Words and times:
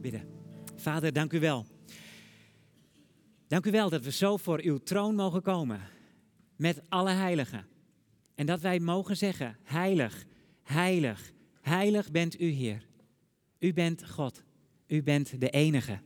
bidden. 0.00 0.28
Vader, 0.76 1.12
dank 1.12 1.32
u 1.32 1.40
wel. 1.40 1.66
Dank 3.46 3.66
u 3.66 3.70
wel 3.70 3.90
dat 3.90 4.04
we 4.04 4.12
zo 4.12 4.36
voor 4.36 4.60
uw 4.62 4.78
troon 4.78 5.14
mogen 5.14 5.42
komen 5.42 5.80
met 6.56 6.82
alle 6.88 7.10
heiligen. 7.10 7.66
En 8.34 8.46
dat 8.46 8.60
wij 8.60 8.80
mogen 8.80 9.16
zeggen, 9.16 9.56
heilig, 9.62 10.26
heilig, 10.62 11.32
heilig 11.60 12.10
bent 12.10 12.40
u 12.40 12.46
Heer. 12.46 12.86
U 13.58 13.72
bent 13.72 14.08
God. 14.08 14.42
U 14.86 15.02
bent 15.02 15.40
de 15.40 15.50
enige. 15.50 16.00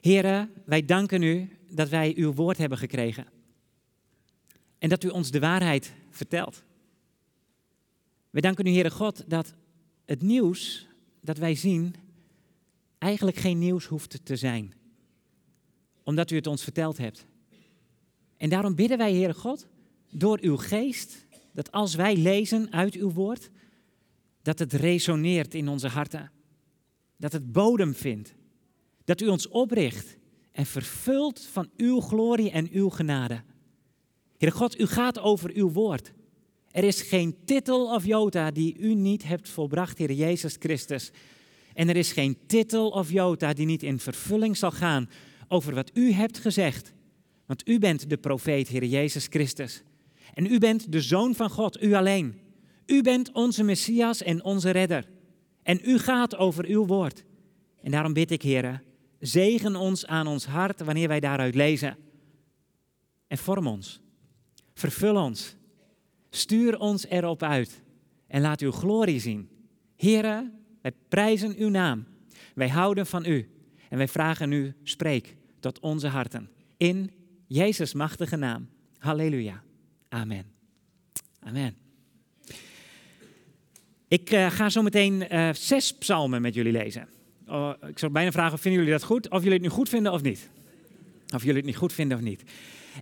Heren, 0.00 0.50
wij 0.64 0.84
danken 0.84 1.22
u 1.22 1.48
dat 1.70 1.88
wij 1.88 2.16
uw 2.16 2.32
woord 2.32 2.58
hebben 2.58 2.78
gekregen. 2.78 3.26
En 4.78 4.88
dat 4.88 5.04
u 5.04 5.08
ons 5.08 5.30
de 5.30 5.40
waarheid 5.40 5.92
vertelt. 6.10 6.64
We 8.30 8.40
danken 8.40 8.66
u, 8.66 8.70
Heere 8.70 8.90
God, 8.90 9.24
dat 9.30 9.54
het 10.04 10.22
nieuws 10.22 10.86
dat 11.20 11.38
wij 11.38 11.54
zien 11.54 11.94
eigenlijk 12.98 13.36
geen 13.36 13.58
nieuws 13.58 13.84
hoeft 13.84 14.24
te 14.24 14.36
zijn. 14.36 14.74
Omdat 16.02 16.30
u 16.30 16.36
het 16.36 16.46
ons 16.46 16.62
verteld 16.62 16.98
hebt. 16.98 17.26
En 18.36 18.48
daarom 18.48 18.74
bidden 18.74 18.98
wij, 18.98 19.12
Heere 19.12 19.34
God, 19.34 19.66
door 20.10 20.38
uw 20.40 20.56
geest, 20.56 21.26
dat 21.52 21.72
als 21.72 21.94
wij 21.94 22.16
lezen 22.16 22.72
uit 22.72 22.94
uw 22.94 23.12
woord, 23.12 23.50
dat 24.42 24.58
het 24.58 24.72
resoneert 24.72 25.54
in 25.54 25.68
onze 25.68 25.88
harten. 25.88 26.30
Dat 27.16 27.32
het 27.32 27.52
bodem 27.52 27.94
vindt. 27.94 28.34
Dat 29.04 29.20
u 29.20 29.28
ons 29.28 29.48
opricht 29.48 30.16
en 30.52 30.66
vervult 30.66 31.40
van 31.40 31.70
uw 31.76 32.00
glorie 32.00 32.50
en 32.50 32.68
uw 32.72 32.88
genade. 32.88 33.42
Heere 34.36 34.56
God, 34.56 34.80
u 34.80 34.86
gaat 34.86 35.18
over 35.18 35.50
uw 35.54 35.70
woord. 35.70 36.12
Er 36.70 36.84
is 36.84 37.02
geen 37.02 37.36
titel 37.44 37.94
of 37.94 38.04
jota 38.04 38.50
die 38.50 38.78
u 38.78 38.94
niet 38.94 39.24
hebt 39.24 39.48
volbracht, 39.48 39.98
Heer 39.98 40.12
Jezus 40.12 40.56
Christus. 40.58 41.10
En 41.76 41.88
er 41.88 41.96
is 41.96 42.12
geen 42.12 42.38
titel 42.46 42.88
of 42.88 43.10
jota 43.10 43.52
die 43.52 43.66
niet 43.66 43.82
in 43.82 43.98
vervulling 43.98 44.56
zal 44.56 44.70
gaan 44.70 45.10
over 45.48 45.74
wat 45.74 45.90
u 45.94 46.12
hebt 46.12 46.38
gezegd. 46.38 46.92
Want 47.46 47.68
u 47.68 47.78
bent 47.78 48.10
de 48.10 48.16
profeet, 48.16 48.68
Heer 48.68 48.84
Jezus 48.84 49.26
Christus. 49.26 49.82
En 50.34 50.46
u 50.46 50.58
bent 50.58 50.92
de 50.92 51.00
Zoon 51.00 51.34
van 51.34 51.50
God, 51.50 51.82
u 51.82 51.94
alleen. 51.94 52.34
U 52.86 53.02
bent 53.02 53.32
onze 53.32 53.62
Messias 53.62 54.22
en 54.22 54.44
onze 54.44 54.70
Redder. 54.70 55.08
En 55.62 55.80
u 55.84 55.98
gaat 55.98 56.36
over 56.36 56.64
uw 56.64 56.86
woord. 56.86 57.24
En 57.82 57.90
daarom 57.90 58.12
bid 58.12 58.30
ik, 58.30 58.42
Heer, 58.42 58.82
zegen 59.18 59.76
ons 59.76 60.06
aan 60.06 60.26
ons 60.26 60.46
hart 60.46 60.80
wanneer 60.80 61.08
wij 61.08 61.20
daaruit 61.20 61.54
lezen. 61.54 61.96
En 63.26 63.38
vorm 63.38 63.66
ons. 63.66 64.00
Vervul 64.74 65.16
ons. 65.16 65.56
Stuur 66.30 66.78
ons 66.78 67.06
erop 67.06 67.42
uit. 67.42 67.82
En 68.26 68.40
laat 68.40 68.60
uw 68.60 68.72
glorie 68.72 69.20
zien. 69.20 69.48
Heren, 69.96 70.65
wij 70.86 70.94
prijzen 71.08 71.54
uw 71.58 71.68
naam. 71.68 72.06
Wij 72.54 72.68
houden 72.68 73.06
van 73.06 73.24
u. 73.24 73.48
En 73.88 73.98
wij 73.98 74.08
vragen 74.08 74.52
u, 74.52 74.74
spreek 74.82 75.36
tot 75.60 75.80
onze 75.80 76.08
harten. 76.08 76.50
In 76.76 77.10
Jezus' 77.46 77.92
machtige 77.92 78.36
naam. 78.36 78.68
Halleluja. 78.98 79.62
Amen. 80.08 80.44
Amen. 81.40 81.76
Ik 84.08 84.32
uh, 84.32 84.50
ga 84.50 84.68
zo 84.68 84.82
meteen 84.82 85.34
uh, 85.34 85.52
zes 85.52 85.94
psalmen 85.94 86.42
met 86.42 86.54
jullie 86.54 86.72
lezen. 86.72 87.08
Oh, 87.46 87.72
ik 87.88 87.98
zou 87.98 88.12
bijna 88.12 88.30
vragen, 88.32 88.58
vinden 88.58 88.80
jullie 88.80 88.98
dat 88.98 89.06
goed? 89.06 89.30
Of 89.30 89.38
jullie 89.38 89.52
het 89.52 89.62
nu 89.62 89.68
goed 89.68 89.88
vinden 89.88 90.12
of 90.12 90.22
niet? 90.22 90.50
Of 91.34 91.40
jullie 91.40 91.56
het 91.56 91.66
niet 91.66 91.76
goed 91.76 91.92
vinden 91.92 92.16
of 92.16 92.22
niet. 92.22 92.42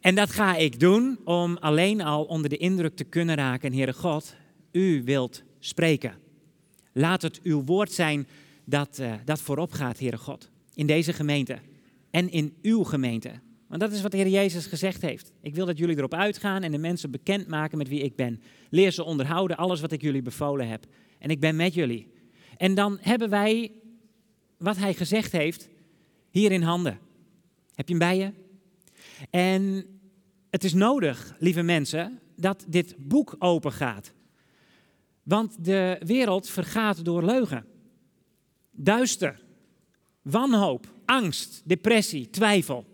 En 0.01 0.15
dat 0.15 0.31
ga 0.31 0.57
ik 0.57 0.81
doen 0.81 1.19
om 1.25 1.57
alleen 1.57 2.01
al 2.01 2.25
onder 2.25 2.51
de 2.51 2.57
indruk 2.57 2.97
te 2.97 3.05
kunnen 3.05 3.37
raken, 3.37 3.73
Heere 3.73 3.93
God, 3.93 4.35
u 4.73 5.03
wilt 5.05 5.43
spreken. 5.59 6.23
Laat 6.97 7.23
het 7.23 7.41
uw 7.43 7.65
woord 7.65 7.93
zijn 7.93 8.27
dat, 8.65 8.99
uh, 9.01 9.15
dat 9.25 9.41
voorop 9.41 9.73
gaat, 9.73 9.99
Heere 9.99 10.19
God, 10.19 10.51
in 10.75 10.87
deze 10.87 11.13
gemeente 11.13 11.59
en 12.11 12.31
in 12.31 12.55
uw 12.63 12.83
gemeente. 12.83 13.31
Want 13.67 13.81
dat 13.81 13.93
is 13.93 14.03
wat 14.03 14.11
de 14.11 14.17
Heer 14.17 14.29
Jezus 14.29 14.67
gezegd 14.67 15.03
heeft. 15.03 15.33
Ik 15.41 15.55
wil 15.55 15.67
dat 15.67 15.79
jullie 15.79 15.97
erop 15.97 16.15
uitgaan 16.15 16.63
en 16.63 16.73
de 16.73 16.79
mensen 16.79 17.11
bekendmaken 17.11 17.79
met 17.79 17.89
wie 17.89 18.03
ik 18.03 18.17
ben. 18.17 18.41
Leer 18.71 18.91
ze 18.91 19.05
onderhouden, 19.05 19.57
alles 19.57 19.81
wat 19.81 19.93
ik 19.93 20.03
jullie 20.03 20.23
bevolen 20.23 20.69
heb. 20.69 20.87
En 21.19 21.31
ik 21.31 21.41
ben 21.41 21.57
met 21.57 21.75
jullie. 21.75 22.13
En 22.57 22.75
dan 22.75 22.99
hebben 23.01 23.31
wij 23.31 23.73
wat 24.59 24.77
hij 24.77 24.95
gezegd 24.95 25.33
heeft 25.33 25.69
hier 26.31 26.53
in 26.53 26.63
handen. 26.63 26.99
Heb 27.75 27.89
je 27.89 27.95
hem 27.95 28.09
bij 28.09 28.17
je? 28.17 28.33
En 29.31 29.85
het 30.51 30.65
is 30.65 30.73
nodig, 30.73 31.37
lieve 31.39 31.63
mensen, 31.63 32.21
dat 32.37 32.65
dit 32.69 32.95
boek 32.99 33.37
open 33.39 33.73
gaat. 33.73 34.13
Want 35.25 35.65
de 35.65 36.01
wereld 36.05 36.49
vergaat 36.49 37.05
door 37.05 37.25
leugen. 37.25 37.65
Duister, 38.71 39.41
wanhoop, 40.23 40.93
angst, 41.05 41.63
depressie, 41.65 42.31
twijfel. 42.31 42.85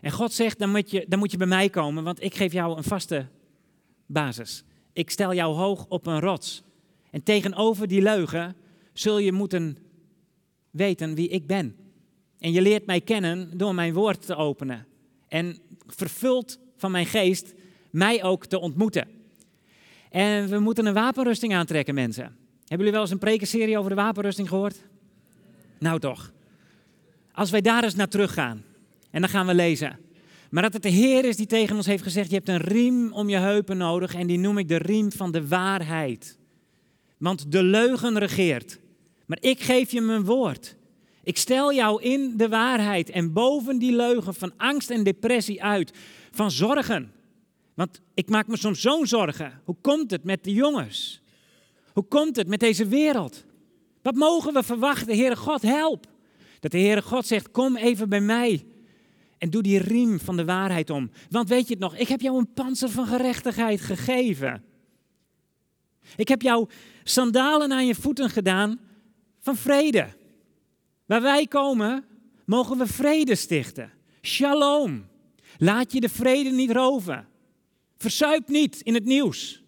En 0.00 0.10
God 0.10 0.32
zegt, 0.32 0.58
dan 0.58 0.70
moet, 0.70 0.90
je, 0.90 1.04
dan 1.08 1.18
moet 1.18 1.30
je 1.30 1.36
bij 1.36 1.46
mij 1.46 1.68
komen, 1.68 2.04
want 2.04 2.22
ik 2.22 2.34
geef 2.34 2.52
jou 2.52 2.76
een 2.76 2.84
vaste 2.84 3.26
basis. 4.06 4.64
Ik 4.92 5.10
stel 5.10 5.34
jou 5.34 5.54
hoog 5.54 5.86
op 5.88 6.06
een 6.06 6.20
rots. 6.20 6.62
En 7.10 7.22
tegenover 7.22 7.88
die 7.88 8.02
leugen 8.02 8.56
zul 8.92 9.18
je 9.18 9.32
moeten 9.32 9.76
weten 10.70 11.14
wie 11.14 11.28
ik 11.28 11.46
ben. 11.46 11.76
En 12.38 12.52
je 12.52 12.62
leert 12.62 12.86
mij 12.86 13.00
kennen 13.00 13.58
door 13.58 13.74
mijn 13.74 13.94
woord 13.94 14.26
te 14.26 14.34
openen. 14.34 14.86
En 15.28 15.58
vervuld 15.86 16.58
van 16.76 16.90
mijn 16.90 17.06
geest 17.06 17.54
mij 17.90 18.24
ook 18.24 18.46
te 18.46 18.58
ontmoeten. 18.58 19.17
En 20.10 20.48
we 20.48 20.58
moeten 20.58 20.86
een 20.86 20.94
wapenrusting 20.94 21.54
aantrekken, 21.54 21.94
mensen. 21.94 22.22
Hebben 22.24 22.76
jullie 22.76 22.92
wel 22.92 23.00
eens 23.00 23.10
een 23.10 23.18
prekenserie 23.18 23.78
over 23.78 23.90
de 23.90 23.96
wapenrusting 23.96 24.48
gehoord? 24.48 24.76
Nou 25.78 25.98
toch. 25.98 26.32
Als 27.32 27.50
wij 27.50 27.60
daar 27.60 27.84
eens 27.84 27.94
naar 27.94 28.08
teruggaan 28.08 28.62
en 29.10 29.20
dan 29.20 29.30
gaan 29.30 29.46
we 29.46 29.54
lezen. 29.54 29.98
Maar 30.50 30.62
dat 30.62 30.72
het 30.72 30.82
de 30.82 30.88
Heer 30.88 31.24
is 31.24 31.36
die 31.36 31.46
tegen 31.46 31.76
ons 31.76 31.86
heeft 31.86 32.02
gezegd: 32.02 32.28
Je 32.28 32.34
hebt 32.34 32.48
een 32.48 32.56
riem 32.56 33.12
om 33.12 33.28
je 33.28 33.36
heupen 33.36 33.76
nodig. 33.76 34.14
En 34.14 34.26
die 34.26 34.38
noem 34.38 34.58
ik 34.58 34.68
de 34.68 34.78
riem 34.78 35.12
van 35.12 35.32
de 35.32 35.48
waarheid. 35.48 36.38
Want 37.18 37.52
de 37.52 37.62
leugen 37.62 38.18
regeert. 38.18 38.78
Maar 39.26 39.38
ik 39.40 39.60
geef 39.60 39.90
je 39.90 40.00
mijn 40.00 40.24
woord. 40.24 40.76
Ik 41.22 41.36
stel 41.36 41.72
jou 41.74 42.02
in 42.02 42.36
de 42.36 42.48
waarheid 42.48 43.10
en 43.10 43.32
boven 43.32 43.78
die 43.78 43.96
leugen 43.96 44.34
van 44.34 44.52
angst 44.56 44.90
en 44.90 45.02
depressie 45.02 45.62
uit, 45.62 45.92
van 46.30 46.50
zorgen. 46.50 47.12
Want 47.78 48.00
ik 48.14 48.28
maak 48.28 48.46
me 48.46 48.56
soms 48.56 48.80
zo'n 48.80 49.06
zorgen. 49.06 49.60
Hoe 49.64 49.76
komt 49.80 50.10
het 50.10 50.24
met 50.24 50.44
de 50.44 50.52
jongens? 50.52 51.20
Hoe 51.92 52.04
komt 52.04 52.36
het 52.36 52.48
met 52.48 52.60
deze 52.60 52.86
wereld? 52.86 53.44
Wat 54.02 54.14
mogen 54.14 54.52
we 54.52 54.62
verwachten? 54.62 55.16
Heere 55.16 55.36
God, 55.36 55.62
help. 55.62 56.06
Dat 56.60 56.70
de 56.70 56.78
Heere 56.78 57.02
God 57.02 57.26
zegt, 57.26 57.50
kom 57.50 57.76
even 57.76 58.08
bij 58.08 58.20
mij 58.20 58.66
en 59.38 59.50
doe 59.50 59.62
die 59.62 59.78
riem 59.78 60.20
van 60.20 60.36
de 60.36 60.44
waarheid 60.44 60.90
om. 60.90 61.10
Want 61.30 61.48
weet 61.48 61.66
je 61.66 61.72
het 61.72 61.82
nog, 61.82 61.96
ik 61.96 62.08
heb 62.08 62.20
jou 62.20 62.38
een 62.38 62.52
panzer 62.52 62.90
van 62.90 63.06
gerechtigheid 63.06 63.80
gegeven. 63.80 64.64
Ik 66.16 66.28
heb 66.28 66.42
jou 66.42 66.68
sandalen 67.04 67.72
aan 67.72 67.86
je 67.86 67.94
voeten 67.94 68.30
gedaan 68.30 68.80
van 69.40 69.56
vrede. 69.56 70.08
Waar 71.06 71.22
wij 71.22 71.46
komen, 71.46 72.04
mogen 72.44 72.78
we 72.78 72.86
vrede 72.86 73.34
stichten. 73.34 73.92
Shalom. 74.22 75.06
Laat 75.58 75.92
je 75.92 76.00
de 76.00 76.08
vrede 76.08 76.50
niet 76.50 76.70
roven. 76.70 77.28
Verzuip 77.98 78.48
niet 78.48 78.80
in 78.80 78.94
het 78.94 79.04
nieuws. 79.04 79.62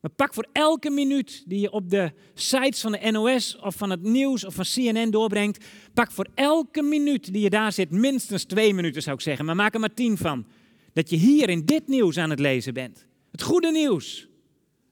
Maar 0.00 0.10
pak 0.10 0.34
voor 0.34 0.46
elke 0.52 0.90
minuut 0.90 1.44
die 1.46 1.60
je 1.60 1.70
op 1.70 1.90
de 1.90 2.12
sites 2.34 2.80
van 2.80 2.92
de 2.92 3.10
NOS 3.10 3.58
of 3.58 3.74
van 3.74 3.90
het 3.90 4.02
nieuws 4.02 4.44
of 4.44 4.54
van 4.54 4.64
CNN 4.64 5.10
doorbrengt, 5.10 5.64
pak 5.94 6.10
voor 6.10 6.26
elke 6.34 6.82
minuut 6.82 7.32
die 7.32 7.42
je 7.42 7.50
daar 7.50 7.72
zit 7.72 7.90
minstens 7.90 8.44
twee 8.44 8.74
minuten 8.74 9.02
zou 9.02 9.16
ik 9.16 9.22
zeggen, 9.22 9.44
maar 9.44 9.56
maak 9.56 9.74
er 9.74 9.80
maar 9.80 9.94
tien 9.94 10.16
van. 10.16 10.46
Dat 10.92 11.10
je 11.10 11.16
hier 11.16 11.48
in 11.48 11.64
dit 11.64 11.88
nieuws 11.88 12.18
aan 12.18 12.30
het 12.30 12.38
lezen 12.38 12.74
bent. 12.74 13.06
Het 13.30 13.42
goede 13.42 13.70
nieuws. 13.70 14.28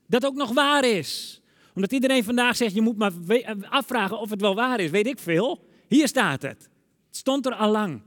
Dat 0.07 0.27
ook 0.27 0.35
nog 0.35 0.53
waar 0.53 0.85
is. 0.85 1.41
Omdat 1.75 1.93
iedereen 1.93 2.25
vandaag 2.25 2.57
zegt, 2.57 2.75
je 2.75 2.81
moet 2.81 2.99
maar 2.99 3.13
afvragen 3.69 4.19
of 4.19 4.31
het 4.31 4.41
wel 4.41 4.55
waar 4.55 4.81
is. 4.81 4.91
Weet 4.91 5.07
ik 5.07 5.19
veel. 5.19 5.65
Hier 5.89 6.09
staat 6.09 6.43
het. 6.43 6.63
Het 7.07 7.17
stond 7.17 7.47
er 7.47 7.55
al 7.55 7.71
lang. 7.71 8.03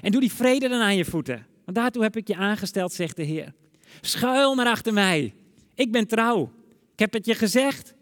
En 0.00 0.12
doe 0.12 0.20
die 0.20 0.32
vrede 0.32 0.68
dan 0.68 0.80
aan 0.80 0.96
je 0.96 1.04
voeten. 1.04 1.46
Want 1.64 1.76
daartoe 1.76 2.02
heb 2.02 2.16
ik 2.16 2.28
je 2.28 2.36
aangesteld, 2.36 2.92
zegt 2.92 3.16
de 3.16 3.22
Heer. 3.22 3.54
Schuil 4.00 4.54
maar 4.54 4.66
achter 4.66 4.92
mij. 4.92 5.34
Ik 5.74 5.92
ben 5.92 6.06
trouw. 6.06 6.52
Ik 6.92 6.98
heb 6.98 7.12
het 7.12 7.26
je 7.26 7.34
gezegd. 7.34 7.94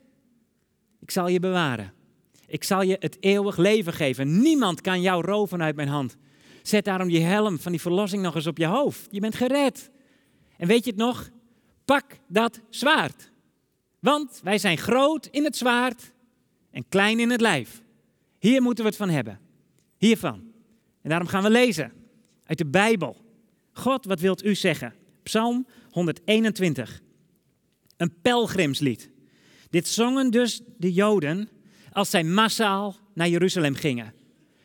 Ik 1.00 1.10
zal 1.10 1.28
je 1.28 1.40
bewaren. 1.40 1.92
Ik 2.46 2.64
zal 2.64 2.82
je 2.82 2.96
het 3.00 3.16
eeuwig 3.20 3.56
leven 3.56 3.92
geven. 3.92 4.40
Niemand 4.40 4.80
kan 4.80 5.00
jou 5.00 5.24
roven 5.24 5.62
uit 5.62 5.76
mijn 5.76 5.88
hand. 5.88 6.16
Zet 6.62 6.84
daarom 6.84 7.08
die 7.08 7.22
helm 7.22 7.58
van 7.58 7.72
die 7.72 7.80
verlossing 7.80 8.22
nog 8.22 8.34
eens 8.34 8.46
op 8.46 8.58
je 8.58 8.66
hoofd. 8.66 9.06
Je 9.10 9.20
bent 9.20 9.34
gered. 9.34 9.90
En 10.56 10.66
weet 10.66 10.84
je 10.84 10.90
het 10.90 10.98
nog? 10.98 11.30
Pak 11.84 12.04
dat 12.28 12.60
zwaard. 12.70 13.32
Want 13.98 14.40
wij 14.42 14.58
zijn 14.58 14.78
groot 14.78 15.26
in 15.30 15.44
het 15.44 15.56
zwaard 15.56 16.12
en 16.70 16.88
klein 16.88 17.20
in 17.20 17.30
het 17.30 17.40
lijf. 17.40 17.82
Hier 18.38 18.62
moeten 18.62 18.84
we 18.84 18.90
het 18.90 18.98
van 18.98 19.08
hebben. 19.08 19.40
Hiervan. 19.96 20.52
En 21.02 21.10
daarom 21.10 21.28
gaan 21.28 21.42
we 21.42 21.50
lezen 21.50 21.92
uit 22.44 22.58
de 22.58 22.66
Bijbel. 22.66 23.16
God, 23.72 24.04
wat 24.04 24.20
wilt 24.20 24.44
u 24.44 24.54
zeggen? 24.54 24.94
Psalm 25.24 25.66
121. 25.90 27.02
Een 27.96 28.14
pelgrimslied. 28.22 29.10
Dit 29.70 29.88
zongen 29.88 30.30
dus 30.30 30.60
de 30.78 30.92
Joden 30.92 31.48
als 31.92 32.10
zij 32.10 32.24
massaal 32.24 32.96
naar 33.14 33.28
Jeruzalem 33.28 33.74
gingen. 33.74 34.14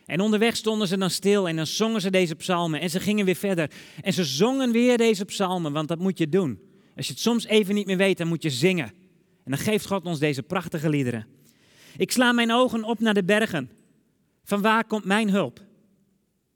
En 0.06 0.20
onderweg 0.20 0.56
stonden 0.56 0.88
ze 0.88 0.98
dan 0.98 1.10
stil 1.10 1.48
en 1.48 1.56
dan 1.56 1.68
zongen 1.68 2.02
ze 2.02 2.10
deze 2.10 2.36
psalmen 2.36 2.82
en 2.82 2.90
ze 2.90 3.00
gingen 3.00 3.26
weer 3.26 3.36
verder. 3.36 3.72
En 4.02 4.14
ze 4.14 4.24
zongen 4.24 4.72
weer 4.72 4.98
deze 4.98 5.26
psalmen, 5.26 5.72
want 5.72 5.88
dat 5.88 6.00
moet 6.00 6.18
je 6.18 6.30
doen. 6.30 6.60
Als 6.96 7.08
je 7.08 7.14
het 7.14 7.22
soms 7.22 7.46
even 7.46 7.76
niet 7.76 7.86
meer 7.86 7.98
weet, 7.98 8.18
dan 8.18 8.28
moet 8.28 8.44
je 8.44 8.50
zingen. 8.50 8.88
En 9.44 9.52
dan 9.52 9.58
geeft 9.58 9.86
God 9.88 10.06
ons 10.06 10.20
deze 10.20 10.44
prachtige 10.44 10.90
liederen. 10.90 11.28
Ik 11.98 12.12
sla 12.12 12.32
mijn 12.32 12.52
ogen 12.52 12.84
op 12.84 13.00
naar 13.00 13.14
de 13.14 13.24
bergen. 13.24 13.70
Van 14.44 14.62
waar 14.62 14.86
komt 14.86 15.06
mijn 15.06 15.30
hulp? 15.30 15.62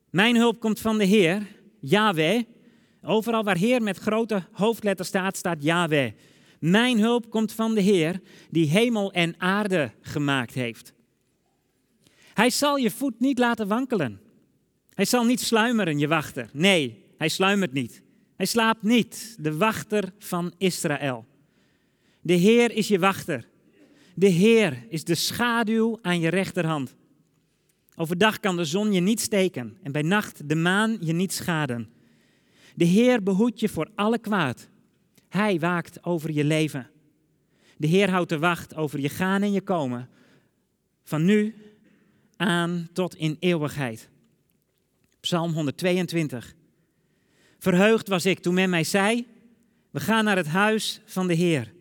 Mijn 0.10 0.36
hulp 0.36 0.60
komt 0.60 0.80
van 0.80 0.98
de 0.98 1.06
Heer, 1.06 1.48
Yahweh. 1.80 2.44
Overal 3.06 3.44
waar 3.44 3.58
Heer 3.58 3.82
met 3.82 3.98
grote 3.98 4.44
hoofdletters 4.52 5.08
staat, 5.08 5.38
staat 5.38 5.64
Yahweh. 5.64 6.12
Mijn 6.60 7.00
hulp 7.00 7.30
komt 7.30 7.54
van 7.54 7.76
de 7.76 7.82
Heer, 7.82 8.22
die 8.50 8.70
hemel 8.70 9.12
en 9.12 9.36
aarde 9.38 9.92
gemaakt 10.02 10.54
heeft. 10.54 10.94
Hij 12.34 12.50
zal 12.50 12.76
je 12.76 12.92
voet 12.92 13.20
niet 13.20 13.40
laten 13.40 13.68
wankelen. 13.68 14.22
Hij 14.94 15.06
zal 15.06 15.24
niet 15.24 15.40
sluimeren, 15.40 16.00
je 16.00 16.08
wachter. 16.08 16.50
Nee, 16.54 17.06
hij 17.18 17.30
sluimert 17.30 17.74
niet. 17.74 18.02
Hij 18.36 18.46
slaapt 18.46 18.84
niet, 18.84 19.36
de 19.40 19.58
wachter 19.58 20.14
van 20.18 20.54
Israël. 20.58 21.26
De 22.22 22.34
Heer 22.34 22.72
is 22.72 22.88
je 22.88 23.00
wachter. 23.00 23.48
De 24.16 24.28
Heer 24.28 24.86
is 24.90 25.04
de 25.04 25.16
schaduw 25.16 26.00
aan 26.02 26.20
je 26.20 26.30
rechterhand. 26.30 26.96
Overdag 27.96 28.40
kan 28.40 28.56
de 28.56 28.66
zon 28.66 28.94
je 28.94 29.02
niet 29.02 29.22
steken 29.22 29.78
en 29.84 29.92
bij 29.92 30.02
nacht 30.02 30.50
de 30.50 30.56
maan 30.56 30.98
je 31.00 31.14
niet 31.14 31.34
schaden. 31.34 31.93
De 32.76 32.86
Heer 32.86 33.24
behoedt 33.24 33.60
je 33.60 33.70
voor 33.70 33.90
alle 33.96 34.20
kwaad. 34.20 34.70
Hij 35.30 35.60
waakt 35.60 36.04
over 36.04 36.32
je 36.32 36.44
leven. 36.44 36.90
De 37.78 37.88
Heer 37.88 38.10
houdt 38.10 38.30
de 38.30 38.40
wacht 38.40 38.76
over 38.76 39.00
je 39.00 39.10
gaan 39.10 39.42
en 39.42 39.52
je 39.52 39.62
komen. 39.62 40.10
Van 41.04 41.26
nu 41.26 41.56
aan 42.36 42.90
tot 42.94 43.16
in 43.16 43.38
eeuwigheid. 43.40 44.10
Psalm 45.20 45.54
122. 45.54 46.54
Verheugd 47.60 48.08
was 48.08 48.26
ik 48.26 48.40
toen 48.40 48.54
men 48.54 48.70
mij 48.70 48.84
zei: 48.84 49.28
We 49.92 50.00
gaan 50.00 50.24
naar 50.24 50.38
het 50.38 50.48
huis 50.48 51.02
van 51.06 51.28
de 51.28 51.34
Heer. 51.34 51.74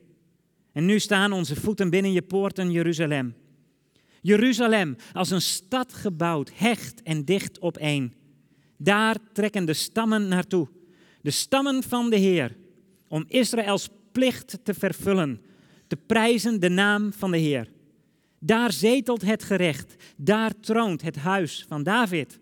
En 0.73 0.85
nu 0.85 0.99
staan 0.99 1.33
onze 1.33 1.57
voeten 1.57 1.91
binnen 1.91 2.13
je 2.13 2.23
poorten, 2.23 2.71
Jeruzalem. 2.71 3.35
Jeruzalem, 4.21 4.97
als 5.13 5.31
een 5.31 5.43
stad 5.43 5.93
gebouwd, 5.93 6.51
hecht 6.55 7.03
en 7.03 7.25
dicht 7.25 7.59
op 7.59 7.77
één. 7.77 8.15
Daar 8.77 9.17
trekken 9.33 9.65
de 9.65 9.73
stammen 9.73 10.29
naartoe. 10.29 10.69
De 11.23 11.31
stammen 11.31 11.83
van 11.83 12.11
de 12.11 12.17
Heer, 12.17 12.57
om 13.09 13.25
Israëls 13.29 13.89
plicht 14.13 14.59
te 14.63 14.75
vervullen, 14.75 15.41
te 15.87 15.97
prijzen 15.97 16.61
de 16.61 16.69
naam 16.69 17.13
van 17.13 17.31
de 17.31 17.39
Heer. 17.39 17.73
Daar 18.39 18.73
zetelt 18.73 19.23
het 19.23 19.43
gerecht, 19.43 19.95
daar 20.17 20.61
troont 20.61 21.03
het 21.03 21.17
huis 21.17 21.65
van 21.69 21.83
David. 21.83 22.39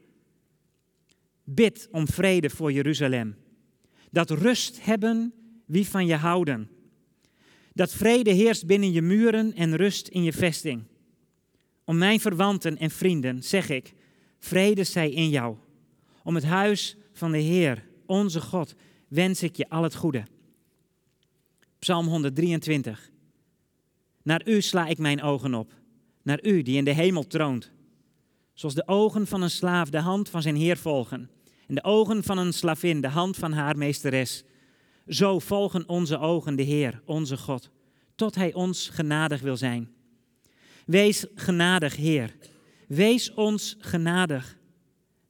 Bid 1.45 1.89
om 1.91 2.09
vrede 2.09 2.51
voor 2.51 2.73
Jeruzalem. 2.73 3.37
Dat 4.11 4.31
rust 4.31 4.85
hebben 4.85 5.35
wie 5.67 5.89
van 5.89 6.07
je 6.07 6.15
houden. 6.15 6.71
Dat 7.73 7.93
vrede 7.93 8.31
heerst 8.31 8.67
binnen 8.67 8.93
je 8.93 9.03
muren 9.03 9.55
en 9.55 9.77
rust 9.77 10.09
in 10.09 10.23
je 10.23 10.33
vesting. 10.33 10.83
Om 11.85 11.99
mijn 11.99 12.21
verwanten 12.21 12.79
en 12.79 12.91
vrienden 12.91 13.43
zeg 13.43 13.69
ik, 13.69 13.93
vrede 14.39 14.85
zij 14.85 15.11
in 15.11 15.29
jou. 15.29 15.57
Om 16.23 16.35
het 16.35 16.45
huis 16.45 16.97
van 17.13 17.33
de 17.33 17.39
Heer, 17.39 17.85
onze 18.11 18.41
God, 18.41 18.75
wens 19.09 19.43
ik 19.43 19.57
je 19.57 19.69
al 19.69 19.83
het 19.83 19.95
goede. 19.95 20.25
Psalm 21.79 22.07
123. 22.07 23.11
Naar 24.23 24.49
u 24.49 24.61
sla 24.61 24.87
ik 24.87 24.99
mijn 24.99 25.23
ogen 25.23 25.55
op, 25.55 25.73
naar 26.23 26.45
u 26.45 26.63
die 26.63 26.77
in 26.77 26.85
de 26.85 26.93
hemel 26.93 27.27
troont. 27.27 27.71
Zoals 28.53 28.75
de 28.75 28.89
ogen 28.89 29.27
van 29.27 29.43
een 29.43 29.51
slaaf 29.51 29.91
de 29.91 29.99
hand 29.99 30.29
van 30.29 30.43
zijn 30.43 30.57
Heer 30.57 30.77
volgen 30.77 31.31
en 31.67 31.75
de 31.75 31.85
ogen 31.85 32.23
van 32.23 32.39
een 32.39 32.53
slavin 32.53 33.01
de 33.01 33.09
hand 33.09 33.37
van 33.37 33.53
haar 33.53 33.77
meesteres. 33.77 34.45
Zo 35.07 35.39
volgen 35.39 35.89
onze 35.89 36.19
ogen 36.19 36.57
de 36.57 36.63
Heer, 36.63 37.03
onze 37.05 37.37
God, 37.37 37.71
tot 38.15 38.35
Hij 38.35 38.53
ons 38.53 38.89
genadig 38.89 39.41
wil 39.41 39.57
zijn. 39.57 39.91
Wees 40.87 41.27
genadig, 41.35 41.97
Heer. 41.97 42.37
Wees 42.87 43.35
ons 43.35 43.77
genadig. 43.79 44.59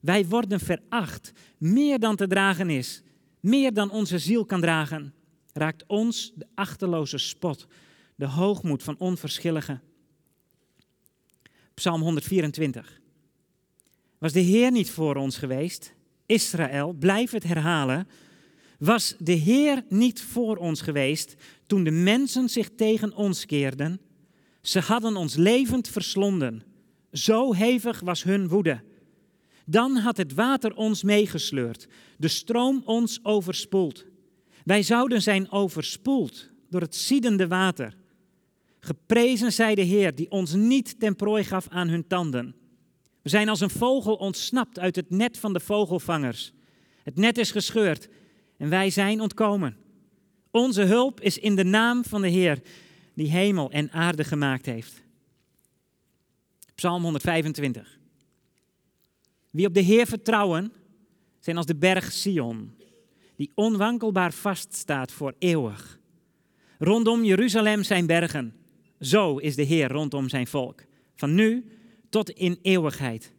Wij 0.00 0.26
worden 0.26 0.60
veracht, 0.60 1.32
meer 1.58 1.98
dan 1.98 2.16
te 2.16 2.26
dragen 2.26 2.70
is, 2.70 3.02
meer 3.40 3.72
dan 3.72 3.90
onze 3.90 4.18
ziel 4.18 4.44
kan 4.44 4.60
dragen. 4.60 5.14
Raakt 5.52 5.84
ons 5.86 6.32
de 6.34 6.46
achterloze 6.54 7.18
spot, 7.18 7.66
de 8.14 8.26
hoogmoed 8.26 8.82
van 8.82 8.98
onverschilligen. 8.98 9.82
Psalm 11.74 12.00
124. 12.02 13.00
Was 14.18 14.32
de 14.32 14.40
Heer 14.40 14.70
niet 14.70 14.90
voor 14.90 15.16
ons 15.16 15.36
geweest? 15.36 15.94
Israël, 16.26 16.92
blijf 16.92 17.30
het 17.30 17.42
herhalen. 17.42 18.08
Was 18.78 19.14
de 19.18 19.32
Heer 19.32 19.84
niet 19.88 20.22
voor 20.22 20.56
ons 20.56 20.80
geweest 20.80 21.34
toen 21.66 21.84
de 21.84 21.90
mensen 21.90 22.48
zich 22.48 22.70
tegen 22.76 23.14
ons 23.14 23.46
keerden? 23.46 24.00
Ze 24.62 24.80
hadden 24.80 25.16
ons 25.16 25.34
levend 25.34 25.88
verslonden. 25.88 26.62
Zo 27.12 27.52
hevig 27.52 28.00
was 28.00 28.22
hun 28.22 28.48
woede. 28.48 28.82
Dan 29.70 29.96
had 29.96 30.16
het 30.16 30.34
water 30.34 30.74
ons 30.74 31.02
meegesleurd, 31.02 31.86
de 32.16 32.28
stroom 32.28 32.82
ons 32.84 33.20
overspoeld. 33.22 34.04
Wij 34.64 34.82
zouden 34.82 35.22
zijn 35.22 35.50
overspoeld 35.50 36.50
door 36.68 36.80
het 36.80 36.96
ziedende 36.96 37.48
water. 37.48 37.96
Geprezen 38.80 39.52
zij 39.52 39.74
de 39.74 39.82
Heer 39.82 40.14
die 40.14 40.30
ons 40.30 40.54
niet 40.54 41.00
ten 41.00 41.16
prooi 41.16 41.44
gaf 41.44 41.68
aan 41.68 41.88
hun 41.88 42.06
tanden. 42.06 42.54
We 43.22 43.28
zijn 43.28 43.48
als 43.48 43.60
een 43.60 43.70
vogel 43.70 44.14
ontsnapt 44.14 44.78
uit 44.78 44.96
het 44.96 45.10
net 45.10 45.38
van 45.38 45.52
de 45.52 45.60
vogelvangers. 45.60 46.52
Het 47.02 47.16
net 47.16 47.38
is 47.38 47.50
gescheurd 47.50 48.08
en 48.56 48.68
wij 48.68 48.90
zijn 48.90 49.20
ontkomen. 49.20 49.76
Onze 50.50 50.82
hulp 50.82 51.20
is 51.20 51.38
in 51.38 51.56
de 51.56 51.64
naam 51.64 52.04
van 52.04 52.22
de 52.22 52.28
Heer 52.28 52.60
die 53.14 53.30
hemel 53.30 53.70
en 53.70 53.92
aarde 53.92 54.24
gemaakt 54.24 54.66
heeft. 54.66 55.02
Psalm 56.74 57.02
125. 57.02 57.99
Wie 59.50 59.66
op 59.66 59.74
de 59.74 59.80
Heer 59.80 60.06
vertrouwen, 60.06 60.72
zijn 61.40 61.56
als 61.56 61.66
de 61.66 61.76
berg 61.76 62.12
Sion, 62.12 62.74
die 63.36 63.52
onwankelbaar 63.54 64.32
vaststaat 64.32 65.12
voor 65.12 65.34
eeuwig. 65.38 65.98
Rondom 66.78 67.24
Jeruzalem 67.24 67.82
zijn 67.82 68.06
bergen. 68.06 68.54
Zo 69.00 69.36
is 69.36 69.56
de 69.56 69.62
Heer 69.62 69.88
rondom 69.88 70.28
zijn 70.28 70.46
volk. 70.46 70.84
Van 71.14 71.34
nu 71.34 71.64
tot 72.08 72.30
in 72.30 72.58
eeuwigheid. 72.62 73.32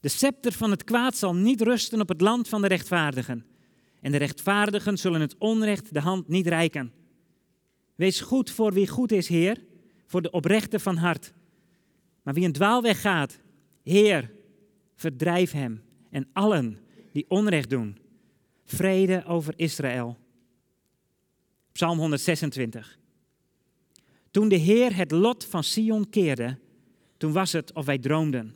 De 0.00 0.08
scepter 0.08 0.52
van 0.52 0.70
het 0.70 0.84
kwaad 0.84 1.16
zal 1.16 1.34
niet 1.34 1.60
rusten 1.60 2.00
op 2.00 2.08
het 2.08 2.20
land 2.20 2.48
van 2.48 2.62
de 2.62 2.68
rechtvaardigen. 2.68 3.46
En 4.00 4.12
de 4.12 4.18
rechtvaardigen 4.18 4.98
zullen 4.98 5.20
het 5.20 5.34
onrecht 5.38 5.94
de 5.94 6.00
hand 6.00 6.28
niet 6.28 6.46
reiken. 6.46 6.92
Wees 7.94 8.20
goed 8.20 8.50
voor 8.50 8.72
wie 8.72 8.88
goed 8.88 9.12
is, 9.12 9.28
Heer, 9.28 9.64
voor 10.06 10.22
de 10.22 10.30
oprechte 10.30 10.78
van 10.78 10.96
hart. 10.96 11.32
Maar 12.22 12.34
wie 12.34 12.44
een 12.44 12.52
dwaalweg 12.52 13.00
gaat, 13.00 13.38
Heer, 13.82 14.30
verdrijf 15.02 15.52
hem 15.52 15.82
en 16.10 16.28
allen 16.32 16.78
die 17.12 17.24
onrecht 17.28 17.70
doen. 17.70 17.98
Vrede 18.64 19.24
over 19.24 19.54
Israël. 19.56 20.18
Psalm 21.72 21.98
126. 21.98 22.98
Toen 24.30 24.48
de 24.48 24.56
Heer 24.56 24.96
het 24.96 25.10
lot 25.10 25.44
van 25.44 25.64
Sion 25.64 26.10
keerde, 26.10 26.58
toen 27.16 27.32
was 27.32 27.52
het 27.52 27.72
of 27.72 27.86
wij 27.86 27.98
droomden. 27.98 28.54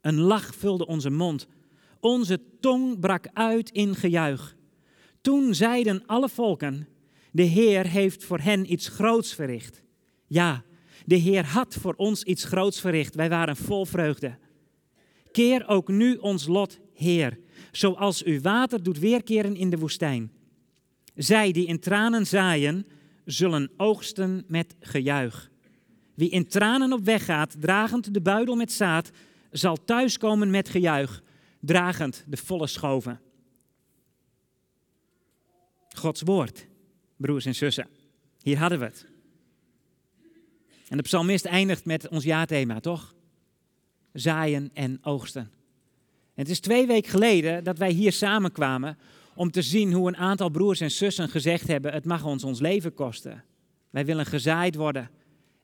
Een 0.00 0.18
lach 0.18 0.54
vulde 0.54 0.86
onze 0.86 1.10
mond. 1.10 1.46
Onze 2.00 2.40
tong 2.60 3.00
brak 3.00 3.26
uit 3.32 3.70
in 3.70 3.94
gejuich. 3.94 4.56
Toen 5.20 5.54
zeiden 5.54 6.06
alle 6.06 6.28
volken: 6.28 6.88
De 7.32 7.42
Heer 7.42 7.86
heeft 7.86 8.24
voor 8.24 8.38
hen 8.38 8.72
iets 8.72 8.88
groots 8.88 9.34
verricht. 9.34 9.82
Ja, 10.26 10.64
de 11.06 11.16
Heer 11.16 11.46
had 11.46 11.74
voor 11.74 11.94
ons 11.94 12.22
iets 12.22 12.44
groots 12.44 12.80
verricht. 12.80 13.14
Wij 13.14 13.28
waren 13.28 13.56
vol 13.56 13.84
vreugde. 13.84 14.38
Keer 15.32 15.68
ook 15.68 15.88
nu 15.88 16.16
ons 16.16 16.46
lot, 16.46 16.78
Heer, 16.94 17.38
zoals 17.72 18.26
u 18.26 18.40
water 18.40 18.82
doet 18.82 18.98
weerkeren 18.98 19.56
in 19.56 19.70
de 19.70 19.78
woestijn. 19.78 20.32
Zij 21.14 21.52
die 21.52 21.66
in 21.66 21.80
tranen 21.80 22.26
zaaien, 22.26 22.86
zullen 23.24 23.70
oogsten 23.76 24.44
met 24.46 24.74
gejuich. 24.80 25.50
Wie 26.14 26.30
in 26.30 26.46
tranen 26.46 26.92
op 26.92 27.04
weg 27.04 27.24
gaat, 27.24 27.56
dragend 27.60 28.14
de 28.14 28.20
buidel 28.20 28.54
met 28.54 28.72
zaad, 28.72 29.10
zal 29.50 29.84
thuiskomen 29.84 30.50
met 30.50 30.68
gejuich, 30.68 31.22
dragend 31.60 32.24
de 32.28 32.36
volle 32.36 32.66
schoven. 32.66 33.20
Gods 35.88 36.22
woord, 36.22 36.66
broers 37.16 37.44
en 37.44 37.54
zussen. 37.54 37.88
Hier 38.42 38.58
hadden 38.58 38.78
we 38.78 38.84
het. 38.84 39.06
En 40.88 40.96
de 40.96 41.02
psalmist 41.02 41.44
eindigt 41.44 41.84
met 41.84 42.08
ons 42.08 42.24
jaarthema, 42.24 42.80
toch? 42.80 43.14
Zaaien 44.12 44.70
en 44.74 44.98
oogsten. 45.02 45.50
En 46.34 46.42
het 46.42 46.48
is 46.48 46.60
twee 46.60 46.86
weken 46.86 47.10
geleden 47.10 47.64
dat 47.64 47.78
wij 47.78 47.90
hier 47.90 48.12
samenkwamen 48.12 48.98
om 49.34 49.50
te 49.50 49.62
zien 49.62 49.92
hoe 49.92 50.08
een 50.08 50.16
aantal 50.16 50.50
broers 50.50 50.80
en 50.80 50.90
zussen 50.90 51.28
gezegd 51.28 51.66
hebben: 51.66 51.92
het 51.92 52.04
mag 52.04 52.24
ons 52.24 52.44
ons 52.44 52.60
leven 52.60 52.94
kosten. 52.94 53.44
Wij 53.90 54.04
willen 54.04 54.26
gezaaid 54.26 54.74
worden 54.74 55.10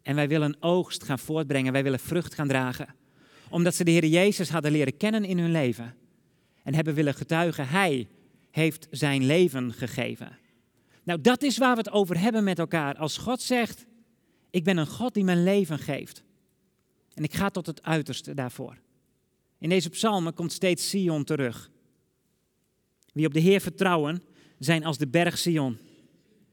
en 0.02 0.14
wij 0.14 0.28
willen 0.28 0.56
oogst 0.60 1.04
gaan 1.04 1.18
voortbrengen. 1.18 1.72
Wij 1.72 1.82
willen 1.82 1.98
vrucht 1.98 2.34
gaan 2.34 2.48
dragen. 2.48 2.94
omdat 3.50 3.74
ze 3.74 3.84
de 3.84 3.90
Heer 3.90 4.06
Jezus 4.06 4.48
hadden 4.48 4.72
leren 4.72 4.96
kennen 4.96 5.24
in 5.24 5.38
hun 5.38 5.50
leven 5.50 5.94
en 6.62 6.74
hebben 6.74 6.94
willen 6.94 7.14
getuigen. 7.14 7.68
Hij 7.68 8.08
heeft 8.50 8.86
zijn 8.90 9.26
leven 9.26 9.72
gegeven. 9.72 10.38
Nou, 11.02 11.20
dat 11.20 11.42
is 11.42 11.58
waar 11.58 11.72
we 11.72 11.78
het 11.78 11.90
over 11.90 12.20
hebben 12.20 12.44
met 12.44 12.58
elkaar. 12.58 12.96
Als 12.96 13.18
God 13.18 13.42
zegt, 13.42 13.86
ik 14.50 14.64
ben 14.64 14.76
een 14.76 14.86
God 14.86 15.14
die 15.14 15.24
mijn 15.24 15.42
leven 15.42 15.78
geeft. 15.78 16.22
En 17.18 17.24
ik 17.24 17.34
ga 17.34 17.50
tot 17.50 17.66
het 17.66 17.82
uiterste 17.82 18.34
daarvoor. 18.34 18.76
In 19.58 19.68
deze 19.68 19.90
psalmen 19.90 20.34
komt 20.34 20.52
steeds 20.52 20.88
Sion 20.88 21.24
terug. 21.24 21.70
Wie 23.12 23.26
op 23.26 23.32
de 23.32 23.40
Heer 23.40 23.60
vertrouwen, 23.60 24.22
zijn 24.58 24.84
als 24.84 24.98
de 24.98 25.08
berg 25.08 25.38
Sion. 25.38 25.78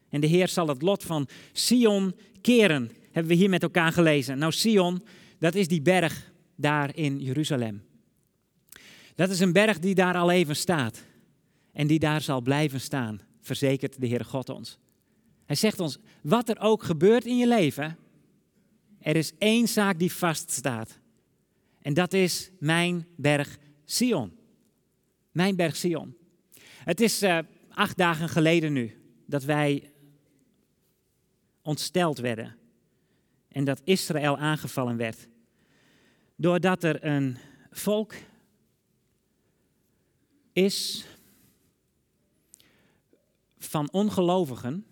En 0.09 0.21
de 0.21 0.27
Heer 0.27 0.47
zal 0.47 0.67
het 0.67 0.81
lot 0.81 1.03
van 1.03 1.27
Sion 1.51 2.15
keren, 2.41 2.91
hebben 3.11 3.31
we 3.31 3.37
hier 3.37 3.49
met 3.49 3.63
elkaar 3.63 3.91
gelezen. 3.91 4.37
Nou, 4.37 4.51
Sion, 4.51 5.03
dat 5.39 5.55
is 5.55 5.67
die 5.67 5.81
berg 5.81 6.31
daar 6.55 6.95
in 6.95 7.19
Jeruzalem. 7.19 7.83
Dat 9.15 9.29
is 9.29 9.39
een 9.39 9.53
berg 9.53 9.79
die 9.79 9.95
daar 9.95 10.15
al 10.15 10.31
even 10.31 10.55
staat 10.55 11.03
en 11.71 11.87
die 11.87 11.99
daar 11.99 12.21
zal 12.21 12.41
blijven 12.41 12.81
staan, 12.81 13.21
verzekert 13.41 14.01
de 14.01 14.07
Heere 14.07 14.23
God 14.23 14.49
ons. 14.49 14.77
Hij 15.45 15.55
zegt 15.55 15.79
ons, 15.79 15.97
wat 16.21 16.49
er 16.49 16.59
ook 16.59 16.83
gebeurt 16.83 17.25
in 17.25 17.37
je 17.37 17.47
leven, 17.47 17.97
er 19.05 19.15
is 19.15 19.33
één 19.37 19.67
zaak 19.67 19.99
die 19.99 20.11
vaststaat. 20.11 20.99
En 21.81 21.93
dat 21.93 22.13
is 22.13 22.51
mijn 22.59 23.07
berg 23.15 23.57
Sion. 23.83 24.37
Mijn 25.31 25.55
berg 25.55 25.75
Sion. 25.75 26.17
Het 26.83 27.01
is 27.01 27.23
uh, 27.23 27.39
acht 27.69 27.97
dagen 27.97 28.29
geleden 28.29 28.73
nu 28.73 29.01
dat 29.25 29.43
wij 29.43 29.91
ontsteld 31.61 32.17
werden. 32.17 32.57
En 33.47 33.63
dat 33.63 33.81
Israël 33.83 34.37
aangevallen 34.37 34.97
werd. 34.97 35.27
Doordat 36.35 36.83
er 36.83 37.05
een 37.05 37.37
volk 37.71 38.13
is 40.53 41.05
van 43.57 43.91
ongelovigen 43.91 44.85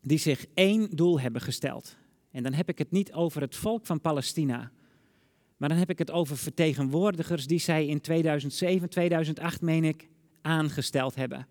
die 0.00 0.18
zich 0.18 0.46
één 0.54 0.96
doel 0.96 1.20
hebben 1.20 1.42
gesteld. 1.42 1.96
En 2.36 2.42
dan 2.42 2.52
heb 2.52 2.68
ik 2.68 2.78
het 2.78 2.90
niet 2.90 3.12
over 3.12 3.40
het 3.40 3.56
volk 3.56 3.86
van 3.86 4.00
Palestina, 4.00 4.70
maar 5.56 5.68
dan 5.68 5.78
heb 5.78 5.90
ik 5.90 5.98
het 5.98 6.10
over 6.10 6.36
vertegenwoordigers 6.36 7.46
die 7.46 7.58
zij 7.58 7.86
in 7.86 8.00
2007, 8.00 8.88
2008, 8.88 9.60
meen 9.60 9.84
ik, 9.84 10.08
aangesteld 10.42 11.14
hebben. 11.14 11.46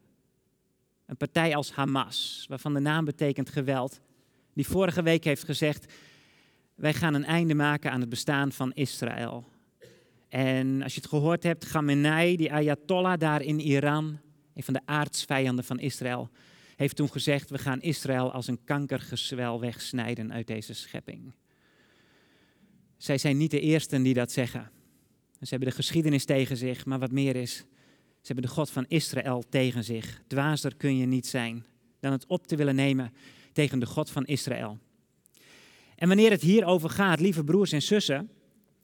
Een 1.06 1.18
partij 1.18 1.56
als 1.56 1.72
Hamas, 1.72 2.46
waarvan 2.50 2.74
de 2.74 2.80
naam 2.80 3.06
betekent 3.06 3.50
geweld, 3.50 4.00
die 4.54 4.68
vorige 4.68 5.04
week 5.04 5.24
heeft 5.24 5.44
gezegd: 5.44 5.94
Wij 6.76 6.94
gaan 6.94 7.14
een 7.14 7.26
einde 7.26 7.56
maken 7.56 7.92
aan 7.92 8.02
het 8.02 8.10
bestaan 8.10 8.52
van 8.52 8.74
Israël. 8.74 9.46
En 10.30 10.82
als 10.84 10.94
je 10.94 11.02
het 11.02 11.10
gehoord 11.10 11.44
hebt, 11.44 11.66
Khamenei, 11.66 12.36
die 12.36 12.54
Ayatollah 12.54 13.20
daar 13.20 13.42
in 13.42 13.60
Iran, 13.60 14.20
een 14.54 14.64
van 14.64 14.74
de 14.74 14.82
aardsvijanden 14.86 15.66
van 15.66 15.80
Israël, 15.80 16.30
heeft 16.76 16.96
toen 16.96 17.12
gezegd: 17.12 17.50
We 17.50 17.58
gaan 17.58 17.82
Israël 17.82 18.32
als 18.32 18.48
een 18.48 18.64
kankergezwel 18.64 19.60
wegsnijden 19.60 20.34
uit 20.34 20.48
deze 20.48 20.74
schepping. 20.74 21.34
Zij 22.98 23.18
zijn 23.18 23.38
niet 23.38 23.52
de 23.52 23.60
eersten 23.60 24.04
die 24.04 24.14
dat 24.14 24.32
zeggen. 24.32 24.72
Ze 25.42 25.50
hebben 25.50 25.70
de 25.70 25.76
geschiedenis 25.76 26.26
tegen 26.26 26.58
zich, 26.58 26.86
maar 26.86 27.00
wat 27.00 27.12
meer 27.12 27.36
is, 27.36 27.56
ze 28.26 28.32
hebben 28.34 28.44
de 28.44 28.56
God 28.56 28.70
van 28.70 28.86
Israël 28.88 29.44
tegen 29.50 29.84
zich. 29.84 30.22
Dwazer 30.28 30.76
kun 30.76 30.98
je 30.98 31.06
niet 31.06 31.28
zijn 31.28 31.66
dan 32.00 32.12
het 32.12 32.26
op 32.26 32.48
te 32.48 32.56
willen 32.56 32.76
nemen 32.76 33.14
tegen 33.54 33.80
de 33.80 33.86
God 33.86 34.10
van 34.10 34.26
Israël. 34.26 34.80
En 35.96 36.08
wanneer 36.08 36.32
het 36.32 36.42
hierover 36.42 36.90
gaat, 36.90 37.20
lieve 37.20 37.44
broers 37.44 37.72
en 37.72 37.82
zussen, 37.82 38.30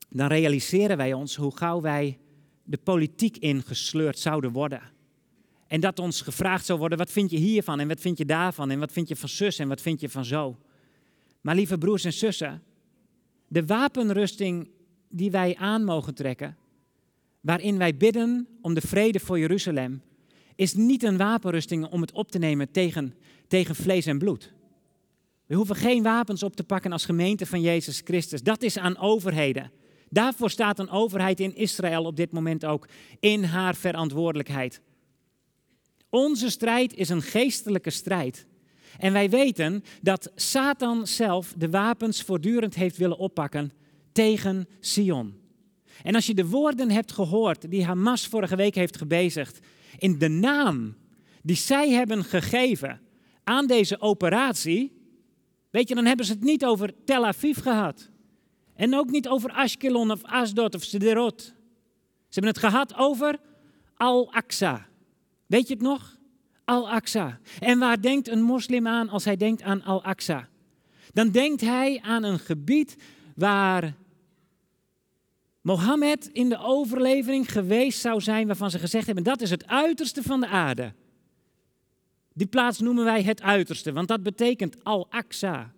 dan 0.10 0.27
realiseren 0.27 0.98
wij 0.98 1.13
ons 1.13 1.36
hoe 1.36 1.57
gauw 1.57 1.81
wij 1.81 2.19
de 2.63 2.77
politiek 2.77 3.38
ingesleurd 3.38 4.19
zouden 4.19 4.51
worden. 4.51 4.81
En 5.72 5.80
dat 5.80 6.00
ons 6.00 6.22
gevraagd 6.22 6.66
zou 6.66 6.80
worden, 6.80 6.98
wat 6.98 7.12
vind 7.12 7.32
je 7.32 7.38
hiervan 7.38 7.80
en 7.80 7.88
wat 7.88 8.00
vind 8.00 8.18
je 8.18 8.25
daarvan 8.25 8.72
en 8.72 8.80
wat 8.80 8.92
vind 8.92 9.08
je 9.08 9.16
van 9.16 9.30
zus 9.30 9.60
en 9.60 9.68
wat 9.68 9.82
vind 9.82 10.00
je 10.00 10.10
van 10.10 10.25
zo. 10.25 10.58
Maar 11.42 11.56
lieve 11.56 11.78
broers 11.78 12.04
en 12.04 12.13
zussen, 12.13 12.63
de 13.48 13.66
wapenrusting 13.66 14.70
die 15.10 15.32
wij 15.32 15.56
aan 15.56 15.84
mogen 15.84 16.13
trekken, 16.13 16.58
waarin 17.42 17.78
wij 17.78 17.98
bidden 17.98 18.48
om 18.62 18.74
de 18.74 18.82
vrede 18.82 19.20
voor 19.20 19.40
Jeruzalem, 19.40 20.01
is 20.56 20.74
niet 20.74 21.04
een 21.04 21.18
wapenrusting 21.18 21.86
om 21.86 22.01
het 22.01 22.12
op 22.12 22.32
te 22.32 22.38
nemen 22.38 22.72
tegen, 22.72 23.16
tegen 23.48 23.75
vlees 23.75 24.06
en 24.06 24.18
bloed. 24.18 24.54
We 25.46 25.56
hoeven 25.56 25.75
geen 25.75 26.04
wapens 26.04 26.44
op 26.44 26.56
te 26.56 26.63
pakken 26.63 26.92
als 26.92 27.06
gemeente 27.06 27.46
van 27.46 27.62
Jezus 27.62 28.01
Christus. 28.04 28.44
Dat 28.44 28.63
is 28.63 28.78
aan 28.78 28.98
overheden. 28.98 29.72
Daarvoor 30.10 30.50
staat 30.50 30.80
een 30.80 30.90
overheid 30.90 31.40
in 31.40 31.56
Israël 31.56 32.04
op 32.04 32.16
dit 32.16 32.32
moment 32.32 32.66
ook 32.66 32.88
in 33.20 33.44
haar 33.44 33.75
verantwoordelijkheid. 33.75 34.82
Onze 36.12 36.50
strijd 36.50 36.94
is 36.94 37.10
een 37.10 37.22
geestelijke 37.22 37.89
strijd. 37.89 38.46
En 38.98 39.13
wij 39.13 39.30
weten 39.30 39.84
dat 40.01 40.32
Satan 40.36 41.08
zelf 41.08 41.53
de 41.58 41.70
wapens 41.70 42.22
voortdurend 42.22 42.75
heeft 42.75 42.98
willen 42.98 43.18
oppakken 43.18 43.72
tegen 44.12 44.68
Sion. 44.80 45.39
En 46.03 46.15
als 46.15 46.25
je 46.25 46.34
de 46.34 46.48
woorden 46.48 46.91
hebt 46.91 47.12
gehoord 47.12 47.72
die 47.72 47.86
Hamas 47.86 48.27
vorige 48.27 48.56
week 48.56 48.75
heeft 48.75 48.98
gebezigd, 48.98 49.60
in 49.98 50.18
de 50.18 50.27
naam 50.27 50.96
die 51.44 51.56
zij 51.56 51.89
hebben 51.89 52.24
gegeven 52.24 53.01
aan 53.44 53.68
deze 53.68 54.01
operatie, 54.01 54.91
weet 55.70 55.88
je, 55.88 55.96
dan 55.96 56.06
hebben 56.06 56.25
ze 56.25 56.32
het 56.32 56.44
niet 56.44 56.65
over 56.65 56.94
Tel 57.06 57.25
Aviv 57.25 57.62
gehad. 57.62 58.10
En 58.75 58.96
ook 58.96 59.10
niet 59.10 59.27
over 59.27 59.51
Ashkelon 59.51 60.12
of 60.12 60.24
Asdod 60.24 60.75
of 60.75 60.84
Sderot. 60.84 61.41
Ze 61.41 62.39
hebben 62.39 62.51
het 62.51 62.72
gehad 62.72 62.96
over 62.96 63.39
Al-Aqsa. 63.96 64.89
Weet 65.51 65.67
je 65.67 65.74
het 65.74 65.84
nog? 65.84 66.17
Al-Aqsa. 66.65 67.39
En 67.60 67.79
waar 67.79 68.01
denkt 68.01 68.27
een 68.27 68.41
moslim 68.41 68.88
aan 68.88 69.10
als 69.10 69.25
hij 69.25 69.38
denkt 69.38 69.62
aan 69.62 69.84
Al-Aqsa? 69.84 70.48
Dan 71.13 71.29
denkt 71.29 71.62
hij 71.62 72.00
aan 72.01 72.24
een 72.24 72.39
gebied 72.39 72.96
waar 73.36 73.96
Mohammed 75.62 76.27
in 76.27 76.50
de 76.50 76.58
overlevering 76.58 77.51
geweest 77.51 78.00
zou 78.00 78.22
zijn 78.22 78.48
waarvan 78.48 78.72
ze 78.72 78.79
gezegd 78.79 79.05
hebben 79.05 79.24
dat 79.24 79.41
is 79.41 79.50
het 79.50 79.67
uiterste 79.67 80.24
van 80.24 80.39
de 80.39 80.48
aarde. 80.48 80.93
Die 82.34 82.48
plaats 82.48 82.79
noemen 82.79 83.03
wij 83.03 83.24
het 83.24 83.41
uiterste, 83.41 83.93
want 83.93 84.08
dat 84.08 84.24
betekent 84.24 84.84
Al-Aqsa. 84.84 85.74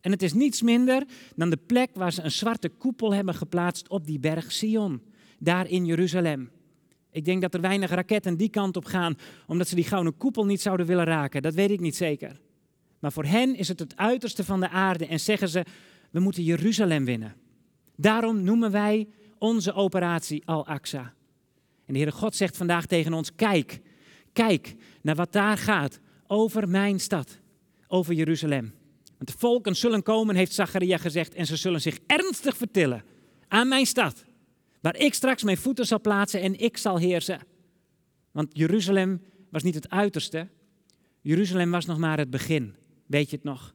En 0.00 0.10
het 0.10 0.22
is 0.22 0.32
niets 0.32 0.62
minder 0.62 1.04
dan 1.36 1.50
de 1.50 1.56
plek 1.56 1.90
waar 1.94 2.12
ze 2.12 2.22
een 2.22 2.30
zwarte 2.30 2.68
koepel 2.68 3.14
hebben 3.14 3.34
geplaatst 3.34 3.88
op 3.88 4.06
die 4.06 4.18
berg 4.18 4.52
Sion, 4.52 5.02
daar 5.38 5.68
in 5.68 5.84
Jeruzalem. 5.84 6.50
Ik 7.10 7.24
denk 7.24 7.42
dat 7.42 7.54
er 7.54 7.60
weinig 7.60 7.90
raketten 7.90 8.36
die 8.36 8.48
kant 8.48 8.76
op 8.76 8.84
gaan, 8.84 9.18
omdat 9.46 9.68
ze 9.68 9.74
die 9.74 9.84
gouden 9.84 10.16
koepel 10.16 10.46
niet 10.46 10.60
zouden 10.60 10.86
willen 10.86 11.04
raken. 11.04 11.42
Dat 11.42 11.54
weet 11.54 11.70
ik 11.70 11.80
niet 11.80 11.96
zeker. 11.96 12.40
Maar 12.98 13.12
voor 13.12 13.24
hen 13.24 13.56
is 13.56 13.68
het 13.68 13.78
het 13.78 13.96
uiterste 13.96 14.44
van 14.44 14.60
de 14.60 14.68
aarde 14.68 15.06
en 15.06 15.20
zeggen 15.20 15.48
ze, 15.48 15.64
we 16.10 16.20
moeten 16.20 16.42
Jeruzalem 16.42 17.04
winnen. 17.04 17.34
Daarom 17.96 18.42
noemen 18.42 18.70
wij 18.70 19.08
onze 19.38 19.72
operatie 19.72 20.42
Al-Aqsa. 20.44 21.14
En 21.86 21.94
de 21.94 22.00
Heere 22.00 22.12
God 22.12 22.36
zegt 22.36 22.56
vandaag 22.56 22.86
tegen 22.86 23.12
ons, 23.12 23.34
kijk, 23.34 23.80
kijk 24.32 24.74
naar 25.02 25.14
wat 25.14 25.32
daar 25.32 25.58
gaat 25.58 26.00
over 26.26 26.68
mijn 26.68 27.00
stad, 27.00 27.38
over 27.86 28.14
Jeruzalem. 28.14 28.72
Want 29.04 29.30
de 29.30 29.38
volken 29.38 29.76
zullen 29.76 30.02
komen, 30.02 30.34
heeft 30.34 30.52
Zacharia 30.52 30.96
gezegd, 30.96 31.34
en 31.34 31.46
ze 31.46 31.56
zullen 31.56 31.80
zich 31.80 31.98
ernstig 32.06 32.56
vertillen 32.56 33.04
aan 33.48 33.68
mijn 33.68 33.86
stad, 33.86 34.24
waar 34.80 34.96
ik 34.96 35.14
straks 35.14 35.42
mijn 35.42 35.56
voeten 35.56 35.86
zal 35.86 36.00
plaatsen 36.00 36.40
en 36.40 36.58
ik 36.58 36.76
zal 36.76 36.98
heersen. 36.98 37.40
Want 38.30 38.56
Jeruzalem 38.56 39.22
was 39.50 39.62
niet 39.62 39.74
het 39.74 39.90
uiterste, 39.90 40.48
Jeruzalem 41.20 41.70
was 41.70 41.86
nog 41.86 41.98
maar 41.98 42.18
het 42.18 42.30
begin, 42.30 42.74
weet 43.06 43.30
je 43.30 43.36
het 43.36 43.44
nog? 43.44 43.74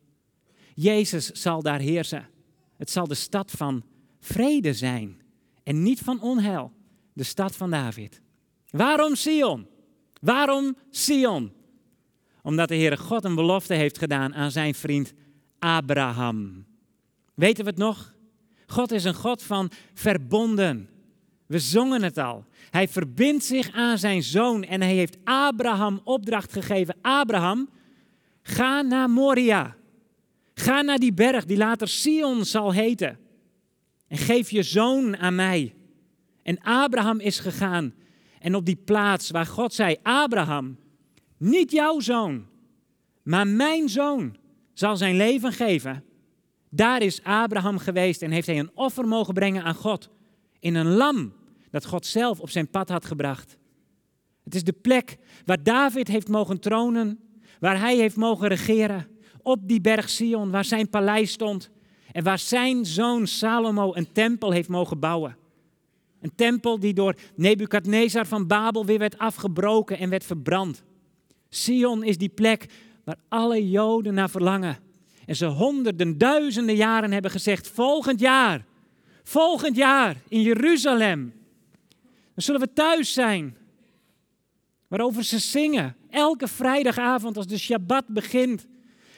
Jezus 0.73 1.31
zal 1.31 1.61
daar 1.61 1.79
heersen. 1.79 2.29
Het 2.77 2.89
zal 2.89 3.07
de 3.07 3.15
stad 3.15 3.51
van 3.51 3.83
vrede 4.19 4.73
zijn 4.73 5.21
en 5.63 5.83
niet 5.83 5.99
van 5.99 6.21
onheil, 6.21 6.71
de 7.13 7.23
stad 7.23 7.55
van 7.55 7.71
David. 7.71 8.21
Waarom 8.69 9.15
Sion? 9.15 9.67
Waarom 10.21 10.75
Sion? 10.89 11.51
Omdat 12.41 12.67
de 12.67 12.75
Heere 12.75 12.97
God 12.97 13.23
een 13.23 13.35
belofte 13.35 13.73
heeft 13.73 13.97
gedaan 13.97 14.35
aan 14.35 14.51
zijn 14.51 14.75
vriend 14.75 15.13
Abraham. 15.59 16.65
Weten 17.33 17.63
we 17.63 17.69
het 17.69 17.79
nog? 17.79 18.13
God 18.67 18.91
is 18.91 19.03
een 19.03 19.13
God 19.13 19.43
van 19.43 19.71
verbonden. 19.93 20.89
We 21.45 21.59
zongen 21.59 22.03
het 22.03 22.17
al. 22.17 22.45
Hij 22.69 22.87
verbindt 22.87 23.43
zich 23.43 23.71
aan 23.71 23.97
zijn 23.97 24.23
zoon 24.23 24.63
en 24.63 24.81
hij 24.81 24.93
heeft 24.93 25.17
Abraham 25.23 26.01
opdracht 26.03 26.53
gegeven. 26.53 26.95
Abraham, 27.01 27.69
ga 28.41 28.81
naar 28.81 29.09
Moria. 29.09 29.75
Ga 30.53 30.81
naar 30.81 30.97
die 30.97 31.13
berg 31.13 31.45
die 31.45 31.57
later 31.57 31.87
Sion 31.87 32.45
zal 32.45 32.73
heten. 32.73 33.19
En 34.07 34.17
geef 34.17 34.49
je 34.49 34.63
zoon 34.63 35.17
aan 35.17 35.35
mij. 35.35 35.75
En 36.43 36.61
Abraham 36.61 37.19
is 37.19 37.39
gegaan. 37.39 37.93
En 38.39 38.55
op 38.55 38.65
die 38.65 38.75
plaats 38.75 39.29
waar 39.29 39.45
God 39.45 39.73
zei: 39.73 39.95
Abraham, 40.03 40.77
niet 41.37 41.71
jouw 41.71 41.99
zoon, 41.99 42.45
maar 43.23 43.47
mijn 43.47 43.89
zoon 43.89 44.37
zal 44.73 44.97
zijn 44.97 45.15
leven 45.15 45.51
geven. 45.51 46.03
Daar 46.69 47.01
is 47.01 47.23
Abraham 47.23 47.77
geweest 47.77 48.21
en 48.21 48.31
heeft 48.31 48.47
hij 48.47 48.59
een 48.59 48.71
offer 48.73 49.07
mogen 49.07 49.33
brengen 49.33 49.63
aan 49.63 49.75
God. 49.75 50.09
In 50.63 50.75
een 50.75 50.93
lam 50.93 51.33
dat 51.69 51.85
God 51.85 52.05
zelf 52.05 52.39
op 52.39 52.49
zijn 52.49 52.69
pad 52.69 52.89
had 52.89 53.05
gebracht. 53.05 53.57
Het 54.43 54.55
is 54.55 54.63
de 54.63 54.73
plek 54.73 55.17
waar 55.45 55.63
David 55.63 56.07
heeft 56.07 56.27
mogen 56.27 56.59
tronen, 56.59 57.19
waar 57.59 57.79
hij 57.79 57.97
heeft 57.97 58.15
mogen 58.15 58.47
regeren, 58.47 59.07
op 59.41 59.67
die 59.67 59.81
berg 59.81 60.09
Sion, 60.09 60.51
waar 60.51 60.65
zijn 60.65 60.89
paleis 60.89 61.31
stond 61.31 61.69
en 62.11 62.23
waar 62.23 62.39
zijn 62.39 62.85
zoon 62.85 63.27
Salomo 63.27 63.95
een 63.95 64.11
tempel 64.11 64.51
heeft 64.51 64.69
mogen 64.69 64.99
bouwen. 64.99 65.37
Een 66.21 66.35
tempel 66.35 66.79
die 66.79 66.93
door 66.93 67.15
Nebukadnezar 67.35 68.25
van 68.25 68.47
Babel 68.47 68.85
weer 68.85 68.99
werd 68.99 69.17
afgebroken 69.17 69.97
en 69.97 70.09
werd 70.09 70.23
verbrand. 70.23 70.83
Sion 71.49 72.03
is 72.03 72.17
die 72.17 72.29
plek 72.29 72.65
waar 73.03 73.17
alle 73.29 73.69
Joden 73.69 74.13
naar 74.13 74.29
verlangen. 74.29 74.77
En 75.25 75.35
ze 75.35 75.45
honderden, 75.45 76.17
duizenden 76.17 76.75
jaren 76.75 77.11
hebben 77.11 77.31
gezegd: 77.31 77.67
volgend 77.67 78.19
jaar, 78.19 78.65
volgend 79.23 79.75
jaar 79.75 80.15
in 80.27 80.41
Jeruzalem. 80.41 81.33
Dan 82.33 82.43
zullen 82.43 82.61
we 82.61 82.73
thuis 82.73 83.13
zijn. 83.13 83.57
Waarover 84.87 85.23
ze 85.23 85.39
zingen, 85.39 85.95
elke 86.09 86.47
vrijdagavond 86.47 87.37
als 87.37 87.47
de 87.47 87.57
Shabbat 87.57 88.07
begint. 88.07 88.67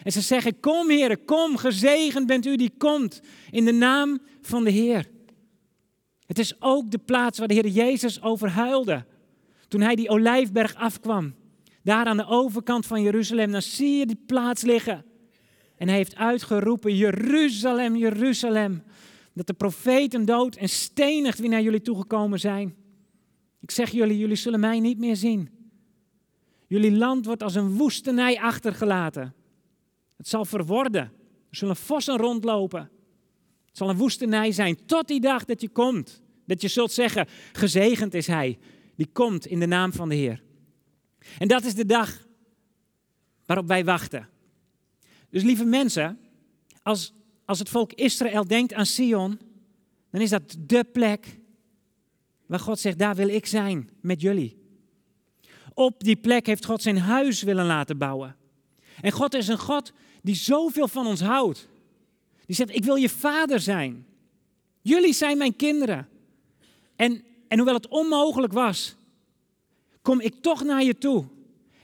En 0.03 0.11
ze 0.11 0.21
zeggen: 0.21 0.59
Kom, 0.59 0.89
heren, 0.89 1.25
kom, 1.25 1.57
gezegend 1.57 2.27
bent 2.27 2.45
u 2.45 2.55
die 2.55 2.73
komt 2.77 3.21
in 3.51 3.65
de 3.65 3.71
naam 3.71 4.19
van 4.41 4.63
de 4.63 4.69
Heer. 4.69 5.09
Het 6.25 6.39
is 6.39 6.61
ook 6.61 6.91
de 6.91 6.97
plaats 6.97 7.39
waar 7.39 7.47
de 7.47 7.53
Heer 7.53 7.67
Jezus 7.67 8.21
over 8.21 8.49
huilde. 8.49 9.05
Toen 9.67 9.81
hij 9.81 9.95
die 9.95 10.09
olijfberg 10.09 10.75
afkwam. 10.75 11.35
Daar 11.83 12.05
aan 12.05 12.17
de 12.17 12.27
overkant 12.27 12.85
van 12.85 13.01
Jeruzalem. 13.01 13.51
Dan 13.51 13.61
zie 13.61 13.97
je 13.97 14.05
die 14.05 14.23
plaats 14.25 14.61
liggen. 14.61 15.05
En 15.77 15.87
hij 15.87 15.97
heeft 15.97 16.15
uitgeroepen: 16.15 16.95
Jeruzalem, 16.95 17.95
Jeruzalem. 17.95 18.83
Dat 19.35 19.47
de 19.47 19.53
profeten 19.53 20.25
dood 20.25 20.55
en 20.55 20.69
stenigd 20.69 21.39
wie 21.39 21.49
naar 21.49 21.61
jullie 21.61 21.81
toegekomen 21.81 22.39
zijn. 22.39 22.75
Ik 23.59 23.71
zeg 23.71 23.91
jullie, 23.91 24.17
jullie 24.17 24.35
zullen 24.35 24.59
mij 24.59 24.79
niet 24.79 24.97
meer 24.97 25.15
zien. 25.15 25.49
Jullie 26.67 26.91
land 26.91 27.25
wordt 27.25 27.43
als 27.43 27.55
een 27.55 27.71
woestenij 27.77 28.39
achtergelaten. 28.39 29.33
Het 30.17 30.27
zal 30.27 30.45
verworden. 30.45 31.01
Er 31.49 31.57
zullen 31.57 31.75
vossen 31.75 32.17
rondlopen. 32.17 32.89
Het 33.65 33.77
zal 33.77 33.89
een 33.89 33.97
woestenij 33.97 34.51
zijn 34.51 34.85
tot 34.85 35.07
die 35.07 35.19
dag 35.19 35.45
dat 35.45 35.61
je 35.61 35.69
komt. 35.69 36.21
Dat 36.45 36.61
je 36.61 36.67
zult 36.67 36.91
zeggen, 36.91 37.27
gezegend 37.51 38.13
is 38.13 38.27
hij. 38.27 38.57
Die 38.95 39.09
komt 39.11 39.45
in 39.45 39.59
de 39.59 39.65
naam 39.65 39.93
van 39.93 40.09
de 40.09 40.15
Heer. 40.15 40.43
En 41.37 41.47
dat 41.47 41.63
is 41.63 41.75
de 41.75 41.85
dag 41.85 42.27
waarop 43.45 43.67
wij 43.67 43.85
wachten. 43.85 44.29
Dus 45.29 45.43
lieve 45.43 45.65
mensen, 45.65 46.19
als, 46.83 47.13
als 47.45 47.59
het 47.59 47.69
volk 47.69 47.93
Israël 47.93 48.47
denkt 48.47 48.73
aan 48.73 48.85
Sion, 48.85 49.39
dan 50.11 50.21
is 50.21 50.29
dat 50.29 50.55
de 50.59 50.83
plek 50.83 51.39
waar 52.45 52.59
God 52.59 52.79
zegt, 52.79 52.97
daar 52.97 53.15
wil 53.15 53.27
ik 53.27 53.45
zijn 53.45 53.89
met 54.01 54.21
jullie. 54.21 54.57
Op 55.73 56.03
die 56.03 56.15
plek 56.15 56.45
heeft 56.45 56.65
God 56.65 56.81
zijn 56.81 56.97
huis 56.97 57.43
willen 57.43 57.65
laten 57.65 57.97
bouwen. 57.97 58.35
En 59.01 59.11
God 59.11 59.33
is 59.33 59.47
een 59.47 59.59
God 59.59 59.93
die 60.21 60.35
zoveel 60.35 60.87
van 60.87 61.07
ons 61.07 61.21
houdt. 61.21 61.67
Die 62.45 62.55
zegt, 62.55 62.75
ik 62.75 62.83
wil 62.83 62.95
je 62.95 63.09
vader 63.09 63.59
zijn. 63.59 64.05
Jullie 64.81 65.13
zijn 65.13 65.37
mijn 65.37 65.55
kinderen. 65.55 66.07
En, 66.95 67.23
en 67.47 67.57
hoewel 67.57 67.75
het 67.75 67.87
onmogelijk 67.87 68.53
was, 68.53 68.95
kom 70.01 70.21
ik 70.21 70.35
toch 70.41 70.63
naar 70.63 70.83
je 70.83 70.97
toe. 70.97 71.25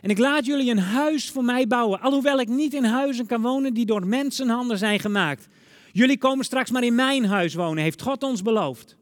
En 0.01 0.09
ik 0.09 0.17
laat 0.17 0.45
jullie 0.45 0.71
een 0.71 0.79
huis 0.79 1.29
voor 1.29 1.43
mij 1.43 1.67
bouwen. 1.67 1.99
Alhoewel 1.99 2.39
ik 2.39 2.47
niet 2.47 2.73
in 2.73 2.83
huizen 2.83 3.25
kan 3.25 3.41
wonen 3.41 3.73
die 3.73 3.85
door 3.85 4.07
mensenhanden 4.07 4.77
zijn 4.77 4.99
gemaakt. 4.99 5.47
Jullie 5.91 6.17
komen 6.17 6.45
straks 6.45 6.71
maar 6.71 6.83
in 6.83 6.95
mijn 6.95 7.25
huis 7.25 7.53
wonen, 7.53 7.83
heeft 7.83 8.01
God 8.01 8.23
ons 8.23 8.41
beloofd. 8.41 8.97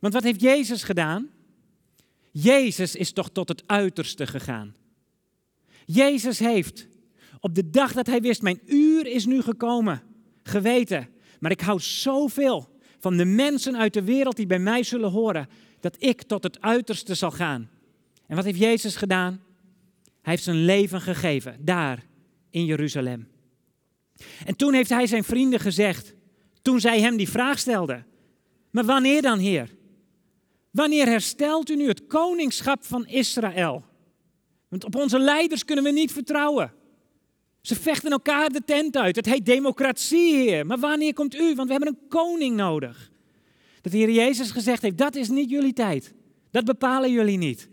Want 0.00 0.12
wat 0.12 0.22
heeft 0.22 0.40
Jezus 0.40 0.82
gedaan? 0.82 1.28
Jezus 2.30 2.94
is 2.94 3.12
toch 3.12 3.30
tot 3.30 3.48
het 3.48 3.62
uiterste 3.66 4.26
gegaan. 4.26 4.74
Jezus 5.84 6.38
heeft 6.38 6.86
op 7.40 7.54
de 7.54 7.70
dag 7.70 7.92
dat 7.92 8.06
hij 8.06 8.20
wist, 8.20 8.42
mijn 8.42 8.60
uur 8.66 9.06
is 9.06 9.26
nu 9.26 9.42
gekomen, 9.42 10.02
geweten. 10.42 11.08
Maar 11.40 11.50
ik 11.50 11.60
hou 11.60 11.80
zoveel 11.80 12.68
van 12.98 13.16
de 13.16 13.24
mensen 13.24 13.76
uit 13.76 13.94
de 13.94 14.02
wereld 14.02 14.36
die 14.36 14.46
bij 14.46 14.58
mij 14.58 14.82
zullen 14.82 15.10
horen, 15.10 15.48
dat 15.80 15.96
ik 15.98 16.22
tot 16.22 16.42
het 16.42 16.60
uiterste 16.60 17.14
zal 17.14 17.30
gaan. 17.30 17.70
En 18.26 18.36
wat 18.36 18.44
heeft 18.44 18.58
Jezus 18.58 18.96
gedaan? 18.96 19.40
Hij 20.28 20.36
heeft 20.36 20.48
zijn 20.48 20.64
leven 20.64 21.00
gegeven, 21.00 21.56
daar 21.60 22.06
in 22.50 22.64
Jeruzalem. 22.64 23.28
En 24.44 24.56
toen 24.56 24.74
heeft 24.74 24.90
hij 24.90 25.06
zijn 25.06 25.24
vrienden 25.24 25.60
gezegd, 25.60 26.14
toen 26.62 26.80
zij 26.80 27.00
hem 27.00 27.16
die 27.16 27.28
vraag 27.28 27.58
stelden, 27.58 28.06
maar 28.70 28.84
wanneer 28.84 29.22
dan, 29.22 29.38
Heer? 29.38 29.76
Wanneer 30.70 31.06
herstelt 31.06 31.70
u 31.70 31.76
nu 31.76 31.88
het 31.88 32.06
koningschap 32.06 32.84
van 32.84 33.06
Israël? 33.06 33.84
Want 34.68 34.84
op 34.84 34.96
onze 34.96 35.18
leiders 35.18 35.64
kunnen 35.64 35.84
we 35.84 35.90
niet 35.90 36.12
vertrouwen. 36.12 36.72
Ze 37.60 37.74
vechten 37.74 38.10
elkaar 38.10 38.48
de 38.48 38.64
tent 38.64 38.96
uit. 38.96 39.16
Het 39.16 39.26
heet 39.26 39.46
democratie, 39.46 40.34
Heer. 40.34 40.66
Maar 40.66 40.78
wanneer 40.78 41.14
komt 41.14 41.34
u? 41.34 41.54
Want 41.54 41.66
we 41.66 41.74
hebben 41.74 41.88
een 41.88 42.08
koning 42.08 42.56
nodig. 42.56 43.10
Dat 43.80 43.92
de 43.92 43.98
Heer 43.98 44.10
Jezus 44.10 44.50
gezegd 44.50 44.82
heeft, 44.82 44.98
dat 44.98 45.14
is 45.14 45.28
niet 45.28 45.50
jullie 45.50 45.72
tijd. 45.72 46.14
Dat 46.50 46.64
bepalen 46.64 47.12
jullie 47.12 47.38
niet. 47.38 47.68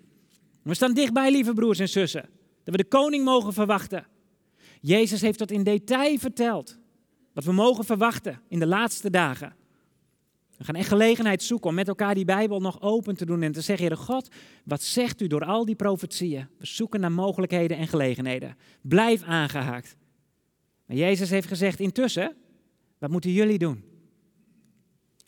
We 0.63 0.73
staan 0.73 0.93
dichtbij, 0.93 1.31
lieve 1.31 1.53
broers 1.53 1.79
en 1.79 1.89
zussen. 1.89 2.34
Dat 2.65 2.75
we 2.75 2.81
de 2.81 2.87
koning 2.87 3.23
mogen 3.23 3.53
verwachten. 3.53 4.07
Jezus 4.81 5.21
heeft 5.21 5.39
dat 5.39 5.51
in 5.51 5.63
detail 5.63 6.17
verteld. 6.17 6.77
Wat 7.33 7.43
we 7.43 7.51
mogen 7.51 7.85
verwachten 7.85 8.41
in 8.47 8.59
de 8.59 8.67
laatste 8.67 9.09
dagen. 9.09 9.55
We 10.57 10.63
gaan 10.63 10.75
echt 10.75 10.87
gelegenheid 10.87 11.43
zoeken 11.43 11.69
om 11.69 11.75
met 11.75 11.87
elkaar 11.87 12.15
die 12.15 12.25
Bijbel 12.25 12.59
nog 12.59 12.81
open 12.81 13.15
te 13.15 13.25
doen 13.25 13.41
en 13.41 13.51
te 13.51 13.61
zeggen, 13.61 13.87
Heere 13.87 14.01
God, 14.01 14.29
wat 14.63 14.81
zegt 14.81 15.21
u 15.21 15.27
door 15.27 15.45
al 15.45 15.65
die 15.65 15.75
profetieën? 15.75 16.47
We 16.57 16.65
zoeken 16.65 16.99
naar 16.99 17.11
mogelijkheden 17.11 17.77
en 17.77 17.87
gelegenheden. 17.87 18.57
Blijf 18.81 19.23
aangehaakt. 19.23 19.95
Maar 20.85 20.97
Jezus 20.97 21.29
heeft 21.29 21.47
gezegd, 21.47 21.79
intussen, 21.79 22.35
wat 22.97 23.09
moeten 23.09 23.31
jullie 23.31 23.57
doen? 23.57 23.83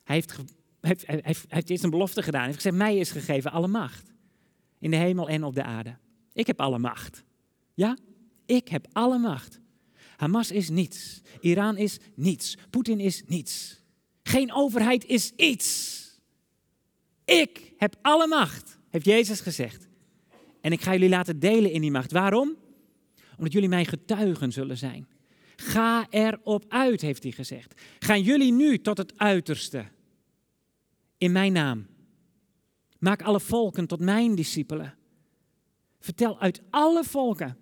Hij 0.04 0.16
heeft, 0.16 0.36
heeft, 0.82 1.06
heeft, 1.08 1.46
heeft 1.48 1.70
eerst 1.70 1.84
een 1.84 1.90
belofte 1.90 2.22
gedaan. 2.22 2.42
Hij 2.42 2.50
heeft 2.50 2.64
gezegd, 2.64 2.84
mij 2.84 2.98
is 2.98 3.12
gegeven 3.12 3.52
alle 3.52 3.68
macht. 3.68 4.14
In 4.80 4.92
de 4.92 4.98
hemel 4.98 5.30
en 5.30 5.44
op 5.44 5.56
de 5.56 5.64
aarde. 5.64 5.98
Ik 6.34 6.48
heb 6.48 6.62
alle 6.62 6.80
macht. 6.80 7.24
Ja, 7.78 7.98
ik 8.46 8.68
heb 8.68 8.88
alle 8.92 9.18
macht. 9.18 9.60
Hamas 10.16 10.52
is 10.52 10.70
niets. 10.70 11.22
Iran 11.40 11.78
is 11.78 11.98
niets. 12.16 12.58
Poetin 12.70 13.00
is 13.00 13.24
niets. 13.26 13.84
Geen 14.24 14.54
overheid 14.54 15.06
is 15.06 15.32
iets. 15.36 16.02
Ik 17.26 17.74
heb 17.78 17.96
alle 18.02 18.28
macht, 18.28 18.80
heeft 18.90 19.06
Jezus 19.06 19.40
gezegd. 19.40 19.88
En 20.62 20.72
ik 20.72 20.82
ga 20.82 20.92
jullie 20.92 21.10
laten 21.10 21.40
delen 21.40 21.72
in 21.72 21.82
die 21.82 21.92
macht. 21.92 22.12
Waarom? 22.12 22.56
Omdat 23.38 23.54
jullie 23.54 23.70
mijn 23.70 23.86
getuigen 23.86 24.52
zullen 24.52 24.78
zijn. 24.78 25.08
Ga 25.56 26.08
erop 26.10 26.66
uit, 26.68 27.02
heeft 27.02 27.24
hij 27.24 27.32
gezegd. 27.32 27.82
Gaan 28.00 28.22
jullie 28.22 28.52
nu 28.52 28.82
tot 28.82 28.98
het 28.98 29.18
uiterste. 29.18 29.86
In 31.18 31.32
mijn 31.32 31.54
naam. 31.54 31.88
Maak 33.00 33.22
alle 33.22 33.40
volken 33.40 33.88
tot 33.88 34.00
mijn 34.00 34.36
discipelen. 34.36 34.98
Vertel 36.00 36.40
uit 36.40 36.62
alle 36.70 37.04
volken, 37.04 37.58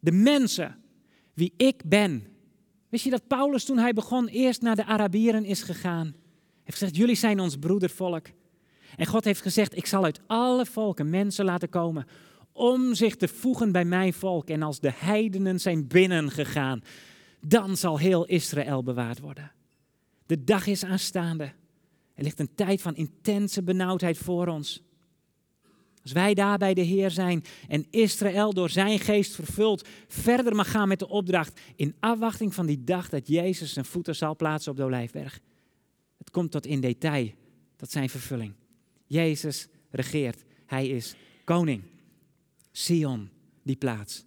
de 0.00 0.12
mensen, 0.12 0.76
wie 1.34 1.52
ik 1.56 1.82
ben. 1.84 2.26
Wist 2.88 3.04
je 3.04 3.10
dat 3.10 3.26
Paulus 3.26 3.64
toen 3.64 3.78
hij 3.78 3.92
begon 3.92 4.28
eerst 4.28 4.62
naar 4.62 4.76
de 4.76 4.84
Arabieren 4.84 5.44
is 5.44 5.62
gegaan? 5.62 6.14
Heeft 6.64 6.78
gezegd, 6.78 6.96
jullie 6.96 7.14
zijn 7.14 7.40
ons 7.40 7.56
broedervolk. 7.56 8.26
En 8.96 9.06
God 9.06 9.24
heeft 9.24 9.40
gezegd, 9.40 9.76
ik 9.76 9.86
zal 9.86 10.04
uit 10.04 10.20
alle 10.26 10.66
volken 10.66 11.10
mensen 11.10 11.44
laten 11.44 11.68
komen 11.68 12.06
om 12.52 12.94
zich 12.94 13.16
te 13.16 13.28
voegen 13.28 13.72
bij 13.72 13.84
mijn 13.84 14.12
volk. 14.12 14.48
En 14.48 14.62
als 14.62 14.80
de 14.80 14.92
heidenen 14.94 15.60
zijn 15.60 15.86
binnengegaan, 15.86 16.82
dan 17.40 17.76
zal 17.76 17.98
heel 17.98 18.24
Israël 18.24 18.82
bewaard 18.82 19.20
worden. 19.20 19.52
De 20.26 20.44
dag 20.44 20.66
is 20.66 20.84
aanstaande. 20.84 21.52
Er 22.14 22.22
ligt 22.22 22.40
een 22.40 22.54
tijd 22.54 22.82
van 22.82 22.96
intense 22.96 23.62
benauwdheid 23.62 24.18
voor 24.18 24.46
ons. 24.46 24.82
Als 26.02 26.12
wij 26.12 26.34
daar 26.34 26.58
bij 26.58 26.74
de 26.74 26.80
Heer 26.80 27.10
zijn 27.10 27.44
en 27.68 27.86
Israël 27.90 28.52
door 28.52 28.70
zijn 28.70 28.98
geest 28.98 29.34
vervuld 29.34 29.88
verder 30.08 30.54
mag 30.54 30.70
gaan 30.70 30.88
met 30.88 30.98
de 30.98 31.08
opdracht 31.08 31.60
in 31.76 31.94
afwachting 32.00 32.54
van 32.54 32.66
die 32.66 32.84
dag 32.84 33.08
dat 33.08 33.28
Jezus 33.28 33.72
zijn 33.72 33.84
voeten 33.84 34.16
zal 34.16 34.36
plaatsen 34.36 34.70
op 34.70 34.76
de 34.76 34.84
Olijfberg. 34.84 35.40
Het 36.18 36.30
komt 36.30 36.50
tot 36.50 36.66
in 36.66 36.80
detail, 36.80 37.30
tot 37.76 37.90
zijn 37.90 38.10
vervulling. 38.10 38.52
Jezus 39.06 39.68
regeert, 39.90 40.44
hij 40.66 40.88
is 40.88 41.14
koning. 41.44 41.82
Sion, 42.72 43.30
die 43.62 43.76
plaats. 43.76 44.24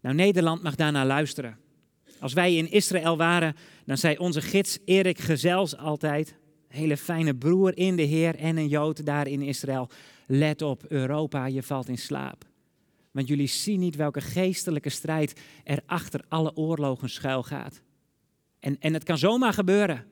Nou, 0.00 0.14
Nederland 0.14 0.62
mag 0.62 0.74
daarnaar 0.74 1.06
luisteren. 1.06 1.58
Als 2.20 2.32
wij 2.32 2.56
in 2.56 2.70
Israël 2.70 3.16
waren, 3.16 3.56
dan 3.84 3.98
zei 3.98 4.16
onze 4.16 4.40
gids 4.40 4.78
Erik 4.84 5.18
Gezels 5.18 5.76
altijd, 5.76 6.34
hele 6.68 6.96
fijne 6.96 7.34
broer 7.34 7.76
in 7.76 7.96
de 7.96 8.02
Heer 8.02 8.36
en 8.36 8.56
een 8.56 8.68
Jood 8.68 9.06
daar 9.06 9.26
in 9.26 9.42
Israël. 9.42 9.90
Let 10.26 10.62
op, 10.62 10.84
Europa, 10.88 11.46
je 11.46 11.62
valt 11.62 11.88
in 11.88 11.98
slaap. 11.98 12.44
Want 13.10 13.28
jullie 13.28 13.46
zien 13.46 13.80
niet 13.80 13.96
welke 13.96 14.20
geestelijke 14.20 14.88
strijd 14.88 15.40
er 15.64 15.82
achter 15.86 16.24
alle 16.28 16.56
oorlogen 16.56 17.10
schuil 17.10 17.42
gaat. 17.42 17.82
En, 18.58 18.78
en 18.78 18.92
het 18.92 19.04
kan 19.04 19.18
zomaar 19.18 19.52
gebeuren. 19.52 20.04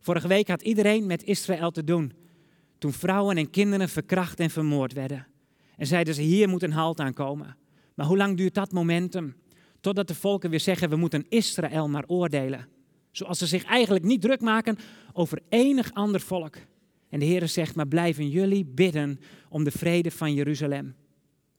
Vorige 0.00 0.28
week 0.28 0.48
had 0.48 0.62
iedereen 0.62 1.06
met 1.06 1.24
Israël 1.24 1.70
te 1.70 1.84
doen. 1.84 2.12
Toen 2.78 2.92
vrouwen 2.92 3.36
en 3.36 3.50
kinderen 3.50 3.88
verkracht 3.88 4.40
en 4.40 4.50
vermoord 4.50 4.92
werden. 4.92 5.26
En 5.76 5.86
zeiden 5.86 6.14
ze, 6.14 6.22
hier 6.22 6.48
moet 6.48 6.62
een 6.62 6.72
halt 6.72 7.00
aan 7.00 7.12
komen. 7.12 7.56
Maar 7.94 8.06
hoe 8.06 8.16
lang 8.16 8.36
duurt 8.36 8.54
dat 8.54 8.72
momentum? 8.72 9.36
Totdat 9.80 10.08
de 10.08 10.14
volken 10.14 10.50
weer 10.50 10.60
zeggen, 10.60 10.88
we 10.88 10.96
moeten 10.96 11.26
Israël 11.28 11.88
maar 11.88 12.04
oordelen. 12.06 12.68
Zoals 13.10 13.38
ze 13.38 13.46
zich 13.46 13.64
eigenlijk 13.64 14.04
niet 14.04 14.20
druk 14.20 14.40
maken 14.40 14.78
over 15.12 15.38
enig 15.48 15.92
ander 15.92 16.20
volk. 16.20 16.56
En 17.12 17.18
de 17.18 17.24
Heer 17.24 17.48
zegt, 17.48 17.74
maar 17.74 17.88
blijven 17.88 18.28
jullie 18.28 18.64
bidden 18.64 19.20
om 19.48 19.64
de 19.64 19.70
vrede 19.70 20.10
van 20.10 20.34
Jeruzalem. 20.34 20.94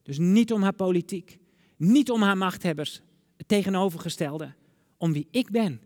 Dus 0.04 0.18
niet 0.18 0.52
om 0.52 0.62
haar 0.62 0.74
politiek, 0.74 1.38
niet 1.78 2.12
om 2.12 2.22
haar 2.22 2.38
machthebbers, 2.38 3.02
het 3.38 3.48
tegenovergestelde. 3.48 4.54
Om 4.98 5.14
wie 5.14 5.28
ik 5.32 5.52
ben, 5.52 5.82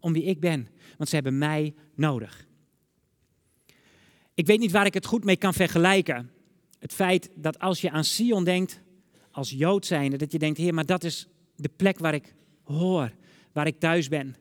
om 0.00 0.12
wie 0.12 0.22
ik 0.22 0.40
ben. 0.40 0.68
Want 0.96 1.08
ze 1.08 1.14
hebben 1.14 1.38
mij 1.38 1.74
nodig. 1.94 2.46
Ik 4.34 4.46
weet 4.46 4.58
niet 4.58 4.72
waar 4.72 4.86
ik 4.86 4.94
het 4.94 5.06
goed 5.06 5.24
mee 5.24 5.36
kan 5.36 5.54
vergelijken. 5.54 6.30
Het 6.78 6.92
feit 6.92 7.30
dat 7.34 7.58
als 7.58 7.80
je 7.80 7.90
aan 7.90 8.04
Sion 8.04 8.44
denkt, 8.44 8.80
als 9.30 9.50
Jood 9.50 9.86
zijnde, 9.86 10.16
dat 10.16 10.32
je 10.32 10.38
denkt, 10.38 10.58
Heer, 10.58 10.74
maar 10.74 10.86
dat 10.86 11.04
is 11.04 11.28
de 11.56 11.70
plek 11.76 11.98
waar 11.98 12.14
ik 12.14 12.34
hoor, 12.62 13.12
waar 13.52 13.66
ik 13.66 13.78
thuis 13.78 14.08
ben. 14.08 14.36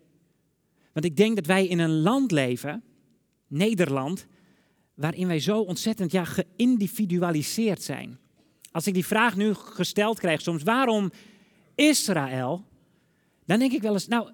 Want 0.94 1.06
ik 1.06 1.18
denk 1.18 1.36
dat 1.36 1.46
wij 1.46 1.68
in 1.68 1.80
een 1.80 2.02
land 2.02 2.32
leven, 2.32 2.84
Nederland, 3.48 4.28
waarin 4.94 5.28
wij 5.28 5.40
zo 5.40 5.60
ontzettend 5.60 6.12
ja, 6.12 6.26
geïndividualiseerd 6.26 7.82
zijn. 7.82 8.20
Als 8.72 8.88
ik 8.88 8.94
die 8.94 9.06
vraag 9.06 9.36
nu 9.36 9.54
gesteld 9.54 10.20
krijg 10.20 10.42
soms, 10.42 10.64
waarom 10.64 11.12
Israël? 11.76 12.66
Dan 13.46 13.60
denk 13.60 13.72
ik 13.72 13.82
wel 13.82 13.94
eens, 13.94 14.08
nou, 14.08 14.32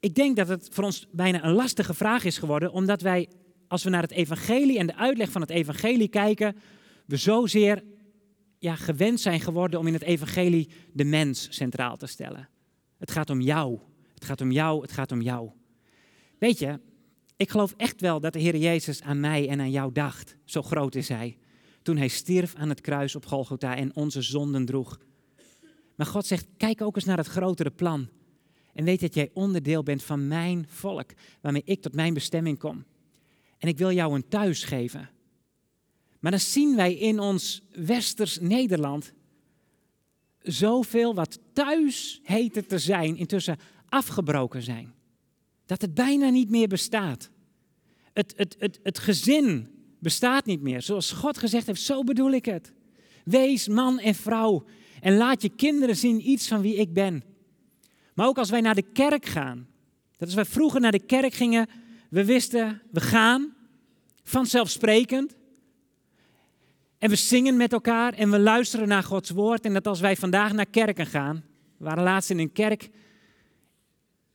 ik 0.00 0.14
denk 0.14 0.36
dat 0.36 0.48
het 0.48 0.68
voor 0.72 0.84
ons 0.84 1.06
bijna 1.12 1.44
een 1.44 1.52
lastige 1.52 1.94
vraag 1.94 2.24
is 2.24 2.38
geworden, 2.38 2.72
omdat 2.72 3.00
wij, 3.00 3.28
als 3.68 3.84
we 3.84 3.90
naar 3.90 4.02
het 4.02 4.10
evangelie 4.10 4.78
en 4.78 4.86
de 4.86 4.96
uitleg 4.96 5.30
van 5.30 5.40
het 5.40 5.50
evangelie 5.50 6.08
kijken, 6.08 6.56
we 7.06 7.16
zozeer 7.16 7.82
ja, 8.58 8.74
gewend 8.76 9.20
zijn 9.20 9.40
geworden 9.40 9.80
om 9.80 9.86
in 9.86 9.92
het 9.92 10.02
evangelie 10.02 10.68
de 10.92 11.04
mens 11.04 11.46
centraal 11.50 11.96
te 11.96 12.06
stellen. 12.06 12.48
Het 12.98 13.10
gaat 13.10 13.30
om 13.30 13.40
jou, 13.40 13.78
het 14.14 14.24
gaat 14.24 14.40
om 14.40 14.50
jou, 14.50 14.82
het 14.82 14.92
gaat 14.92 15.12
om 15.12 15.20
jou. 15.20 15.50
Weet 16.38 16.58
je, 16.58 16.80
ik 17.36 17.50
geloof 17.50 17.74
echt 17.76 18.00
wel 18.00 18.20
dat 18.20 18.32
de 18.32 18.38
Heer 18.38 18.56
Jezus 18.56 19.02
aan 19.02 19.20
mij 19.20 19.48
en 19.48 19.60
aan 19.60 19.70
jou 19.70 19.92
dacht. 19.92 20.36
Zo 20.44 20.62
groot 20.62 20.94
is 20.94 21.08
Hij. 21.08 21.38
Toen 21.82 21.96
Hij 21.96 22.08
stierf 22.08 22.54
aan 22.54 22.68
het 22.68 22.80
kruis 22.80 23.16
op 23.16 23.26
Golgotha 23.26 23.76
en 23.76 23.96
onze 23.96 24.22
zonden 24.22 24.64
droeg. 24.64 24.98
Maar 25.94 26.06
God 26.06 26.26
zegt, 26.26 26.46
kijk 26.56 26.82
ook 26.82 26.96
eens 26.96 27.04
naar 27.04 27.16
het 27.16 27.26
grotere 27.26 27.70
plan. 27.70 28.08
En 28.72 28.84
weet 28.84 29.00
dat 29.00 29.14
jij 29.14 29.30
onderdeel 29.32 29.82
bent 29.82 30.02
van 30.02 30.28
mijn 30.28 30.66
volk, 30.68 31.10
waarmee 31.40 31.62
ik 31.64 31.82
tot 31.82 31.94
mijn 31.94 32.14
bestemming 32.14 32.58
kom. 32.58 32.84
En 33.58 33.68
ik 33.68 33.78
wil 33.78 33.92
jou 33.92 34.14
een 34.14 34.28
thuis 34.28 34.64
geven. 34.64 35.10
Maar 36.20 36.30
dan 36.30 36.40
zien 36.40 36.76
wij 36.76 36.94
in 36.94 37.20
ons 37.20 37.62
westers 37.72 38.38
Nederland 38.40 39.12
zoveel 40.42 41.14
wat 41.14 41.38
thuis 41.52 42.20
heette 42.22 42.66
te 42.66 42.78
zijn, 42.78 43.16
intussen 43.16 43.58
afgebroken 43.88 44.62
zijn. 44.62 44.94
Dat 45.66 45.80
het 45.80 45.94
bijna 45.94 46.28
niet 46.28 46.50
meer 46.50 46.68
bestaat. 46.68 47.30
Het, 48.12 48.34
het, 48.36 48.56
het, 48.58 48.80
het 48.82 48.98
gezin 48.98 49.68
bestaat 49.98 50.46
niet 50.46 50.60
meer. 50.60 50.82
Zoals 50.82 51.12
God 51.12 51.38
gezegd 51.38 51.66
heeft, 51.66 51.80
zo 51.80 52.04
bedoel 52.04 52.30
ik 52.30 52.44
het. 52.44 52.72
Wees 53.24 53.68
man 53.68 53.98
en 53.98 54.14
vrouw 54.14 54.64
en 55.00 55.16
laat 55.16 55.42
je 55.42 55.48
kinderen 55.48 55.96
zien 55.96 56.30
iets 56.30 56.48
van 56.48 56.60
wie 56.60 56.74
ik 56.74 56.92
ben. 56.92 57.22
Maar 58.14 58.26
ook 58.26 58.38
als 58.38 58.50
wij 58.50 58.60
naar 58.60 58.74
de 58.74 58.92
kerk 58.92 59.26
gaan. 59.26 59.66
Dat 60.16 60.26
als 60.28 60.34
wij 60.34 60.44
vroeger 60.44 60.80
naar 60.80 60.92
de 60.92 61.06
kerk 61.06 61.34
gingen, 61.34 61.68
we 62.10 62.24
wisten, 62.24 62.82
we 62.90 63.00
gaan, 63.00 63.54
vanzelfsprekend. 64.22 65.34
En 66.98 67.10
we 67.10 67.16
zingen 67.16 67.56
met 67.56 67.72
elkaar 67.72 68.12
en 68.14 68.30
we 68.30 68.38
luisteren 68.38 68.88
naar 68.88 69.02
Gods 69.02 69.30
woord. 69.30 69.64
En 69.64 69.72
dat 69.72 69.86
als 69.86 70.00
wij 70.00 70.16
vandaag 70.16 70.52
naar 70.52 70.66
kerken 70.66 71.06
gaan, 71.06 71.44
we 71.76 71.84
waren 71.84 72.04
laatst 72.04 72.30
in 72.30 72.38
een 72.38 72.52
kerk 72.52 72.90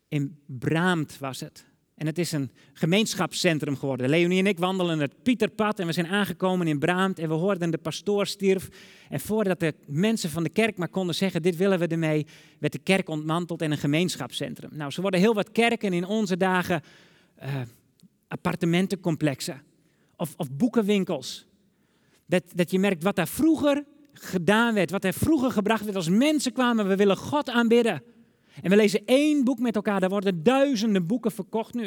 in 0.09 0.39
Braamt 0.45 1.17
was 1.17 1.39
het. 1.39 1.65
En 1.95 2.05
het 2.05 2.17
is 2.17 2.31
een 2.31 2.51
gemeenschapscentrum 2.73 3.77
geworden. 3.77 4.09
Leonie 4.09 4.39
en 4.39 4.47
ik 4.47 4.59
wandelen 4.59 4.99
het 4.99 5.23
Pieterpad 5.23 5.79
en 5.79 5.85
we 5.85 5.91
zijn 5.91 6.07
aangekomen 6.07 6.67
in 6.67 6.79
Braamt 6.79 7.19
en 7.19 7.27
we 7.27 7.33
hoorden 7.33 7.71
de 7.71 7.77
pastoor 7.77 8.27
stierf. 8.27 8.69
En 9.09 9.19
voordat 9.19 9.59
de 9.59 9.73
mensen 9.85 10.29
van 10.29 10.43
de 10.43 10.49
kerk 10.49 10.77
maar 10.77 10.89
konden 10.89 11.15
zeggen, 11.15 11.41
dit 11.41 11.55
willen 11.55 11.79
we 11.79 11.87
ermee, 11.87 12.25
werd 12.59 12.73
de 12.73 12.79
kerk 12.79 13.09
ontmanteld 13.09 13.61
en 13.61 13.71
een 13.71 13.77
gemeenschapscentrum. 13.77 14.69
Nou, 14.73 14.91
ze 14.91 15.01
worden 15.01 15.19
heel 15.19 15.33
wat 15.33 15.51
kerken 15.51 15.93
in 15.93 16.05
onze 16.05 16.37
dagen 16.37 16.81
uh, 17.43 17.61
appartementencomplexen 18.27 19.61
of, 20.15 20.33
of 20.37 20.51
boekenwinkels. 20.51 21.47
Dat, 22.25 22.43
dat 22.53 22.71
je 22.71 22.79
merkt 22.79 23.03
wat 23.03 23.15
daar 23.15 23.27
vroeger 23.27 23.85
gedaan 24.13 24.73
werd, 24.73 24.91
wat 24.91 25.03
er 25.03 25.13
vroeger 25.13 25.51
gebracht 25.51 25.83
werd 25.83 25.95
als 25.95 26.09
mensen 26.09 26.53
kwamen, 26.53 26.87
we 26.87 26.95
willen 26.95 27.17
God 27.17 27.49
aanbidden. 27.49 28.03
En 28.61 28.69
we 28.69 28.75
lezen 28.75 29.05
één 29.05 29.43
boek 29.43 29.59
met 29.59 29.75
elkaar, 29.75 29.99
daar 29.99 30.09
worden 30.09 30.43
duizenden 30.43 31.07
boeken 31.07 31.31
verkocht 31.31 31.73
nu. 31.73 31.85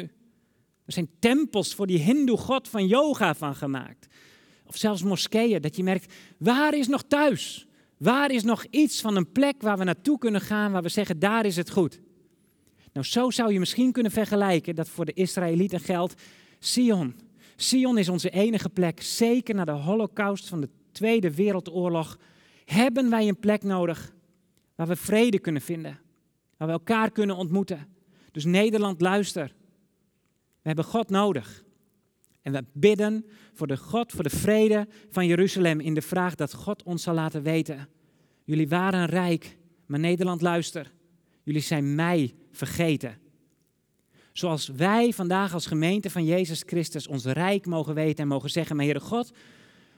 Er 0.85 0.93
zijn 0.93 1.09
tempels 1.19 1.75
voor 1.75 1.87
die 1.87 1.99
hindoe-god 1.99 2.67
van 2.67 2.87
yoga 2.87 3.33
van 3.33 3.55
gemaakt. 3.55 4.07
Of 4.67 4.77
zelfs 4.77 5.03
moskeeën, 5.03 5.61
dat 5.61 5.75
je 5.75 5.83
merkt, 5.83 6.13
waar 6.37 6.73
is 6.73 6.87
nog 6.87 7.03
thuis? 7.07 7.67
Waar 7.97 8.31
is 8.31 8.43
nog 8.43 8.65
iets 8.69 9.01
van 9.01 9.15
een 9.15 9.31
plek 9.31 9.61
waar 9.61 9.77
we 9.77 9.83
naartoe 9.83 10.17
kunnen 10.17 10.41
gaan, 10.41 10.71
waar 10.71 10.81
we 10.81 10.89
zeggen, 10.89 11.19
daar 11.19 11.45
is 11.45 11.55
het 11.55 11.69
goed? 11.69 11.99
Nou, 12.93 13.05
zo 13.05 13.29
zou 13.29 13.53
je 13.53 13.59
misschien 13.59 13.91
kunnen 13.91 14.11
vergelijken 14.11 14.75
dat 14.75 14.89
voor 14.89 15.05
de 15.05 15.13
Israëlieten 15.13 15.79
geldt 15.79 16.21
Sion. 16.59 17.15
Sion 17.55 17.97
is 17.97 18.09
onze 18.09 18.29
enige 18.29 18.69
plek, 18.69 19.01
zeker 19.01 19.55
na 19.55 19.65
de 19.65 19.71
holocaust 19.71 20.47
van 20.47 20.61
de 20.61 20.69
Tweede 20.91 21.33
Wereldoorlog. 21.33 22.19
Hebben 22.65 23.09
wij 23.09 23.27
een 23.27 23.39
plek 23.39 23.63
nodig 23.63 24.13
waar 24.75 24.87
we 24.87 24.95
vrede 24.95 25.39
kunnen 25.39 25.61
vinden, 25.61 25.99
waar 26.65 26.71
we 26.71 26.79
elkaar 26.79 27.11
kunnen 27.11 27.35
ontmoeten. 27.35 27.87
Dus 28.31 28.45
Nederland, 28.45 29.01
luister. 29.01 29.53
We 30.61 30.67
hebben 30.67 30.85
God 30.85 31.09
nodig. 31.09 31.63
En 32.41 32.51
we 32.51 32.63
bidden 32.73 33.25
voor 33.53 33.67
de 33.67 33.77
God, 33.77 34.11
voor 34.11 34.23
de 34.23 34.29
vrede 34.29 34.87
van 35.09 35.27
Jeruzalem 35.27 35.79
in 35.79 35.93
de 35.93 36.01
vraag 36.01 36.35
dat 36.35 36.53
God 36.53 36.83
ons 36.83 37.03
zal 37.03 37.13
laten 37.13 37.43
weten. 37.43 37.87
Jullie 38.43 38.67
waren 38.67 39.05
rijk, 39.05 39.57
maar 39.85 39.99
Nederland, 39.99 40.41
luister. 40.41 40.91
Jullie 41.43 41.61
zijn 41.61 41.95
mij 41.95 42.33
vergeten. 42.51 43.17
Zoals 44.33 44.67
wij 44.67 45.13
vandaag 45.13 45.53
als 45.53 45.65
gemeente 45.65 46.09
van 46.09 46.25
Jezus 46.25 46.63
Christus 46.65 47.07
ons 47.07 47.25
rijk 47.25 47.65
mogen 47.65 47.93
weten 47.93 48.23
en 48.23 48.27
mogen 48.27 48.49
zeggen, 48.49 48.75
maar 48.75 48.85
Heere 48.85 48.99
God, 48.99 49.31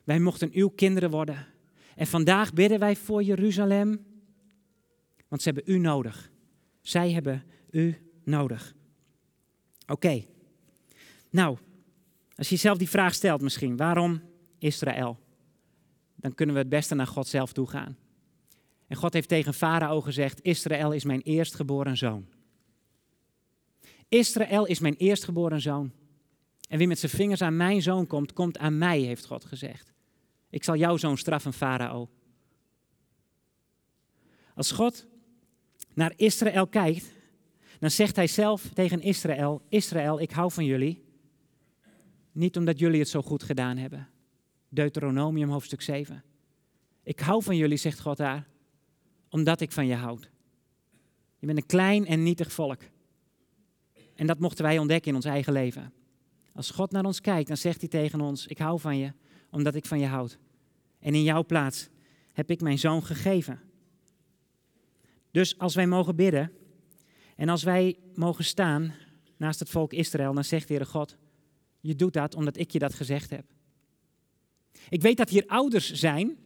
wij 0.04 0.20
mochten 0.20 0.50
uw 0.54 0.70
kinderen 0.70 1.10
worden. 1.10 1.48
En 1.96 2.08
vandaag 2.08 2.54
bidden 2.54 2.80
wij 2.80 2.96
voor 2.96 3.24
Jeruzalem, 3.24 4.06
want 5.28 5.42
ze 5.42 5.50
hebben 5.50 5.74
u 5.74 5.78
nodig. 5.78 6.34
Zij 6.88 7.12
hebben 7.12 7.44
u 7.72 7.98
nodig. 8.24 8.76
Oké. 9.88 10.26
Nou, 11.30 11.58
als 12.36 12.50
je 12.50 12.56
jezelf 12.56 12.78
die 12.78 12.90
vraag 12.90 13.14
stelt 13.14 13.42
misschien, 13.42 13.78
waarom 13.78 14.22
Israël? 14.60 15.20
Dan 16.16 16.34
kunnen 16.34 16.56
we 16.56 16.62
het 16.62 16.70
beste 16.70 16.96
naar 16.96 17.08
God 17.08 17.28
zelf 17.28 17.54
toe 17.54 17.68
gaan. 17.68 17.98
En 18.88 18.96
God 18.96 19.14
heeft 19.14 19.28
tegen 19.28 19.54
Farao 19.54 20.02
gezegd, 20.02 20.42
Israël 20.42 20.92
is 20.92 21.04
mijn 21.04 21.22
eerstgeboren 21.22 21.98
zoon. 21.98 22.28
Israël 24.08 24.66
is 24.66 24.80
mijn 24.80 24.96
eerstgeboren 24.96 25.62
zoon. 25.62 25.92
En 26.70 26.78
wie 26.78 26.88
met 26.88 27.00
zijn 27.00 27.12
vingers 27.12 27.42
aan 27.42 27.58
mijn 27.58 27.82
zoon 27.82 28.08
komt, 28.08 28.34
komt 28.34 28.58
aan 28.58 28.78
mij, 28.78 29.00
heeft 29.00 29.26
God 29.26 29.46
gezegd. 29.46 29.94
Ik 30.50 30.64
zal 30.64 30.76
jouw 30.76 30.98
zoon 30.98 31.18
straffen, 31.18 31.54
Farao. 31.54 32.10
Als 34.56 34.72
God 34.72 35.08
naar 35.96 36.14
Israël 36.16 36.68
kijkt, 36.68 37.14
dan 37.80 37.92
zegt 37.92 38.16
hij 38.16 38.28
zelf 38.28 38.70
tegen 38.74 39.02
Israël: 39.02 39.62
Israël, 39.70 40.22
ik 40.22 40.32
hou 40.32 40.52
van 40.52 40.66
jullie. 40.66 41.04
Niet 42.32 42.58
omdat 42.58 42.80
jullie 42.80 43.00
het 43.00 43.10
zo 43.10 43.22
goed 43.22 43.44
gedaan 43.44 43.78
hebben. 43.78 44.08
Deuteronomium 44.70 45.50
hoofdstuk 45.50 45.82
7. 45.82 46.24
Ik 47.04 47.20
hou 47.20 47.44
van 47.44 47.58
jullie, 47.58 47.78
zegt 47.78 48.00
God 48.00 48.18
daar, 48.18 48.48
omdat 49.30 49.62
ik 49.62 49.72
van 49.72 49.88
je 49.88 49.96
houd. 49.96 50.30
Je 51.38 51.46
bent 51.46 51.58
een 51.58 51.66
klein 51.66 52.06
en 52.06 52.24
nietig 52.24 52.52
volk. 52.52 52.82
En 54.16 54.28
dat 54.28 54.40
mochten 54.40 54.64
wij 54.64 54.78
ontdekken 54.78 55.10
in 55.10 55.16
ons 55.16 55.26
eigen 55.26 55.54
leven. 55.54 55.94
Als 56.54 56.72
God 56.72 56.92
naar 56.92 57.06
ons 57.06 57.22
kijkt, 57.22 57.48
dan 57.48 57.58
zegt 57.58 57.80
hij 57.80 57.90
tegen 57.90 58.22
ons: 58.22 58.48
Ik 58.48 58.58
hou 58.58 58.80
van 58.80 58.98
je, 58.98 59.14
omdat 59.52 59.76
ik 59.76 59.86
van 59.86 60.00
je 60.00 60.06
houd. 60.06 60.38
En 61.00 61.14
in 61.14 61.24
jouw 61.24 61.46
plaats 61.46 61.90
heb 62.34 62.50
ik 62.50 62.62
mijn 62.62 62.80
zoon 62.80 63.04
gegeven. 63.04 63.60
Dus 65.36 65.58
als 65.58 65.76
wij 65.76 65.88
mogen 65.88 66.16
bidden 66.16 66.52
en 67.36 67.50
als 67.50 67.64
wij 67.64 67.98
mogen 68.14 68.44
staan 68.44 68.94
naast 69.38 69.60
het 69.60 69.70
volk 69.70 69.94
Israël, 69.94 70.34
dan 70.34 70.44
zegt 70.44 70.68
de 70.68 70.74
Heere 70.74 70.90
God: 70.90 71.18
Je 71.80 71.96
doet 71.96 72.14
dat 72.14 72.36
omdat 72.36 72.58
ik 72.58 72.72
je 72.72 72.80
dat 72.80 72.94
gezegd 72.94 73.30
heb. 73.30 73.46
Ik 74.90 75.02
weet 75.02 75.18
dat 75.18 75.30
hier 75.30 75.44
ouders 75.48 75.94
zijn 75.94 76.38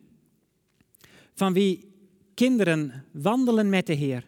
van 1.33 1.53
wie 1.53 1.91
kinderen 2.33 3.05
wandelen 3.11 3.69
met 3.69 3.85
de 3.87 3.93
Heer, 3.93 4.27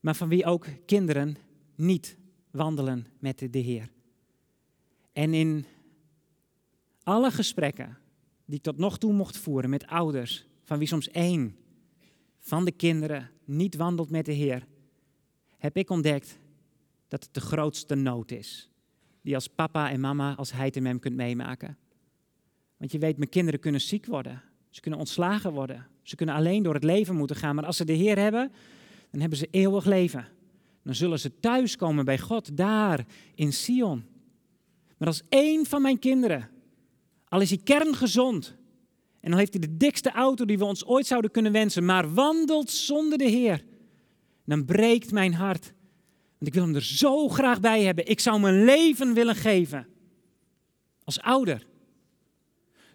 maar 0.00 0.16
van 0.16 0.28
wie 0.28 0.44
ook 0.44 0.66
kinderen 0.86 1.36
niet 1.74 2.16
wandelen 2.50 3.06
met 3.18 3.38
de 3.38 3.58
Heer. 3.58 3.90
En 5.12 5.34
in 5.34 5.66
alle 7.02 7.30
gesprekken 7.30 7.98
die 8.44 8.56
ik 8.56 8.62
tot 8.62 8.78
nog 8.78 8.98
toe 8.98 9.12
mocht 9.12 9.36
voeren 9.36 9.70
met 9.70 9.86
ouders, 9.86 10.46
van 10.62 10.78
wie 10.78 10.88
soms 10.88 11.10
één 11.10 11.56
van 12.46 12.64
de 12.64 12.72
kinderen 12.72 13.30
niet 13.44 13.76
wandelt 13.76 14.10
met 14.10 14.24
de 14.24 14.32
Heer, 14.32 14.66
heb 15.58 15.76
ik 15.76 15.90
ontdekt 15.90 16.38
dat 17.08 17.24
het 17.24 17.34
de 17.34 17.40
grootste 17.40 17.94
nood 17.94 18.30
is. 18.30 18.70
Die 19.22 19.34
als 19.34 19.48
papa 19.48 19.90
en 19.90 20.00
mama, 20.00 20.34
als 20.34 20.52
hij 20.52 20.70
en 20.70 20.82
mem 20.82 20.98
kunt 20.98 21.16
meemaken. 21.16 21.76
Want 22.76 22.92
je 22.92 22.98
weet, 22.98 23.16
mijn 23.16 23.30
kinderen 23.30 23.60
kunnen 23.60 23.80
ziek 23.80 24.06
worden. 24.06 24.42
Ze 24.70 24.80
kunnen 24.80 25.00
ontslagen 25.00 25.52
worden. 25.52 25.86
Ze 26.02 26.16
kunnen 26.16 26.34
alleen 26.34 26.62
door 26.62 26.74
het 26.74 26.84
leven 26.84 27.16
moeten 27.16 27.36
gaan. 27.36 27.54
Maar 27.54 27.66
als 27.66 27.76
ze 27.76 27.84
de 27.84 27.92
Heer 27.92 28.18
hebben, 28.18 28.52
dan 29.10 29.20
hebben 29.20 29.38
ze 29.38 29.48
eeuwig 29.50 29.84
leven. 29.84 30.28
Dan 30.82 30.94
zullen 30.94 31.18
ze 31.18 31.40
thuiskomen 31.40 32.04
bij 32.04 32.18
God, 32.18 32.56
daar 32.56 33.06
in 33.34 33.52
Sion. 33.52 34.04
Maar 34.96 35.08
als 35.08 35.22
één 35.28 35.66
van 35.66 35.82
mijn 35.82 35.98
kinderen, 35.98 36.48
al 37.28 37.40
is 37.40 37.50
hij 37.50 37.60
kerngezond, 37.64 38.56
en 39.26 39.32
dan 39.32 39.40
heeft 39.40 39.54
hij 39.54 39.68
de 39.68 39.76
dikste 39.76 40.10
auto 40.10 40.44
die 40.44 40.58
we 40.58 40.64
ons 40.64 40.84
ooit 40.84 41.06
zouden 41.06 41.30
kunnen 41.30 41.52
wensen, 41.52 41.84
maar 41.84 42.14
wandelt 42.14 42.70
zonder 42.70 43.18
de 43.18 43.28
Heer, 43.28 43.64
dan 44.44 44.64
breekt 44.64 45.12
mijn 45.12 45.34
hart. 45.34 45.64
Want 46.38 46.46
ik 46.46 46.54
wil 46.54 46.62
hem 46.62 46.74
er 46.74 46.84
zo 46.84 47.28
graag 47.28 47.60
bij 47.60 47.82
hebben. 47.82 48.06
Ik 48.06 48.20
zou 48.20 48.40
mijn 48.40 48.64
leven 48.64 49.14
willen 49.14 49.34
geven. 49.34 49.86
Als 51.04 51.20
ouder. 51.20 51.66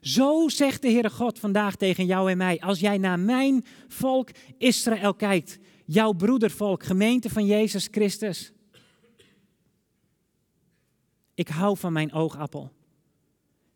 Zo 0.01 0.49
zegt 0.49 0.81
de 0.81 0.91
Heere 0.91 1.09
God 1.09 1.39
vandaag 1.39 1.75
tegen 1.75 2.05
jou 2.05 2.31
en 2.31 2.37
mij. 2.37 2.59
Als 2.59 2.79
jij 2.79 2.97
naar 2.97 3.19
mijn 3.19 3.65
volk 3.87 4.29
Israël 4.57 5.13
kijkt, 5.13 5.59
jouw 5.85 6.11
broedervolk, 6.11 6.83
gemeente 6.83 7.29
van 7.29 7.45
Jezus 7.45 7.87
Christus. 7.91 8.51
Ik 11.33 11.47
hou 11.47 11.77
van 11.77 11.93
mijn 11.93 12.13
oogappel. 12.13 12.71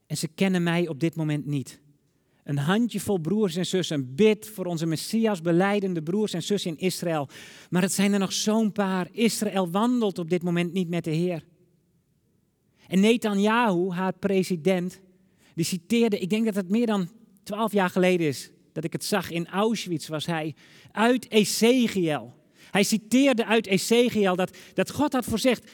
En 0.05 0.17
ze 0.17 0.27
kennen 0.27 0.63
mij 0.63 0.87
op 0.87 0.99
dit 0.99 1.15
moment 1.15 1.45
niet. 1.45 1.83
Een 2.45 2.57
handjevol 2.57 3.17
broers 3.17 3.55
en 3.55 3.65
zussen 3.65 4.15
bid 4.15 4.47
voor 4.47 4.65
onze 4.65 4.85
Messias 4.85 5.41
beleidende 5.41 6.03
broers 6.03 6.33
en 6.33 6.43
zussen 6.43 6.71
in 6.71 6.77
Israël. 6.77 7.29
Maar 7.69 7.81
het 7.81 7.93
zijn 7.93 8.13
er 8.13 8.19
nog 8.19 8.33
zo'n 8.33 8.71
paar. 8.71 9.07
Israël 9.11 9.69
wandelt 9.69 10.19
op 10.19 10.29
dit 10.29 10.43
moment 10.43 10.73
niet 10.73 10.89
met 10.89 11.03
de 11.03 11.11
Heer. 11.11 11.43
En 12.87 12.99
Netanyahu, 12.99 13.89
haar 13.89 14.13
president, 14.13 14.99
die 15.55 15.65
citeerde, 15.65 16.19
ik 16.19 16.29
denk 16.29 16.45
dat 16.45 16.55
het 16.55 16.69
meer 16.69 16.85
dan 16.85 17.09
twaalf 17.43 17.71
jaar 17.71 17.89
geleden 17.89 18.27
is, 18.27 18.51
dat 18.71 18.83
ik 18.83 18.93
het 18.93 19.03
zag 19.03 19.31
in 19.31 19.47
Auschwitz, 19.47 20.07
was 20.07 20.25
hij, 20.25 20.55
uit 20.91 21.31
Ezekiel. 21.31 22.33
Hij 22.71 22.83
citeerde 22.83 23.45
uit 23.45 23.67
Ezekiel 23.67 24.35
dat, 24.35 24.57
dat 24.73 24.91
God 24.91 25.13
had 25.13 25.25
voorzegd, 25.25 25.71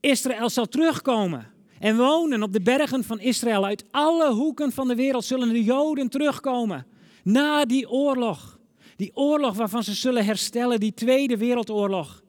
Israël 0.00 0.50
zal 0.50 0.66
terugkomen 0.66 1.53
en 1.78 1.96
wonen 1.96 2.42
op 2.42 2.52
de 2.52 2.60
bergen 2.60 3.04
van 3.04 3.20
Israël. 3.20 3.64
Uit 3.64 3.84
alle 3.90 4.32
hoeken 4.32 4.72
van 4.72 4.88
de 4.88 4.94
wereld 4.94 5.24
zullen 5.24 5.48
de 5.48 5.64
Joden 5.64 6.08
terugkomen. 6.08 6.86
Na 7.22 7.64
die 7.64 7.90
oorlog. 7.90 8.58
Die 8.96 9.10
oorlog 9.14 9.54
waarvan 9.54 9.84
ze 9.84 9.94
zullen 9.94 10.24
herstellen, 10.24 10.80
die 10.80 10.94
Tweede 10.94 11.36
Wereldoorlog. 11.36 12.22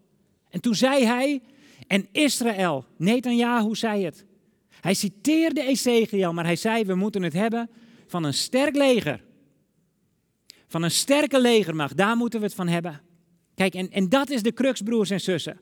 En 0.50 0.62
toen 0.62 0.76
zei 0.76 1.06
hij, 1.06 1.42
en 1.88 2.08
Israël, 2.12 2.86
Netanyahu 2.98 3.76
zei 3.76 4.06
het. 4.06 4.26
Hij 4.82 4.94
citeerde 4.94 5.62
Ezekiel, 5.62 6.34
maar 6.34 6.46
hij 6.46 6.56
zei, 6.56 6.84
we 6.84 6.96
moeten 6.96 7.24
het 7.24 7.34
hebben 7.34 7.70
van 8.08 8.24
een 8.24 8.34
sterk 8.34 8.76
leger. 8.76 9.24
Van 10.68 10.84
een 10.84 10.92
sterke 10.92 11.42
legermacht, 11.42 11.98
daar 11.98 12.18
moeten 12.18 12.40
we 12.40 12.46
het 12.46 12.56
van 12.56 12.68
hebben. 12.68 13.02
Kijk, 13.56 13.74
en, 13.74 13.92
en 13.92 14.10
dat 14.10 14.30
is 14.30 14.42
de 14.42 14.54
crux, 14.54 14.82
broers 14.82 15.10
en 15.10 15.22
zussen. 15.22 15.60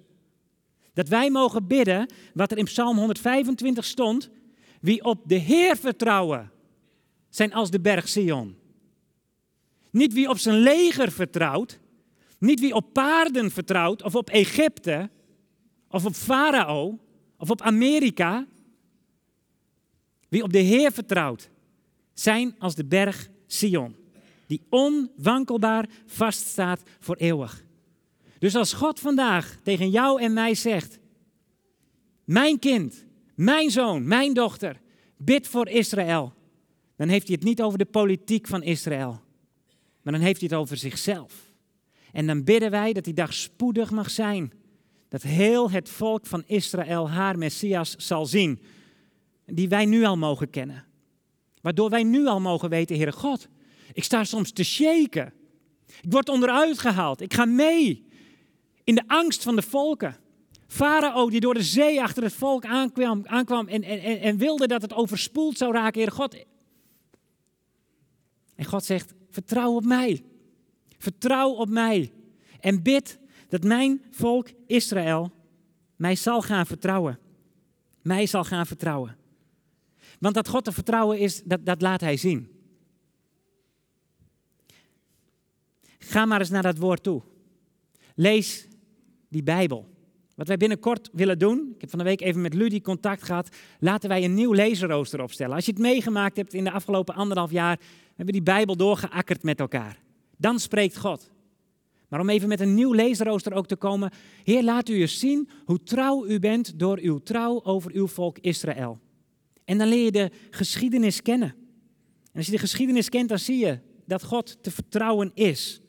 Dat 0.93 1.07
wij 1.07 1.29
mogen 1.29 1.67
bidden, 1.67 2.09
wat 2.33 2.51
er 2.51 2.57
in 2.57 2.65
Psalm 2.65 2.97
125 2.97 3.85
stond, 3.85 4.29
wie 4.81 5.03
op 5.03 5.21
de 5.25 5.35
Heer 5.35 5.77
vertrouwen, 5.77 6.51
zijn 7.29 7.53
als 7.53 7.69
de 7.69 7.79
berg 7.79 8.09
Sion. 8.09 8.55
Niet 9.89 10.13
wie 10.13 10.29
op 10.29 10.37
zijn 10.37 10.57
leger 10.57 11.11
vertrouwt, 11.11 11.79
niet 12.39 12.59
wie 12.59 12.73
op 12.73 12.93
paarden 12.93 13.51
vertrouwt, 13.51 14.03
of 14.03 14.15
op 14.15 14.29
Egypte, 14.29 15.09
of 15.89 16.05
op 16.05 16.13
Farao, 16.13 16.99
of 17.37 17.49
op 17.49 17.61
Amerika. 17.61 18.47
Wie 20.29 20.43
op 20.43 20.53
de 20.53 20.59
Heer 20.59 20.91
vertrouwt, 20.91 21.49
zijn 22.13 22.55
als 22.59 22.75
de 22.75 22.85
berg 22.85 23.29
Sion, 23.47 23.95
die 24.47 24.61
onwankelbaar 24.69 25.89
vaststaat 26.05 26.81
voor 26.99 27.15
eeuwig. 27.15 27.63
Dus 28.43 28.55
als 28.55 28.73
God 28.73 28.99
vandaag 28.99 29.57
tegen 29.61 29.89
jou 29.89 30.21
en 30.21 30.33
mij 30.33 30.55
zegt, 30.55 30.99
mijn 32.23 32.59
kind, 32.59 33.05
mijn 33.35 33.71
zoon, 33.71 34.07
mijn 34.07 34.33
dochter, 34.33 34.81
bid 35.17 35.47
voor 35.47 35.67
Israël, 35.69 36.33
dan 36.95 37.07
heeft 37.07 37.27
hij 37.27 37.35
het 37.35 37.45
niet 37.45 37.61
over 37.61 37.77
de 37.77 37.85
politiek 37.85 38.47
van 38.47 38.63
Israël, 38.63 39.21
maar 40.01 40.13
dan 40.13 40.21
heeft 40.21 40.39
hij 40.39 40.49
het 40.51 40.59
over 40.59 40.77
zichzelf. 40.77 41.53
En 42.11 42.27
dan 42.27 42.43
bidden 42.43 42.71
wij 42.71 42.93
dat 42.93 43.03
die 43.03 43.13
dag 43.13 43.33
spoedig 43.33 43.91
mag 43.91 44.09
zijn, 44.09 44.53
dat 45.09 45.21
heel 45.21 45.71
het 45.71 45.89
volk 45.89 46.25
van 46.25 46.43
Israël 46.45 47.09
haar 47.09 47.37
Messias 47.37 47.95
zal 47.95 48.25
zien, 48.25 48.61
die 49.45 49.69
wij 49.69 49.85
nu 49.85 50.03
al 50.03 50.17
mogen 50.17 50.49
kennen. 50.49 50.85
Waardoor 51.61 51.89
wij 51.89 52.03
nu 52.03 52.25
al 52.25 52.39
mogen 52.39 52.69
weten, 52.69 52.95
Heere 52.95 53.11
God, 53.11 53.47
ik 53.93 54.03
sta 54.03 54.23
soms 54.23 54.51
te 54.51 54.63
shaken. 54.63 55.33
Ik 55.85 56.11
word 56.11 56.29
onderuit 56.29 56.79
gehaald. 56.79 57.21
Ik 57.21 57.33
ga 57.33 57.45
mee 57.45 58.11
in 58.83 58.95
de 58.95 59.03
angst 59.07 59.43
van 59.43 59.55
de 59.55 59.61
volken. 59.61 60.17
Farao 60.67 61.29
die 61.29 61.39
door 61.39 61.53
de 61.53 61.63
zee 61.63 62.01
achter 62.01 62.23
het 62.23 62.33
volk 62.33 62.65
aankwam, 62.65 63.21
aankwam 63.25 63.67
en, 63.67 63.83
en, 63.83 64.19
en 64.19 64.37
wilde 64.37 64.67
dat 64.67 64.81
het 64.81 64.93
overspoeld 64.93 65.57
zou 65.57 65.73
raken. 65.73 66.01
Heer 66.01 66.11
God. 66.11 66.45
En 68.55 68.65
God 68.65 68.85
zegt, 68.85 69.13
vertrouw 69.29 69.75
op 69.75 69.85
mij. 69.85 70.23
Vertrouw 70.97 71.49
op 71.49 71.69
mij. 71.69 72.13
En 72.59 72.83
bid 72.83 73.19
dat 73.49 73.63
mijn 73.63 74.01
volk 74.11 74.49
Israël 74.67 75.31
mij 75.95 76.15
zal 76.15 76.41
gaan 76.41 76.65
vertrouwen. 76.65 77.19
Mij 78.01 78.25
zal 78.25 78.43
gaan 78.43 78.65
vertrouwen. 78.65 79.17
Want 80.19 80.35
dat 80.35 80.47
God 80.47 80.63
te 80.63 80.71
vertrouwen 80.71 81.19
is, 81.19 81.43
dat, 81.43 81.65
dat 81.65 81.81
laat 81.81 82.01
hij 82.01 82.17
zien. 82.17 82.51
Ga 85.99 86.25
maar 86.25 86.39
eens 86.39 86.49
naar 86.49 86.63
dat 86.63 86.77
woord 86.77 87.03
toe. 87.03 87.21
Lees 88.15 88.67
die 89.33 89.43
Bijbel. 89.43 89.91
Wat 90.35 90.47
wij 90.47 90.57
binnenkort 90.57 91.09
willen 91.11 91.39
doen, 91.39 91.71
ik 91.75 91.81
heb 91.81 91.89
van 91.89 91.99
de 91.99 92.05
week 92.05 92.21
even 92.21 92.41
met 92.41 92.53
Ludie 92.53 92.81
contact 92.81 93.23
gehad, 93.23 93.49
laten 93.79 94.09
wij 94.09 94.23
een 94.23 94.33
nieuw 94.33 94.51
lezenrooster 94.51 95.21
opstellen. 95.21 95.55
Als 95.55 95.65
je 95.65 95.71
het 95.71 95.81
meegemaakt 95.81 96.37
hebt 96.37 96.53
in 96.53 96.63
de 96.63 96.71
afgelopen 96.71 97.15
anderhalf 97.15 97.51
jaar, 97.51 97.79
hebben 98.07 98.25
we 98.25 98.31
die 98.31 98.43
Bijbel 98.43 98.75
doorgeakkerd 98.75 99.43
met 99.43 99.59
elkaar. 99.59 99.97
Dan 100.37 100.59
spreekt 100.59 100.97
God. 100.97 101.31
Maar 102.07 102.19
om 102.19 102.29
even 102.29 102.47
met 102.47 102.59
een 102.59 102.73
nieuw 102.73 102.91
lezenrooster 102.93 103.53
ook 103.53 103.67
te 103.67 103.75
komen, 103.75 104.11
Heer, 104.43 104.63
laat 104.63 104.89
u 104.89 105.01
eens 105.01 105.19
zien 105.19 105.49
hoe 105.65 105.83
trouw 105.83 106.25
u 106.25 106.39
bent 106.39 106.79
door 106.79 106.99
uw 107.01 107.19
trouw 107.19 107.63
over 107.63 107.91
uw 107.91 108.07
volk 108.07 108.37
Israël. 108.39 108.99
En 109.65 109.77
dan 109.77 109.87
leer 109.87 110.03
je 110.03 110.11
de 110.11 110.31
geschiedenis 110.49 111.21
kennen. 111.21 111.55
En 112.31 112.39
als 112.39 112.45
je 112.45 112.51
de 112.51 112.57
geschiedenis 112.57 113.09
kent, 113.09 113.29
dan 113.29 113.39
zie 113.39 113.57
je 113.57 113.79
dat 114.05 114.23
God 114.23 114.57
te 114.63 114.71
vertrouwen 114.71 115.31
is. 115.33 115.81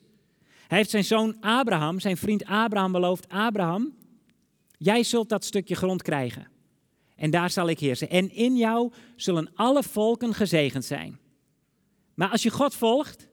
Hij 0.67 0.77
heeft 0.77 0.89
zijn 0.89 1.03
zoon 1.03 1.37
Abraham, 1.39 1.99
zijn 1.99 2.17
vriend 2.17 2.45
Abraham 2.45 2.91
beloofd, 2.91 3.29
Abraham, 3.29 3.93
jij 4.77 5.03
zult 5.03 5.29
dat 5.29 5.45
stukje 5.45 5.75
grond 5.75 6.01
krijgen. 6.01 6.47
En 7.15 7.29
daar 7.29 7.49
zal 7.49 7.69
ik 7.69 7.79
heersen. 7.79 8.09
En 8.09 8.31
in 8.31 8.57
jou 8.57 8.91
zullen 9.15 9.51
alle 9.53 9.83
volken 9.83 10.33
gezegend 10.33 10.85
zijn. 10.85 11.19
Maar 12.13 12.29
als 12.29 12.43
je 12.43 12.49
God 12.49 12.75
volgt, 12.75 13.27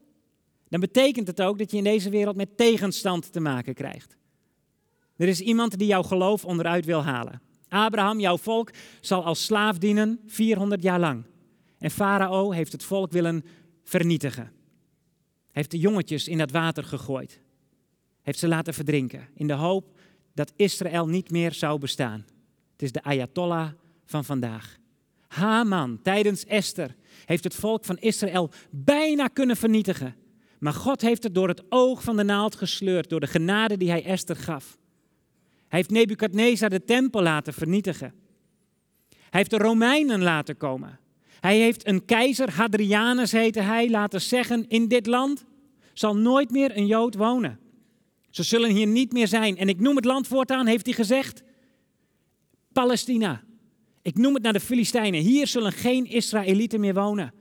dan 0.68 0.80
betekent 0.80 1.26
het 1.26 1.42
ook 1.42 1.58
dat 1.58 1.70
je 1.70 1.76
in 1.76 1.84
deze 1.84 2.10
wereld 2.10 2.36
met 2.36 2.56
tegenstand 2.56 3.32
te 3.32 3.40
maken 3.40 3.74
krijgt. 3.74 4.16
Er 5.16 5.28
is 5.28 5.40
iemand 5.40 5.78
die 5.78 5.86
jouw 5.86 6.02
geloof 6.02 6.44
onderuit 6.44 6.84
wil 6.84 7.02
halen. 7.02 7.42
Abraham, 7.68 8.20
jouw 8.20 8.38
volk, 8.38 8.70
zal 9.00 9.24
als 9.24 9.44
slaaf 9.44 9.78
dienen 9.78 10.20
400 10.26 10.82
jaar 10.82 11.00
lang. 11.00 11.24
En 11.78 11.90
Farao 11.90 12.50
heeft 12.50 12.72
het 12.72 12.84
volk 12.84 13.12
willen 13.12 13.44
vernietigen 13.82 14.52
heeft 15.52 15.70
de 15.70 15.78
jongetjes 15.78 16.28
in 16.28 16.38
dat 16.38 16.50
water 16.50 16.84
gegooid. 16.84 17.40
Heeft 18.22 18.38
ze 18.38 18.48
laten 18.48 18.74
verdrinken. 18.74 19.28
In 19.34 19.46
de 19.46 19.52
hoop 19.52 19.98
dat 20.34 20.52
Israël 20.56 21.08
niet 21.08 21.30
meer 21.30 21.52
zou 21.52 21.78
bestaan. 21.78 22.24
Het 22.72 22.82
is 22.82 22.92
de 22.92 23.02
Ayatollah 23.02 23.70
van 24.04 24.24
vandaag. 24.24 24.76
Haman 25.28 26.02
tijdens 26.02 26.44
Esther 26.44 26.96
heeft 27.24 27.44
het 27.44 27.54
volk 27.54 27.84
van 27.84 27.98
Israël 27.98 28.50
bijna 28.70 29.28
kunnen 29.28 29.56
vernietigen. 29.56 30.16
Maar 30.58 30.72
God 30.72 31.00
heeft 31.00 31.22
het 31.22 31.34
door 31.34 31.48
het 31.48 31.62
oog 31.68 32.02
van 32.02 32.16
de 32.16 32.22
naald 32.22 32.56
gesleurd, 32.56 33.08
door 33.08 33.20
de 33.20 33.26
genade 33.26 33.76
die 33.76 33.90
hij 33.90 34.04
Esther 34.04 34.36
gaf. 34.36 34.78
Hij 35.68 35.78
heeft 35.78 35.90
Nebukadnezar 35.90 36.70
de 36.70 36.84
tempel 36.84 37.22
laten 37.22 37.52
vernietigen. 37.52 38.14
Hij 39.08 39.40
heeft 39.40 39.50
de 39.50 39.56
Romeinen 39.56 40.22
laten 40.22 40.56
komen. 40.56 40.98
Hij 41.42 41.58
heeft 41.58 41.86
een 41.86 42.04
keizer, 42.04 42.50
Hadrianus 42.50 43.32
heette 43.32 43.60
hij, 43.60 43.90
laten 43.90 44.20
zeggen: 44.20 44.68
In 44.68 44.88
dit 44.88 45.06
land 45.06 45.44
zal 45.92 46.16
nooit 46.16 46.50
meer 46.50 46.76
een 46.76 46.86
Jood 46.86 47.14
wonen. 47.14 47.58
Ze 48.30 48.42
zullen 48.42 48.70
hier 48.70 48.86
niet 48.86 49.12
meer 49.12 49.28
zijn. 49.28 49.56
En 49.56 49.68
ik 49.68 49.80
noem 49.80 49.96
het 49.96 50.04
land 50.04 50.26
voortaan, 50.26 50.66
heeft 50.66 50.86
hij 50.86 50.94
gezegd: 50.94 51.42
Palestina. 52.72 53.42
Ik 54.02 54.16
noem 54.16 54.34
het 54.34 54.42
naar 54.42 54.52
de 54.52 54.60
Filistijnen. 54.60 55.20
Hier 55.20 55.46
zullen 55.46 55.72
geen 55.72 56.06
Israëlieten 56.06 56.80
meer 56.80 56.94
wonen. 56.94 57.32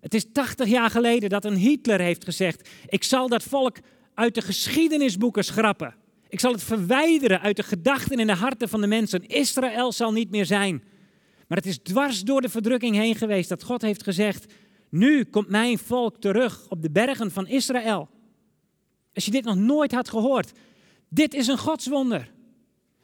Het 0.00 0.14
is 0.14 0.26
80 0.32 0.68
jaar 0.68 0.90
geleden 0.90 1.28
dat 1.28 1.44
een 1.44 1.56
Hitler 1.56 2.00
heeft 2.00 2.24
gezegd: 2.24 2.68
Ik 2.86 3.04
zal 3.04 3.28
dat 3.28 3.42
volk 3.42 3.76
uit 4.14 4.34
de 4.34 4.42
geschiedenisboeken 4.42 5.44
schrappen. 5.44 5.94
Ik 6.28 6.40
zal 6.40 6.52
het 6.52 6.62
verwijderen 6.62 7.40
uit 7.40 7.56
de 7.56 7.62
gedachten 7.62 8.18
en 8.18 8.26
de 8.26 8.34
harten 8.34 8.68
van 8.68 8.80
de 8.80 8.86
mensen. 8.86 9.26
Israël 9.26 9.92
zal 9.92 10.12
niet 10.12 10.30
meer 10.30 10.46
zijn. 10.46 10.82
Maar 11.48 11.58
het 11.58 11.66
is 11.66 11.78
dwars 11.78 12.22
door 12.22 12.40
de 12.40 12.48
verdrukking 12.48 12.96
heen 12.96 13.14
geweest 13.14 13.48
dat 13.48 13.62
God 13.62 13.82
heeft 13.82 14.02
gezegd: 14.02 14.52
Nu 14.90 15.24
komt 15.24 15.48
mijn 15.48 15.78
volk 15.78 16.20
terug 16.20 16.68
op 16.68 16.82
de 16.82 16.90
bergen 16.90 17.30
van 17.30 17.46
Israël. 17.46 18.08
Als 19.14 19.24
je 19.24 19.30
dit 19.30 19.44
nog 19.44 19.56
nooit 19.56 19.92
had 19.92 20.08
gehoord, 20.08 20.52
dit 21.08 21.34
is 21.34 21.46
een 21.46 21.58
godswonder. 21.58 22.32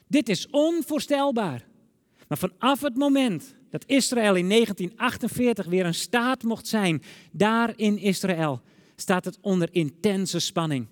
Dit 0.07 0.29
is 0.29 0.49
onvoorstelbaar. 0.51 1.67
Maar 2.29 2.39
vanaf 2.39 2.81
het 2.81 2.97
moment 2.97 3.55
dat 3.71 3.85
Israël 3.87 4.35
in 4.35 4.49
1948 4.49 5.67
weer 5.67 5.87
een 5.87 5.95
staat 5.95 6.43
mocht 6.43 6.67
zijn, 6.67 7.03
daar 7.33 7.73
in 7.77 7.99
Israël, 7.99 8.61
staat 8.97 9.25
het 9.25 9.39
onder 9.41 9.69
intense 9.73 10.39
spanning. 10.39 10.87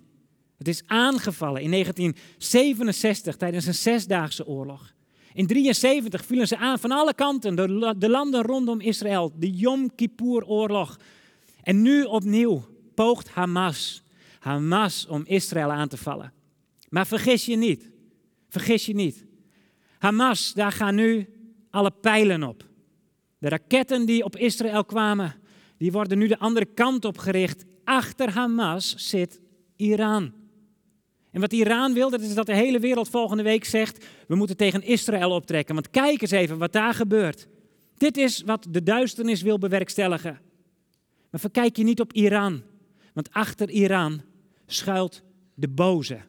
Het 0.57 0.67
is 0.67 0.83
aangevallen 0.85 1.61
in 1.61 1.71
1967 1.71 3.35
tijdens 3.35 3.65
een 3.65 3.73
zesdaagse 3.73 4.47
oorlog. 4.47 4.93
In 5.39 5.47
1973 5.47 6.25
vielen 6.25 6.47
ze 6.47 6.57
aan 6.57 6.79
van 6.79 6.91
alle 6.91 7.13
kanten, 7.13 7.55
de, 7.55 7.95
de 7.97 8.09
landen 8.09 8.41
rondom 8.41 8.79
Israël, 8.79 9.33
de 9.35 9.51
Yom 9.51 9.95
Kippur-oorlog. 9.95 10.99
En 11.63 11.81
nu 11.81 12.03
opnieuw 12.03 12.65
poogt 12.95 13.29
Hamas, 13.29 14.03
Hamas 14.39 15.07
om 15.07 15.23
Israël 15.25 15.71
aan 15.71 15.87
te 15.87 15.97
vallen. 15.97 16.33
Maar 16.89 17.07
vergis 17.07 17.45
je 17.45 17.55
niet, 17.55 17.89
vergis 18.49 18.85
je 18.85 18.95
niet. 18.95 19.25
Hamas, 19.97 20.53
daar 20.53 20.71
gaan 20.71 20.95
nu 20.95 21.29
alle 21.69 21.91
pijlen 21.91 22.43
op. 22.43 22.65
De 23.37 23.49
raketten 23.49 24.05
die 24.05 24.23
op 24.23 24.35
Israël 24.37 24.85
kwamen, 24.85 25.35
die 25.77 25.91
worden 25.91 26.17
nu 26.17 26.27
de 26.27 26.39
andere 26.39 26.65
kant 26.65 27.05
op 27.05 27.17
gericht. 27.17 27.65
Achter 27.83 28.31
Hamas 28.31 28.93
zit 28.95 29.41
Iran. 29.75 30.33
En 31.31 31.41
wat 31.41 31.53
Iran 31.53 31.93
wil, 31.93 32.09
dat 32.09 32.21
is 32.21 32.33
dat 32.33 32.45
de 32.45 32.55
hele 32.55 32.79
wereld 32.79 33.09
volgende 33.09 33.43
week 33.43 33.65
zegt: 33.65 34.05
we 34.27 34.35
moeten 34.35 34.57
tegen 34.57 34.83
Israël 34.83 35.31
optrekken. 35.31 35.73
Want 35.73 35.89
kijk 35.89 36.21
eens 36.21 36.31
even 36.31 36.57
wat 36.57 36.71
daar 36.71 36.93
gebeurt. 36.93 37.47
Dit 37.97 38.17
is 38.17 38.41
wat 38.45 38.67
de 38.69 38.83
duisternis 38.83 39.41
wil 39.41 39.57
bewerkstelligen. 39.57 40.39
Maar 41.31 41.39
verkijk 41.39 41.77
je 41.77 41.83
niet 41.83 41.99
op 41.99 42.13
Iran, 42.13 42.63
want 43.13 43.31
achter 43.31 43.69
Iran 43.69 44.21
schuilt 44.65 45.23
de 45.53 45.67
boze. 45.67 46.19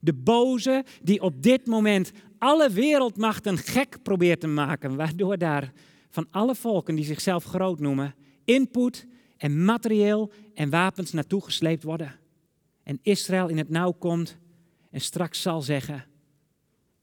De 0.00 0.14
boze 0.14 0.84
die 1.02 1.20
op 1.20 1.42
dit 1.42 1.66
moment 1.66 2.12
alle 2.38 2.70
wereldmachten 2.70 3.58
gek 3.58 4.02
probeert 4.02 4.40
te 4.40 4.46
maken, 4.46 4.96
waardoor 4.96 5.38
daar 5.38 5.72
van 6.10 6.26
alle 6.30 6.54
volken 6.54 6.94
die 6.94 7.04
zichzelf 7.04 7.44
groot 7.44 7.80
noemen, 7.80 8.14
input 8.44 9.06
en 9.36 9.64
materieel 9.64 10.32
en 10.54 10.70
wapens 10.70 11.12
naartoe 11.12 11.44
gesleept 11.44 11.82
worden. 11.82 12.14
En 12.86 12.98
Israël 13.02 13.48
in 13.48 13.58
het 13.58 13.68
nauw 13.68 13.92
komt 13.92 14.38
en 14.90 15.00
straks 15.00 15.42
zal 15.42 15.62
zeggen, 15.62 16.04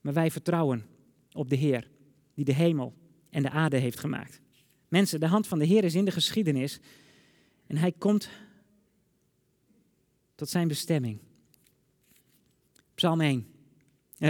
maar 0.01 0.13
wij 0.13 0.31
vertrouwen 0.31 0.85
op 1.31 1.49
de 1.49 1.55
Heer 1.55 1.89
die 2.33 2.45
de 2.45 2.53
hemel 2.53 2.93
en 3.29 3.41
de 3.41 3.49
aarde 3.49 3.77
heeft 3.77 3.99
gemaakt. 3.99 4.41
Mensen, 4.87 5.19
de 5.19 5.27
hand 5.27 5.47
van 5.47 5.59
de 5.59 5.65
Heer 5.65 5.83
is 5.83 5.95
in 5.95 6.05
de 6.05 6.11
geschiedenis 6.11 6.79
en 7.67 7.77
hij 7.77 7.91
komt 7.91 8.29
tot 10.35 10.49
zijn 10.49 10.67
bestemming. 10.67 11.19
Psalm 12.95 13.21
1, 13.21 13.47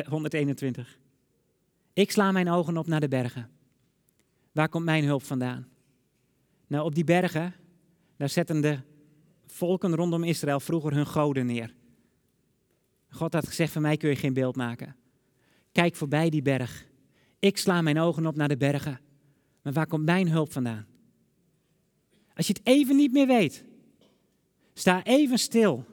121. 0.08 0.88
Eh, 0.88 2.04
Ik 2.04 2.12
sla 2.12 2.32
mijn 2.32 2.50
ogen 2.50 2.78
op 2.78 2.88
naar 2.88 3.00
de 3.00 3.08
bergen. 3.08 3.50
Waar 4.52 4.70
komt 4.70 4.86
mijn 4.86 5.04
hulp 5.04 5.24
vandaan? 5.24 5.68
Nou, 6.68 6.86
op 6.86 6.96
die 6.96 7.04
bergen, 7.04 7.54
daar 8.18 8.30
zetten 8.30 8.62
de 8.62 8.80
volken 9.54 9.96
rondom 9.96 10.24
Israël 10.24 10.60
vroeger 10.60 10.94
hun 10.94 11.08
goden 11.08 11.46
neer. 11.46 11.74
God 13.10 13.34
had 13.34 13.48
gezegd, 13.48 13.72
van 13.72 13.82
mij 13.82 13.98
kun 13.98 14.10
je 14.10 14.16
geen 14.16 14.34
beeld 14.34 14.56
maken. 14.56 14.96
Kijk 15.72 15.96
voorbij 15.96 16.30
die 16.30 16.42
berg. 16.42 16.86
Ik 17.40 17.58
sla 17.58 17.82
mijn 17.82 18.00
ogen 18.00 18.26
op 18.26 18.36
naar 18.36 18.48
de 18.48 18.58
bergen. 18.58 19.00
Maar 19.62 19.74
waar 19.74 19.88
komt 19.88 20.06
mijn 20.06 20.30
hulp 20.30 20.52
vandaan? 20.52 20.86
Als 22.34 22.48
je 22.48 22.54
het 22.54 22.68
even 22.68 22.96
niet 22.96 23.12
meer 23.12 23.28
weet, 23.28 23.64
sta 24.74 25.04
even 25.04 25.40
stil 25.40 25.86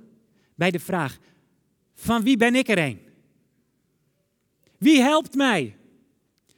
bij 0.54 0.70
de 0.70 0.78
vraag, 0.78 1.18
van 1.94 2.22
wie 2.22 2.36
ben 2.36 2.54
ik 2.54 2.68
er 2.68 2.78
een? 2.78 3.00
Wie 4.78 5.00
helpt 5.00 5.34
mij? 5.34 5.76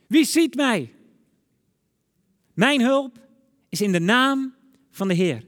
Wie 0.07 0.25
ziet 0.25 0.55
mij? 0.55 0.95
Mijn 2.55 2.81
hulp 2.81 3.19
is 3.69 3.81
in 3.81 3.93
de 3.93 4.01
naam 4.01 4.55
van 4.91 5.09
de 5.09 5.15
Heer, 5.15 5.45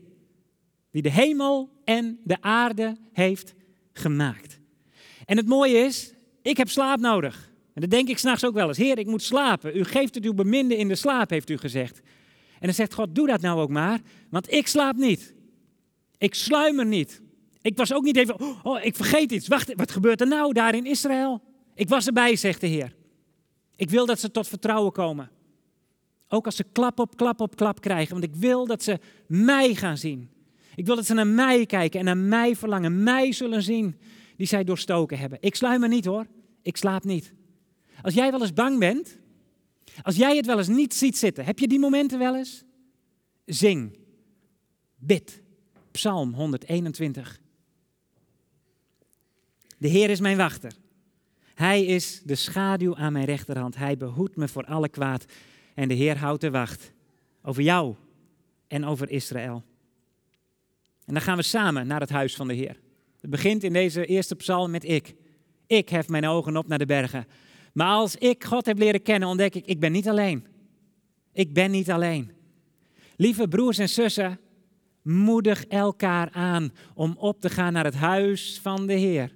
die 0.94 1.02
de 1.02 1.10
hemel 1.10 1.70
en 1.84 2.18
de 2.24 2.36
aarde 2.40 2.96
heeft 3.12 3.54
gemaakt. 3.92 4.60
En 5.24 5.36
het 5.36 5.46
mooie 5.46 5.78
is, 5.78 6.14
ik 6.42 6.56
heb 6.56 6.68
slaap 6.68 7.00
nodig. 7.00 7.52
En 7.72 7.80
dat 7.80 7.90
denk 7.90 8.08
ik 8.08 8.18
s'nachts 8.18 8.44
ook 8.44 8.54
wel 8.54 8.68
eens. 8.68 8.76
Heer, 8.76 8.98
ik 8.98 9.06
moet 9.06 9.22
slapen. 9.22 9.76
U 9.76 9.84
geeft 9.84 10.14
het 10.14 10.24
uw 10.24 10.34
beminde 10.34 10.76
in 10.76 10.88
de 10.88 10.94
slaap, 10.94 11.30
heeft 11.30 11.50
u 11.50 11.56
gezegd. 11.56 12.00
En 12.52 12.66
dan 12.66 12.74
zegt 12.74 12.94
God, 12.94 13.14
doe 13.14 13.26
dat 13.26 13.40
nou 13.40 13.60
ook 13.60 13.68
maar, 13.70 14.00
want 14.30 14.52
ik 14.52 14.66
slaap 14.66 14.96
niet. 14.96 15.34
Ik 16.18 16.34
sluimer 16.34 16.86
niet. 16.86 17.20
Ik 17.62 17.76
was 17.76 17.92
ook 17.92 18.04
niet 18.04 18.16
even, 18.16 18.64
oh, 18.64 18.84
ik 18.84 18.96
vergeet 18.96 19.32
iets. 19.32 19.48
Wacht, 19.48 19.74
wat 19.74 19.90
gebeurt 19.90 20.20
er 20.20 20.28
nou 20.28 20.52
daar 20.52 20.74
in 20.74 20.86
Israël? 20.86 21.42
Ik 21.74 21.88
was 21.88 22.06
erbij, 22.06 22.36
zegt 22.36 22.60
de 22.60 22.66
Heer. 22.66 22.94
Ik 23.76 23.90
wil 23.90 24.06
dat 24.06 24.20
ze 24.20 24.30
tot 24.30 24.48
vertrouwen 24.48 24.92
komen. 24.92 25.30
Ook 26.28 26.46
als 26.46 26.56
ze 26.56 26.64
klap 26.72 26.98
op 26.98 27.16
klap 27.16 27.40
op 27.40 27.56
klap 27.56 27.80
krijgen, 27.80 28.12
want 28.12 28.24
ik 28.24 28.34
wil 28.34 28.66
dat 28.66 28.82
ze 28.82 28.98
mij 29.26 29.74
gaan 29.74 29.98
zien. 29.98 30.32
Ik 30.74 30.86
wil 30.86 30.96
dat 30.96 31.06
ze 31.06 31.14
naar 31.14 31.26
mij 31.26 31.66
kijken 31.66 31.98
en 31.98 32.04
naar 32.04 32.16
mij 32.16 32.56
verlangen, 32.56 33.02
mij 33.02 33.32
zullen 33.32 33.62
zien 33.62 33.96
die 34.36 34.46
zij 34.46 34.64
doorstoken 34.64 35.18
hebben. 35.18 35.38
Ik 35.40 35.54
sluimer 35.54 35.88
niet 35.88 36.04
hoor, 36.04 36.26
ik 36.62 36.76
slaap 36.76 37.04
niet. 37.04 37.34
Als 38.02 38.14
jij 38.14 38.30
wel 38.30 38.40
eens 38.40 38.52
bang 38.52 38.78
bent, 38.78 39.18
als 40.02 40.16
jij 40.16 40.36
het 40.36 40.46
wel 40.46 40.58
eens 40.58 40.68
niet 40.68 40.94
ziet 40.94 41.16
zitten, 41.16 41.44
heb 41.44 41.58
je 41.58 41.68
die 41.68 41.78
momenten 41.78 42.18
wel 42.18 42.36
eens? 42.36 42.64
Zing, 43.44 43.98
bid, 44.96 45.42
Psalm 45.90 46.34
121. 46.34 47.40
De 49.78 49.88
Heer 49.88 50.10
is 50.10 50.20
mijn 50.20 50.36
wachter. 50.36 50.72
Hij 51.54 51.84
is 51.84 52.20
de 52.24 52.34
schaduw 52.34 52.96
aan 52.96 53.12
mijn 53.12 53.24
rechterhand. 53.24 53.76
Hij 53.76 53.96
behoedt 53.96 54.36
me 54.36 54.48
voor 54.48 54.64
alle 54.64 54.88
kwaad. 54.88 55.24
En 55.74 55.88
de 55.88 55.94
Heer 55.94 56.18
houdt 56.18 56.40
de 56.40 56.50
wacht 56.50 56.92
over 57.42 57.62
jou 57.62 57.94
en 58.66 58.84
over 58.84 59.10
Israël. 59.10 59.64
En 61.06 61.14
dan 61.14 61.22
gaan 61.22 61.36
we 61.36 61.42
samen 61.42 61.86
naar 61.86 62.00
het 62.00 62.10
huis 62.10 62.36
van 62.36 62.48
de 62.48 62.54
Heer. 62.54 62.80
Het 63.20 63.30
begint 63.30 63.64
in 63.64 63.72
deze 63.72 64.06
eerste 64.06 64.34
psalm 64.34 64.70
met 64.70 64.84
ik. 64.84 65.14
Ik 65.66 65.88
hef 65.88 66.08
mijn 66.08 66.26
ogen 66.26 66.56
op 66.56 66.68
naar 66.68 66.78
de 66.78 66.86
bergen. 66.86 67.26
Maar 67.72 67.88
als 67.88 68.16
ik 68.16 68.44
God 68.44 68.66
heb 68.66 68.78
leren 68.78 69.02
kennen, 69.02 69.28
ontdek 69.28 69.54
ik, 69.54 69.66
ik 69.66 69.80
ben 69.80 69.92
niet 69.92 70.08
alleen. 70.08 70.46
Ik 71.32 71.52
ben 71.52 71.70
niet 71.70 71.90
alleen. 71.90 72.32
Lieve 73.16 73.48
broers 73.48 73.78
en 73.78 73.88
zussen, 73.88 74.40
moedig 75.02 75.64
elkaar 75.64 76.30
aan 76.32 76.72
om 76.94 77.14
op 77.18 77.40
te 77.40 77.50
gaan 77.50 77.72
naar 77.72 77.84
het 77.84 77.94
huis 77.94 78.60
van 78.62 78.86
de 78.86 78.92
Heer. 78.92 79.32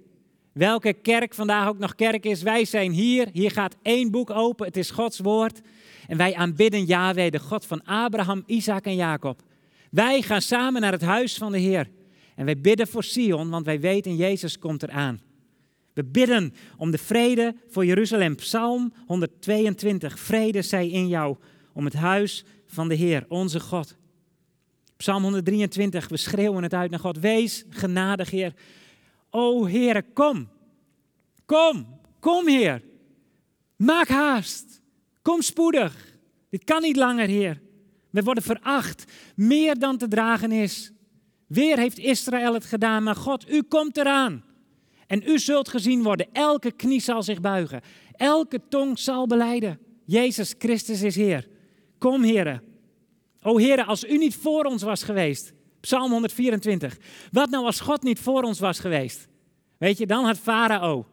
Welke 0.52 0.92
kerk 0.92 1.34
vandaag 1.34 1.68
ook 1.68 1.78
nog 1.78 1.94
kerk 1.94 2.24
is, 2.24 2.42
wij 2.42 2.64
zijn 2.64 2.92
hier. 2.92 3.28
Hier 3.32 3.50
gaat 3.50 3.76
één 3.82 4.10
boek 4.10 4.30
open, 4.30 4.66
het 4.66 4.76
is 4.76 4.90
Gods 4.90 5.18
woord. 5.18 5.60
En 6.06 6.16
wij 6.16 6.34
aanbidden 6.34 6.84
Yahweh, 6.84 7.30
de 7.30 7.38
God 7.38 7.66
van 7.66 7.84
Abraham, 7.84 8.42
Isaac 8.46 8.84
en 8.84 8.96
Jacob. 8.96 9.42
Wij 9.90 10.22
gaan 10.22 10.42
samen 10.42 10.80
naar 10.80 10.92
het 10.92 11.02
huis 11.02 11.34
van 11.34 11.52
de 11.52 11.58
Heer. 11.58 11.90
En 12.34 12.44
wij 12.44 12.60
bidden 12.60 12.88
voor 12.88 13.04
Sion, 13.04 13.50
want 13.50 13.66
wij 13.66 13.80
weten 13.80 14.16
Jezus 14.16 14.58
komt 14.58 14.82
eraan. 14.82 15.20
We 15.92 16.04
bidden 16.04 16.54
om 16.76 16.90
de 16.90 16.98
vrede 16.98 17.54
voor 17.68 17.84
Jeruzalem. 17.84 18.36
Psalm 18.36 18.92
122. 19.06 20.18
Vrede 20.18 20.62
zij 20.62 20.88
in 20.88 21.08
jou 21.08 21.36
om 21.72 21.84
het 21.84 21.94
huis 21.94 22.44
van 22.66 22.88
de 22.88 22.94
Heer, 22.94 23.24
onze 23.28 23.60
God. 23.60 23.96
Psalm 24.96 25.22
123. 25.22 26.08
We 26.08 26.16
schreeuwen 26.16 26.62
het 26.62 26.74
uit 26.74 26.90
naar 26.90 27.00
God. 27.00 27.18
Wees 27.18 27.64
genadig, 27.68 28.30
Heer. 28.30 28.54
O 29.30 29.64
Heer, 29.64 30.02
kom. 30.12 30.48
Kom, 31.46 32.00
kom 32.20 32.48
Heer. 32.48 32.82
Maak 33.76 34.08
haast. 34.08 34.80
Kom 35.22 35.42
spoedig. 35.42 36.16
Dit 36.50 36.64
kan 36.64 36.82
niet 36.82 36.96
langer, 36.96 37.28
Heer. 37.28 37.60
We 38.10 38.22
worden 38.22 38.42
veracht, 38.42 39.04
meer 39.36 39.78
dan 39.78 39.96
te 39.96 40.08
dragen 40.08 40.52
is. 40.52 40.92
Weer 41.46 41.78
heeft 41.78 41.98
Israël 41.98 42.54
het 42.54 42.64
gedaan, 42.64 43.02
maar 43.02 43.16
God, 43.16 43.50
u 43.50 43.62
komt 43.62 43.96
eraan. 43.96 44.44
En 45.06 45.22
u 45.26 45.38
zult 45.38 45.68
gezien 45.68 46.02
worden. 46.02 46.26
Elke 46.32 46.72
knie 46.72 47.00
zal 47.00 47.22
zich 47.22 47.40
buigen. 47.40 47.80
Elke 48.12 48.60
tong 48.68 48.98
zal 48.98 49.26
beleiden. 49.26 49.78
Jezus 50.04 50.54
Christus 50.58 51.02
is 51.02 51.16
Heer. 51.16 51.48
Kom, 51.98 52.22
Heere. 52.22 52.62
O 53.42 53.58
Heere, 53.58 53.84
als 53.84 54.04
u 54.04 54.18
niet 54.18 54.36
voor 54.36 54.64
ons 54.64 54.82
was 54.82 55.02
geweest. 55.02 55.52
Psalm 55.80 56.10
124. 56.10 56.96
Wat 57.32 57.50
nou 57.50 57.64
als 57.64 57.80
God 57.80 58.02
niet 58.02 58.18
voor 58.18 58.42
ons 58.42 58.58
was 58.58 58.78
geweest? 58.78 59.28
Weet 59.78 59.98
je, 59.98 60.06
dan 60.06 60.24
had 60.24 60.38
Farao 60.38 61.06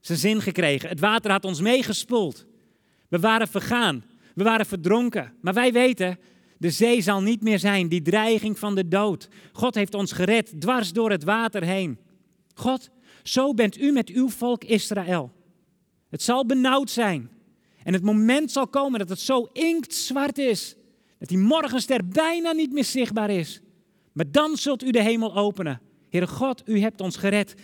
zijn 0.00 0.18
zin 0.18 0.42
gekregen. 0.42 0.88
Het 0.88 1.00
water 1.00 1.30
had 1.30 1.44
ons 1.44 1.60
meegespoeld. 1.60 2.46
We 3.08 3.18
waren 3.18 3.48
vergaan. 3.48 4.04
We 4.38 4.44
waren 4.44 4.66
verdronken. 4.66 5.32
Maar 5.40 5.54
wij 5.54 5.72
weten, 5.72 6.18
de 6.58 6.70
zee 6.70 7.00
zal 7.00 7.22
niet 7.22 7.42
meer 7.42 7.58
zijn. 7.58 7.88
Die 7.88 8.02
dreiging 8.02 8.58
van 8.58 8.74
de 8.74 8.88
dood. 8.88 9.28
God 9.52 9.74
heeft 9.74 9.94
ons 9.94 10.12
gered, 10.12 10.60
dwars 10.60 10.92
door 10.92 11.10
het 11.10 11.24
water 11.24 11.62
heen. 11.64 11.98
God, 12.54 12.90
zo 13.22 13.54
bent 13.54 13.80
u 13.80 13.92
met 13.92 14.08
uw 14.08 14.28
volk 14.28 14.64
Israël. 14.64 15.32
Het 16.08 16.22
zal 16.22 16.46
benauwd 16.46 16.90
zijn. 16.90 17.30
En 17.82 17.92
het 17.92 18.02
moment 18.02 18.50
zal 18.50 18.68
komen 18.68 18.98
dat 18.98 19.08
het 19.08 19.20
zo 19.20 19.48
inktzwart 19.52 20.38
is. 20.38 20.76
Dat 21.18 21.28
die 21.28 21.38
morgenster 21.38 22.08
bijna 22.08 22.52
niet 22.52 22.72
meer 22.72 22.84
zichtbaar 22.84 23.30
is. 23.30 23.60
Maar 24.12 24.30
dan 24.30 24.56
zult 24.56 24.82
u 24.82 24.90
de 24.90 25.02
hemel 25.02 25.36
openen. 25.36 25.80
Heere 26.08 26.26
God, 26.26 26.62
u 26.64 26.80
hebt 26.80 27.00
ons 27.00 27.16
gered 27.16 27.54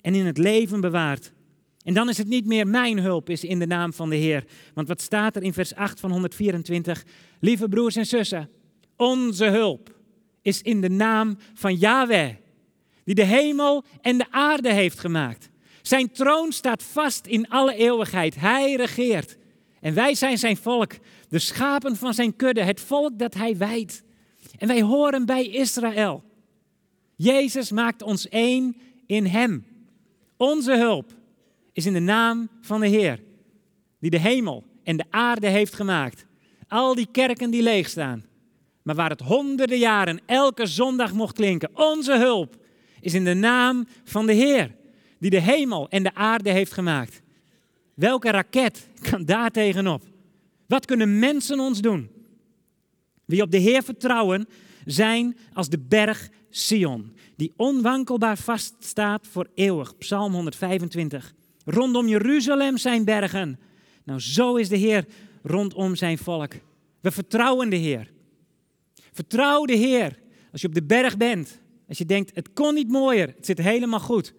en 0.00 0.14
in 0.14 0.26
het 0.26 0.38
leven 0.38 0.80
bewaard. 0.80 1.32
En 1.84 1.94
dan 1.94 2.08
is 2.08 2.18
het 2.18 2.28
niet 2.28 2.46
meer 2.46 2.66
mijn 2.66 2.98
hulp, 2.98 3.30
is 3.30 3.44
in 3.44 3.58
de 3.58 3.66
naam 3.66 3.92
van 3.92 4.10
de 4.10 4.16
Heer. 4.16 4.44
Want 4.74 4.88
wat 4.88 5.00
staat 5.00 5.36
er 5.36 5.42
in 5.42 5.52
vers 5.52 5.74
8 5.74 6.00
van 6.00 6.10
124? 6.10 7.04
Lieve 7.40 7.68
broers 7.68 7.96
en 7.96 8.06
zussen, 8.06 8.50
onze 8.96 9.44
hulp 9.44 9.94
is 10.42 10.62
in 10.62 10.80
de 10.80 10.90
naam 10.90 11.38
van 11.54 11.74
Yahweh, 11.76 12.34
die 13.04 13.14
de 13.14 13.24
hemel 13.24 13.84
en 14.00 14.18
de 14.18 14.26
aarde 14.30 14.72
heeft 14.72 15.00
gemaakt. 15.00 15.50
Zijn 15.82 16.10
troon 16.10 16.52
staat 16.52 16.82
vast 16.82 17.26
in 17.26 17.48
alle 17.48 17.74
eeuwigheid. 17.74 18.34
Hij 18.34 18.74
regeert. 18.74 19.36
En 19.80 19.94
wij 19.94 20.14
zijn 20.14 20.38
zijn 20.38 20.56
volk, 20.56 20.92
de 21.28 21.38
schapen 21.38 21.96
van 21.96 22.14
zijn 22.14 22.36
kudde, 22.36 22.62
het 22.62 22.80
volk 22.80 23.18
dat 23.18 23.34
hij 23.34 23.56
wijdt. 23.56 24.02
En 24.58 24.68
wij 24.68 24.82
horen 24.82 25.26
bij 25.26 25.46
Israël. 25.46 26.24
Jezus 27.16 27.70
maakt 27.70 28.02
ons 28.02 28.28
één 28.28 28.76
in 29.06 29.26
hem. 29.26 29.66
Onze 30.36 30.76
hulp 30.76 31.12
is 31.74 31.86
in 31.86 31.92
de 31.92 32.00
naam 32.00 32.48
van 32.60 32.80
de 32.80 32.86
Heer, 32.86 33.20
die 34.00 34.10
de 34.10 34.18
hemel 34.18 34.64
en 34.82 34.96
de 34.96 35.04
aarde 35.10 35.46
heeft 35.46 35.74
gemaakt. 35.74 36.26
Al 36.68 36.94
die 36.94 37.08
kerken 37.12 37.50
die 37.50 37.62
leeg 37.62 37.88
staan, 37.88 38.24
maar 38.82 38.94
waar 38.94 39.10
het 39.10 39.20
honderden 39.20 39.78
jaren 39.78 40.20
elke 40.26 40.66
zondag 40.66 41.12
mocht 41.12 41.34
klinken. 41.34 41.70
Onze 41.72 42.18
hulp 42.18 42.56
is 43.00 43.14
in 43.14 43.24
de 43.24 43.34
naam 43.34 43.86
van 44.04 44.26
de 44.26 44.32
Heer, 44.32 44.74
die 45.18 45.30
de 45.30 45.40
hemel 45.40 45.88
en 45.88 46.02
de 46.02 46.14
aarde 46.14 46.50
heeft 46.50 46.72
gemaakt. 46.72 47.22
Welke 47.94 48.30
raket 48.30 48.88
kan 49.10 49.24
daar 49.24 49.50
tegenop? 49.50 50.02
Wat 50.66 50.84
kunnen 50.84 51.18
mensen 51.18 51.60
ons 51.60 51.80
doen? 51.80 52.10
Wie 53.24 53.42
op 53.42 53.50
de 53.50 53.58
Heer 53.58 53.82
vertrouwen, 53.82 54.48
zijn 54.84 55.36
als 55.52 55.68
de 55.68 55.78
berg 55.78 56.28
Sion, 56.50 57.16
die 57.36 57.52
onwankelbaar 57.56 58.36
vaststaat 58.36 59.26
voor 59.26 59.50
eeuwig. 59.54 59.98
Psalm 59.98 60.32
125. 60.32 61.34
Rondom 61.64 62.08
Jeruzalem 62.08 62.76
zijn 62.76 63.04
bergen. 63.04 63.58
Nou, 64.04 64.20
zo 64.20 64.56
is 64.56 64.68
de 64.68 64.76
Heer 64.76 65.06
rondom 65.42 65.94
zijn 65.96 66.18
volk. 66.18 66.52
We 67.00 67.10
vertrouwen 67.10 67.70
de 67.70 67.76
Heer. 67.76 68.12
Vertrouw 69.12 69.64
de 69.64 69.74
Heer. 69.74 70.18
Als 70.52 70.60
je 70.60 70.66
op 70.66 70.74
de 70.74 70.82
berg 70.82 71.16
bent, 71.16 71.60
als 71.88 71.98
je 71.98 72.04
denkt, 72.04 72.34
het 72.34 72.52
kon 72.52 72.74
niet 72.74 72.88
mooier, 72.88 73.26
het 73.26 73.46
zit 73.46 73.58
helemaal 73.58 74.00
goed. 74.00 74.34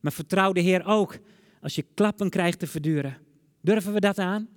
Maar 0.00 0.12
vertrouw 0.12 0.52
de 0.52 0.60
Heer 0.60 0.84
ook 0.86 1.18
als 1.60 1.74
je 1.74 1.84
klappen 1.94 2.30
krijgt 2.30 2.58
te 2.58 2.66
verduren. 2.66 3.16
Durven 3.60 3.92
we 3.92 4.00
dat 4.00 4.18
aan? 4.18 4.48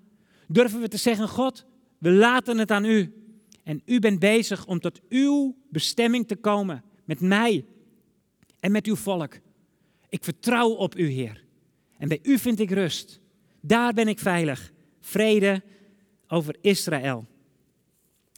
Durven 0.48 0.80
we 0.80 0.88
te 0.88 0.98
zeggen, 0.98 1.28
God, 1.28 1.66
we 1.98 2.12
laten 2.12 2.58
het 2.58 2.72
aan 2.72 2.86
u. 2.86 3.14
En 3.64 3.82
u 3.86 4.00
bent 4.00 4.20
bezig 4.20 4.66
om 4.66 4.80
tot 4.80 5.02
uw 5.10 5.56
bestemming 5.70 6.28
te 6.28 6.36
komen 6.36 6.84
met 7.06 7.20
mij 7.20 7.66
en 8.60 8.72
met 8.72 8.86
uw 8.86 8.96
volk. 8.96 9.40
Ik 10.10 10.24
vertrouw 10.24 10.70
op 10.70 10.98
u, 10.98 11.08
Heer. 11.08 11.47
En 11.98 12.08
bij 12.08 12.20
u 12.24 12.38
vind 12.38 12.60
ik 12.60 12.72
rust. 12.72 13.20
Daar 13.62 13.94
ben 13.94 14.08
ik 14.08 14.20
veilig. 14.20 14.72
Vrede 15.02 15.64
over 16.28 16.56
Israël. 16.62 17.26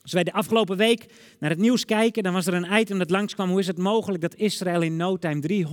Als 0.02 0.14
wij 0.14 0.24
de 0.24 0.34
afgelopen 0.34 0.78
week 0.78 1.06
naar 1.40 1.50
het 1.50 1.60
nieuws 1.60 1.86
kijken, 1.86 2.24
dan 2.24 2.34
was 2.34 2.48
er 2.48 2.54
een 2.54 2.80
item 2.80 2.98
dat 2.98 3.10
langskwam. 3.10 3.50
Hoe 3.50 3.60
is 3.60 3.68
het 3.68 3.78
mogelijk 3.78 4.22
dat 4.22 4.36
Israël 4.36 4.82
in 4.82 4.96
no 4.96 5.18
time 5.18 5.66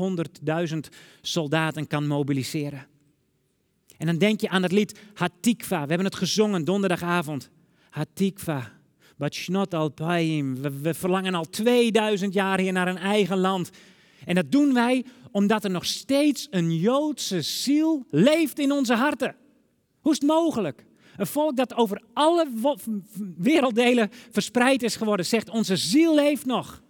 300.000 0.68 0.76
soldaten 1.20 1.86
kan 1.86 2.06
mobiliseren? 2.06 2.86
En 3.96 4.06
dan 4.06 4.18
denk 4.18 4.40
je 4.40 4.48
aan 4.48 4.62
het 4.62 4.72
lied 4.72 5.00
Hatikva. 5.14 5.80
We 5.82 5.88
hebben 5.88 6.04
het 6.04 6.14
gezongen 6.14 6.64
donderdagavond. 6.64 7.50
Hatikva. 7.90 8.72
Bachnot 9.16 9.74
Alpaim. 9.74 10.62
We, 10.62 10.80
we 10.80 10.94
verlangen 10.94 11.34
al 11.34 11.44
2000 11.44 12.34
jaar 12.34 12.60
hier 12.60 12.72
naar 12.72 12.88
een 12.88 12.98
eigen 12.98 13.38
land. 13.38 13.70
En 14.24 14.34
dat 14.34 14.52
doen 14.52 14.74
wij 14.74 15.04
omdat 15.36 15.64
er 15.64 15.70
nog 15.70 15.84
steeds 15.84 16.46
een 16.50 16.76
Joodse 16.76 17.42
ziel 17.42 18.06
leeft 18.10 18.58
in 18.58 18.72
onze 18.72 18.94
harten. 18.94 19.36
Hoe 20.00 20.12
is 20.12 20.18
het 20.18 20.26
mogelijk? 20.26 20.86
Een 21.16 21.26
volk 21.26 21.56
dat 21.56 21.74
over 21.74 22.02
alle 22.12 22.48
werelddelen 23.36 24.10
verspreid 24.30 24.82
is 24.82 24.96
geworden, 24.96 25.26
zegt 25.26 25.50
onze 25.50 25.76
ziel 25.76 26.14
leeft 26.14 26.46
nog. 26.46 26.82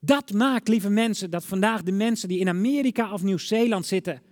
Dat 0.00 0.32
maakt, 0.32 0.68
lieve 0.68 0.90
mensen, 0.90 1.30
dat 1.30 1.44
vandaag 1.44 1.82
de 1.82 1.92
mensen 1.92 2.28
die 2.28 2.38
in 2.38 2.48
Amerika 2.48 3.12
of 3.12 3.22
Nieuw-Zeeland 3.22 3.86
zitten, 3.86 4.22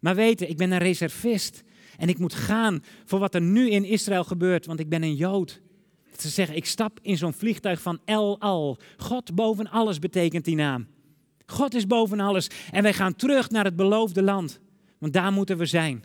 maar 0.00 0.14
weten, 0.14 0.48
ik 0.48 0.56
ben 0.56 0.70
een 0.70 0.78
reservist 0.78 1.62
en 1.96 2.08
ik 2.08 2.18
moet 2.18 2.34
gaan 2.34 2.82
voor 3.04 3.18
wat 3.18 3.34
er 3.34 3.42
nu 3.42 3.70
in 3.70 3.84
Israël 3.84 4.24
gebeurt, 4.24 4.66
want 4.66 4.80
ik 4.80 4.88
ben 4.88 5.02
een 5.02 5.14
Jood. 5.14 5.60
Ze 6.16 6.28
zeggen, 6.28 6.56
ik 6.56 6.66
stap 6.66 6.98
in 7.02 7.16
zo'n 7.16 7.32
vliegtuig 7.32 7.82
van 7.82 8.00
El 8.04 8.40
Al. 8.40 8.78
God 8.96 9.34
boven 9.34 9.70
alles 9.70 9.98
betekent 9.98 10.44
die 10.44 10.56
naam. 10.56 10.86
God 11.50 11.74
is 11.74 11.86
boven 11.86 12.20
alles. 12.20 12.50
En 12.70 12.82
wij 12.82 12.92
gaan 12.92 13.16
terug 13.16 13.50
naar 13.50 13.64
het 13.64 13.76
beloofde 13.76 14.22
land. 14.22 14.60
Want 14.98 15.12
daar 15.12 15.32
moeten 15.32 15.58
we 15.58 15.66
zijn. 15.66 16.04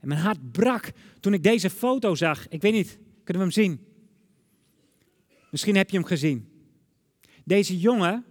En 0.00 0.08
mijn 0.08 0.20
hart 0.20 0.52
brak 0.52 0.92
toen 1.20 1.34
ik 1.34 1.42
deze 1.42 1.70
foto 1.70 2.14
zag. 2.14 2.48
Ik 2.48 2.62
weet 2.62 2.72
niet, 2.72 2.98
kunnen 3.24 3.46
we 3.46 3.52
hem 3.52 3.64
zien? 3.64 3.86
Misschien 5.50 5.76
heb 5.76 5.90
je 5.90 5.96
hem 5.96 6.06
gezien. 6.06 6.48
Deze 7.44 7.78
jongen, 7.78 8.24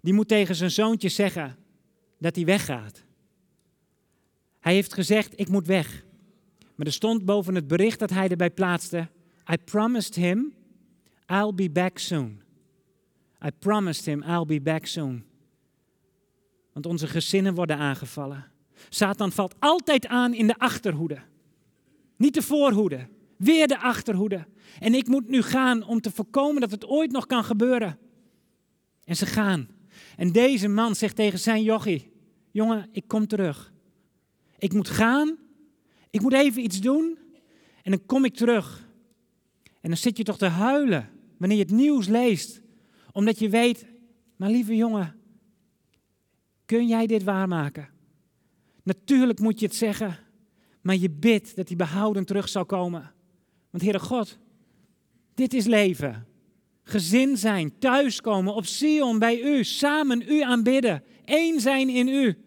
die 0.00 0.12
moet 0.12 0.28
tegen 0.28 0.54
zijn 0.54 0.70
zoontje 0.70 1.08
zeggen 1.08 1.56
dat 2.18 2.36
hij 2.36 2.44
weggaat. 2.44 3.04
Hij 4.60 4.74
heeft 4.74 4.94
gezegd, 4.94 5.40
ik 5.40 5.48
moet 5.48 5.66
weg. 5.66 6.04
Maar 6.74 6.86
er 6.86 6.92
stond 6.92 7.24
boven 7.24 7.54
het 7.54 7.66
bericht 7.66 7.98
dat 7.98 8.10
hij 8.10 8.28
erbij 8.28 8.50
plaatste, 8.50 9.08
I 9.52 9.56
promised 9.56 10.14
him, 10.14 10.54
I'll 11.26 11.54
be 11.54 11.70
back 11.70 11.98
soon. 11.98 12.42
I 13.44 13.50
promised 13.58 14.04
him, 14.04 14.22
I'll 14.22 14.46
be 14.46 14.60
back 14.60 14.86
soon. 14.86 15.24
Want 16.80 16.92
onze 16.92 17.12
gezinnen 17.12 17.54
worden 17.54 17.76
aangevallen. 17.76 18.44
Satan 18.88 19.32
valt 19.32 19.54
altijd 19.58 20.06
aan 20.06 20.34
in 20.34 20.46
de 20.46 20.58
achterhoede. 20.58 21.18
Niet 22.16 22.34
de 22.34 22.42
voorhoede, 22.42 23.08
weer 23.36 23.68
de 23.68 23.78
achterhoede. 23.78 24.46
En 24.78 24.94
ik 24.94 25.06
moet 25.06 25.28
nu 25.28 25.42
gaan 25.42 25.82
om 25.82 26.00
te 26.00 26.10
voorkomen 26.10 26.60
dat 26.60 26.70
het 26.70 26.86
ooit 26.86 27.10
nog 27.10 27.26
kan 27.26 27.44
gebeuren. 27.44 27.98
En 29.04 29.16
ze 29.16 29.26
gaan. 29.26 29.68
En 30.16 30.32
deze 30.32 30.68
man 30.68 30.94
zegt 30.94 31.16
tegen 31.16 31.38
zijn 31.38 31.62
jochie: 31.62 32.12
Jongen, 32.50 32.88
ik 32.92 33.04
kom 33.06 33.26
terug. 33.26 33.72
Ik 34.58 34.72
moet 34.72 34.88
gaan. 34.88 35.36
Ik 36.10 36.20
moet 36.20 36.32
even 36.32 36.62
iets 36.62 36.80
doen. 36.80 37.18
En 37.82 37.90
dan 37.90 38.06
kom 38.06 38.24
ik 38.24 38.34
terug. 38.34 38.88
En 39.80 39.88
dan 39.88 39.96
zit 39.96 40.16
je 40.16 40.24
toch 40.24 40.38
te 40.38 40.46
huilen 40.46 41.10
wanneer 41.36 41.56
je 41.56 41.62
het 41.62 41.72
nieuws 41.72 42.06
leest. 42.06 42.60
Omdat 43.12 43.38
je 43.38 43.48
weet, 43.48 43.86
maar 44.36 44.50
lieve 44.50 44.76
jongen, 44.76 45.19
kun 46.70 46.86
jij 46.86 47.06
dit 47.06 47.22
waarmaken? 47.22 47.88
Natuurlijk 48.82 49.38
moet 49.38 49.60
je 49.60 49.66
het 49.66 49.74
zeggen, 49.74 50.18
maar 50.80 50.96
je 50.96 51.10
bidt 51.10 51.56
dat 51.56 51.68
hij 51.68 51.76
behouden 51.76 52.24
terug 52.24 52.48
zal 52.48 52.64
komen. 52.64 53.12
Want 53.70 53.82
Heere 53.82 53.98
God, 53.98 54.38
dit 55.34 55.52
is 55.52 55.66
leven. 55.66 56.26
Gezin 56.82 57.36
zijn, 57.36 57.78
thuiskomen 57.78 58.54
op 58.54 58.66
Sion 58.66 59.18
bij 59.18 59.40
u, 59.40 59.64
samen 59.64 60.22
u 60.28 60.40
aanbidden, 60.40 61.04
één 61.24 61.60
zijn 61.60 61.88
in 61.88 62.08
u. 62.08 62.44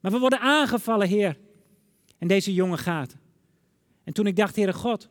Maar 0.00 0.12
we 0.12 0.18
worden 0.18 0.40
aangevallen, 0.40 1.08
Heer. 1.08 1.38
En 2.18 2.28
deze 2.28 2.54
jongen 2.54 2.78
gaat. 2.78 3.16
En 4.02 4.12
toen 4.12 4.26
ik 4.26 4.36
dacht, 4.36 4.56
Heere 4.56 4.72
God, 4.72 5.08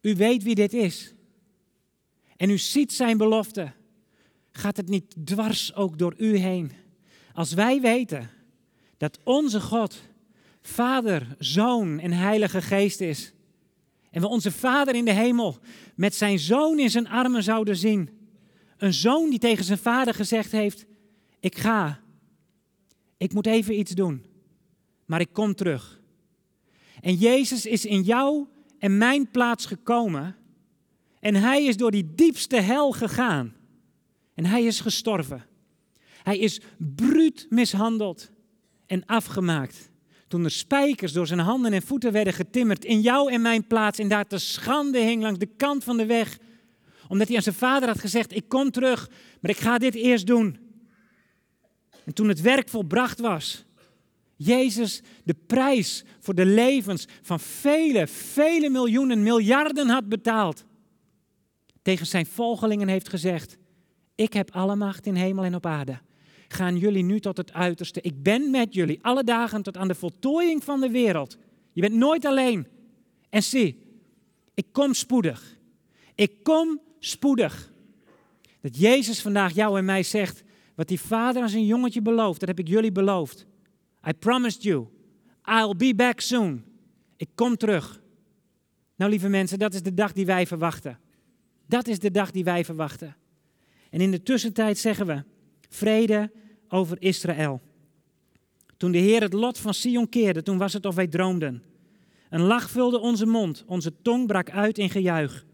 u 0.00 0.14
weet 0.14 0.42
wie 0.42 0.54
dit 0.54 0.72
is. 0.72 1.14
En 2.36 2.50
u 2.50 2.58
ziet 2.58 2.92
zijn 2.92 3.16
belofte. 3.16 3.72
Gaat 4.56 4.76
het 4.76 4.88
niet 4.88 5.16
dwars 5.24 5.74
ook 5.74 5.98
door 5.98 6.14
u 6.18 6.36
heen? 6.36 6.72
Als 7.32 7.52
wij 7.52 7.80
weten 7.80 8.30
dat 8.96 9.18
onze 9.24 9.60
God 9.60 10.00
Vader, 10.62 11.36
Zoon 11.38 11.98
en 11.98 12.12
Heilige 12.12 12.62
Geest 12.62 13.00
is. 13.00 13.32
En 14.10 14.20
we 14.20 14.26
onze 14.26 14.52
Vader 14.52 14.94
in 14.94 15.04
de 15.04 15.12
hemel 15.12 15.58
met 15.94 16.14
zijn 16.14 16.38
zoon 16.38 16.78
in 16.78 16.90
zijn 16.90 17.08
armen 17.08 17.42
zouden 17.42 17.76
zien. 17.76 18.10
Een 18.76 18.94
zoon 18.94 19.30
die 19.30 19.38
tegen 19.38 19.64
zijn 19.64 19.78
vader 19.78 20.14
gezegd 20.14 20.52
heeft: 20.52 20.86
Ik 21.40 21.58
ga. 21.58 22.00
Ik 23.16 23.32
moet 23.32 23.46
even 23.46 23.78
iets 23.78 23.92
doen. 23.92 24.24
Maar 25.04 25.20
ik 25.20 25.32
kom 25.32 25.54
terug. 25.54 26.00
En 27.00 27.14
Jezus 27.14 27.66
is 27.66 27.84
in 27.84 28.02
jou 28.02 28.46
en 28.78 28.98
mijn 28.98 29.30
plaats 29.30 29.66
gekomen. 29.66 30.36
En 31.20 31.34
hij 31.34 31.64
is 31.64 31.76
door 31.76 31.90
die 31.90 32.14
diepste 32.14 32.56
hel 32.56 32.92
gegaan. 32.92 33.55
En 34.36 34.44
hij 34.44 34.64
is 34.64 34.80
gestorven. 34.80 35.44
Hij 36.22 36.38
is 36.38 36.60
bruut 36.78 37.46
mishandeld 37.50 38.30
en 38.86 39.06
afgemaakt. 39.06 39.90
Toen 40.28 40.44
er 40.44 40.50
spijkers 40.50 41.12
door 41.12 41.26
zijn 41.26 41.38
handen 41.40 41.72
en 41.72 41.82
voeten 41.82 42.12
werden 42.12 42.32
getimmerd 42.32 42.84
in 42.84 43.00
jou 43.00 43.32
en 43.32 43.42
mijn 43.42 43.66
plaats 43.66 43.98
en 43.98 44.08
daar 44.08 44.26
te 44.26 44.38
schande 44.38 44.98
hing 44.98 45.22
langs 45.22 45.38
de 45.38 45.48
kant 45.56 45.84
van 45.84 45.96
de 45.96 46.06
weg. 46.06 46.38
Omdat 47.08 47.26
hij 47.26 47.36
aan 47.36 47.42
zijn 47.42 47.54
vader 47.54 47.88
had 47.88 48.00
gezegd, 48.00 48.36
ik 48.36 48.48
kom 48.48 48.70
terug, 48.70 49.10
maar 49.40 49.50
ik 49.50 49.58
ga 49.58 49.78
dit 49.78 49.94
eerst 49.94 50.26
doen. 50.26 50.58
En 52.04 52.14
toen 52.14 52.28
het 52.28 52.40
werk 52.40 52.68
volbracht 52.68 53.20
was, 53.20 53.64
Jezus 54.36 55.02
de 55.24 55.34
prijs 55.46 56.04
voor 56.20 56.34
de 56.34 56.46
levens 56.46 57.06
van 57.22 57.40
vele, 57.40 58.06
vele 58.06 58.68
miljoenen, 58.70 59.22
miljarden 59.22 59.88
had 59.88 60.08
betaald. 60.08 60.64
Tegen 61.82 62.06
zijn 62.06 62.26
volgelingen 62.26 62.88
heeft 62.88 63.08
gezegd, 63.08 63.58
ik 64.16 64.32
heb 64.32 64.50
alle 64.50 64.76
macht 64.76 65.06
in 65.06 65.14
hemel 65.14 65.44
en 65.44 65.54
op 65.54 65.66
aarde. 65.66 65.98
Gaan 66.48 66.76
jullie 66.76 67.02
nu 67.02 67.20
tot 67.20 67.36
het 67.36 67.52
uiterste. 67.52 68.00
Ik 68.00 68.22
ben 68.22 68.50
met 68.50 68.74
jullie 68.74 68.98
alle 69.02 69.24
dagen 69.24 69.62
tot 69.62 69.76
aan 69.76 69.88
de 69.88 69.94
voltooiing 69.94 70.64
van 70.64 70.80
de 70.80 70.90
wereld. 70.90 71.36
Je 71.72 71.80
bent 71.80 71.94
nooit 71.94 72.24
alleen. 72.24 72.66
En 73.30 73.42
zie, 73.42 73.82
ik 74.54 74.66
kom 74.72 74.94
spoedig. 74.94 75.56
Ik 76.14 76.42
kom 76.42 76.80
spoedig. 76.98 77.72
Dat 78.60 78.78
Jezus 78.78 79.22
vandaag 79.22 79.54
jou 79.54 79.78
en 79.78 79.84
mij 79.84 80.02
zegt, 80.02 80.44
wat 80.74 80.88
die 80.88 81.00
vader 81.00 81.42
aan 81.42 81.48
zijn 81.48 81.66
jongetje 81.66 82.02
belooft, 82.02 82.40
dat 82.40 82.48
heb 82.48 82.58
ik 82.58 82.68
jullie 82.68 82.92
beloofd. 82.92 83.46
I 84.08 84.12
promised 84.12 84.62
you, 84.62 84.86
I'll 85.44 85.76
be 85.76 85.94
back 85.94 86.20
soon. 86.20 86.64
Ik 87.16 87.28
kom 87.34 87.56
terug. 87.56 88.02
Nou, 88.96 89.10
lieve 89.10 89.28
mensen, 89.28 89.58
dat 89.58 89.74
is 89.74 89.82
de 89.82 89.94
dag 89.94 90.12
die 90.12 90.26
wij 90.26 90.46
verwachten. 90.46 90.98
Dat 91.66 91.86
is 91.86 91.98
de 91.98 92.10
dag 92.10 92.30
die 92.30 92.44
wij 92.44 92.64
verwachten. 92.64 93.16
En 93.90 94.00
in 94.00 94.10
de 94.10 94.22
tussentijd 94.22 94.78
zeggen 94.78 95.06
we: 95.06 95.22
vrede 95.68 96.30
over 96.68 96.96
Israël. 97.00 97.60
Toen 98.76 98.92
de 98.92 98.98
Heer 98.98 99.20
het 99.20 99.32
lot 99.32 99.58
van 99.58 99.74
Sion 99.74 100.08
keerde, 100.08 100.42
toen 100.42 100.58
was 100.58 100.72
het 100.72 100.86
of 100.86 100.94
wij 100.94 101.06
droomden. 101.06 101.62
Een 102.30 102.40
lach 102.40 102.70
vulde 102.70 102.98
onze 102.98 103.26
mond, 103.26 103.64
onze 103.66 103.92
tong 104.02 104.26
brak 104.26 104.50
uit 104.50 104.78
in 104.78 104.90
gejuich. 104.90 105.44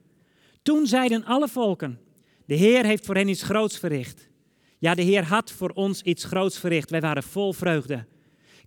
Toen 0.63 0.87
zeiden 0.87 1.25
alle 1.25 1.49
volken: 1.49 2.01
De 2.47 2.55
Heer 2.55 2.85
heeft 2.85 3.07
voor 3.07 3.15
hen 3.15 3.29
iets 3.29 3.43
groots 3.43 3.79
verricht. 3.79 4.29
Ja, 4.79 4.95
de 4.95 5.03
Heer 5.03 5.25
had 5.25 5.51
voor 5.51 5.71
ons 5.71 6.03
iets 6.03 6.25
groots 6.25 6.59
verricht. 6.59 6.91
Wij 6.91 7.01
waren 7.01 7.23
vol 7.23 7.53
vreugde. 7.53 8.07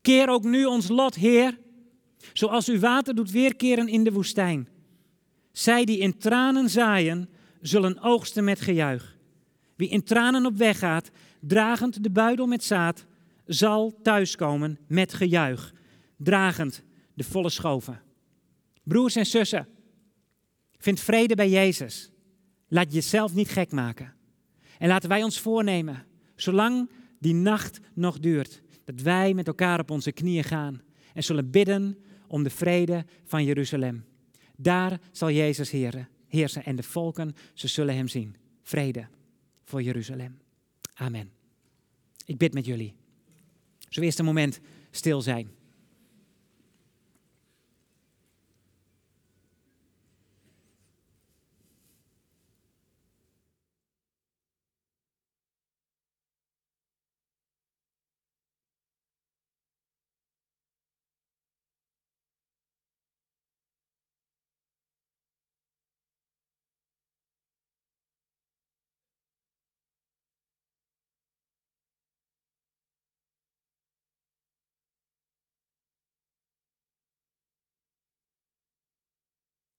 Keer 0.02 0.30
ook 0.30 0.44
nu 0.44 0.66
ons 0.66 0.88
lot, 0.88 1.16
Heer, 1.16 1.58
zoals 2.34 2.70
u 2.70 2.80
water 2.80 3.16
doet 3.16 3.32
weerkeren 3.32 3.88
in 3.88 4.04
de 4.04 4.12
woestijn. 4.12 4.68
Zij 5.52 5.86
die 5.86 5.98
in 5.98 6.18
tranen 6.18 6.70
zaaien, 6.70 7.30
zullen 7.62 8.02
oogsten 8.02 8.44
met 8.44 8.62
gejuich. 8.62 9.15
Wie 9.76 9.90
in 9.90 10.04
tranen 10.04 10.46
op 10.46 10.58
weg 10.58 10.80
gaat, 10.80 11.12
dragend 11.40 12.04
de 12.04 12.10
buidel 12.10 12.46
met 12.46 12.64
zaad, 12.64 13.06
zal 13.46 14.00
thuiskomen 14.02 14.80
met 14.88 15.14
gejuich, 15.14 15.74
dragend 16.18 16.84
de 17.14 17.24
volle 17.24 17.50
schoven. 17.50 18.02
Broers 18.84 19.16
en 19.16 19.26
zussen, 19.26 19.68
vind 20.78 21.00
vrede 21.00 21.36
bij 21.36 21.50
Jezus. 21.50 22.12
Laat 22.68 22.94
jezelf 22.94 23.34
niet 23.34 23.50
gek 23.50 23.72
maken. 23.72 24.14
En 24.78 24.88
laten 24.88 25.10
wij 25.10 25.24
ons 25.24 25.40
voornemen, 25.40 26.06
zolang 26.36 26.90
die 27.20 27.34
nacht 27.34 27.80
nog 27.94 28.20
duurt, 28.20 28.62
dat 28.84 29.02
wij 29.02 29.34
met 29.34 29.48
elkaar 29.48 29.80
op 29.80 29.92
onze 29.92 30.12
knieën 30.12 30.44
gaan 30.44 30.82
en 31.14 31.24
zullen 31.24 31.52
bidden 31.52 31.98
om 32.28 32.44
de 32.44 32.50
vrede 32.50 33.06
van 33.24 33.44
Jeruzalem. 33.44 34.06
Daar 34.58 35.00
zal 35.12 35.32
Jezus 35.32 35.72
heersen 36.28 36.64
en 36.64 36.76
de 36.76 36.84
volken, 36.84 37.36
ze 37.54 37.68
zullen 37.68 37.96
hem 37.96 38.08
zien. 38.08 38.36
Vrede 38.64 39.08
voor 39.66 39.82
Jeruzalem. 39.82 40.38
Amen. 40.94 41.32
Ik 42.26 42.38
bid 42.38 42.54
met 42.54 42.66
jullie. 42.66 42.96
Zo 43.90 44.02
eerst 44.02 44.20
een 44.20 44.26
moment 44.26 44.60
stil 44.92 45.22
zijn. 45.22 45.50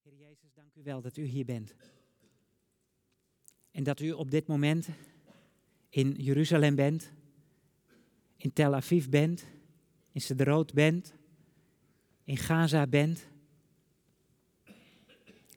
Heer 0.07 0.26
Jezus, 0.37 0.55
dank 0.55 0.75
u 0.75 0.83
wel 0.83 1.01
dat 1.01 1.17
u 1.17 1.25
hier 1.25 1.45
bent. 1.45 1.75
En 3.71 3.83
dat 3.83 4.01
u 4.01 4.13
op 4.13 4.31
dit 4.31 4.47
moment 4.47 4.89
in 5.89 6.13
Jeruzalem 6.13 6.75
bent, 6.75 7.13
in 8.37 8.53
Tel 8.53 8.75
Aviv 8.75 9.07
bent, 9.09 9.47
in 10.13 10.21
Sederoot 10.21 10.73
bent, 10.75 11.15
in 12.25 12.37
Gaza 12.37 12.87
bent. 12.87 13.27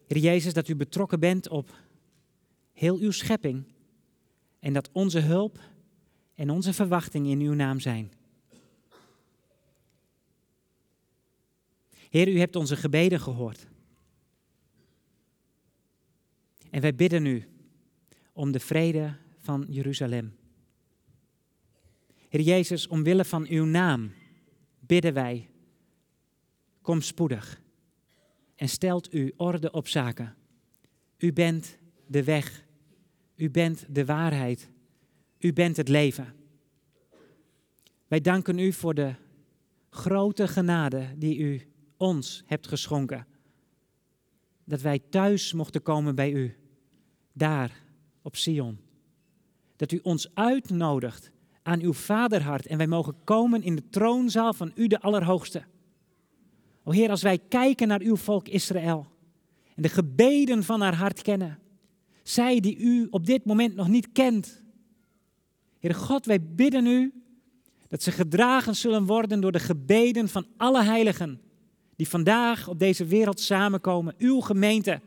Heer 0.07 0.17
Jezus, 0.17 0.53
dat 0.53 0.67
u 0.67 0.75
betrokken 0.75 1.19
bent 1.19 1.49
op 1.49 1.77
heel 2.71 2.97
uw 2.97 3.11
schepping 3.11 3.63
en 4.59 4.73
dat 4.73 4.89
onze 4.91 5.19
hulp 5.19 5.59
en 6.33 6.49
onze 6.49 6.73
verwachting 6.73 7.27
in 7.27 7.39
uw 7.39 7.53
naam 7.53 7.79
zijn. 7.79 8.11
Heer, 12.09 12.27
u 12.27 12.39
hebt 12.39 12.55
onze 12.55 12.75
gebeden 12.75 13.19
gehoord. 13.19 13.68
En 16.69 16.81
wij 16.81 16.95
bidden 16.95 17.23
nu 17.23 17.47
om 18.33 18.51
de 18.51 18.59
vrede 18.59 19.15
van 19.37 19.65
Jeruzalem. 19.69 20.35
Heer 22.29 22.41
Jezus, 22.41 22.87
omwille 22.87 23.25
van 23.25 23.47
uw 23.47 23.65
naam 23.65 24.11
bidden 24.79 25.13
wij, 25.13 25.49
kom 26.81 27.01
spoedig 27.01 27.61
en 28.55 28.69
stelt 28.69 29.13
u 29.13 29.33
orde 29.37 29.71
op 29.71 29.87
zaken. 29.87 30.35
U 31.17 31.33
bent 31.33 31.77
de 32.07 32.23
weg, 32.23 32.65
u 33.35 33.49
bent 33.49 33.85
de 33.89 34.05
waarheid, 34.05 34.69
u 35.39 35.53
bent 35.53 35.77
het 35.77 35.87
leven. 35.87 36.35
Wij 38.07 38.21
danken 38.21 38.59
u 38.59 38.73
voor 38.73 38.93
de 38.93 39.15
grote 39.89 40.47
genade 40.47 41.13
die 41.17 41.37
u 41.37 41.61
ons 41.97 42.43
hebt 42.45 42.67
geschonken. 42.67 43.27
Dat 44.63 44.81
wij 44.81 44.99
thuis 44.99 45.53
mochten 45.53 45.81
komen 45.81 46.15
bij 46.15 46.31
u 46.31 46.58
daar 47.39 47.71
op 48.21 48.35
Sion. 48.35 48.79
Dat 49.75 49.91
u 49.91 49.99
ons 50.03 50.29
uitnodigt 50.33 51.31
aan 51.63 51.81
uw 51.81 51.93
vaderhart 51.93 52.65
en 52.65 52.77
wij 52.77 52.87
mogen 52.87 53.15
komen 53.23 53.63
in 53.63 53.75
de 53.75 53.89
troonzaal 53.89 54.53
van 54.53 54.71
u 54.75 54.87
de 54.87 55.01
Allerhoogste. 55.01 55.63
O 56.83 56.91
Heer, 56.91 57.09
als 57.09 57.21
wij 57.21 57.37
kijken 57.37 57.87
naar 57.87 58.01
uw 58.01 58.15
volk 58.15 58.47
Israël 58.47 59.07
en 59.75 59.81
de 59.81 59.89
gebeden 59.89 60.63
van 60.63 60.81
haar 60.81 60.95
hart 60.95 61.21
kennen, 61.21 61.59
zij 62.23 62.59
die 62.59 62.77
u 62.77 63.07
op 63.09 63.25
dit 63.25 63.45
moment 63.45 63.75
nog 63.75 63.87
niet 63.87 64.11
kent. 64.11 64.61
Heer 65.79 65.95
God, 65.95 66.25
wij 66.25 66.41
bidden 66.41 66.85
u 66.85 67.13
dat 67.87 68.03
ze 68.03 68.11
gedragen 68.11 68.75
zullen 68.75 69.05
worden 69.05 69.41
door 69.41 69.51
de 69.51 69.59
gebeden 69.59 70.29
van 70.29 70.45
alle 70.57 70.83
heiligen 70.83 71.41
die 71.95 72.07
vandaag 72.07 72.67
op 72.67 72.79
deze 72.79 73.05
wereld 73.05 73.39
samenkomen, 73.39 74.15
uw 74.17 74.39
gemeente 74.39 75.01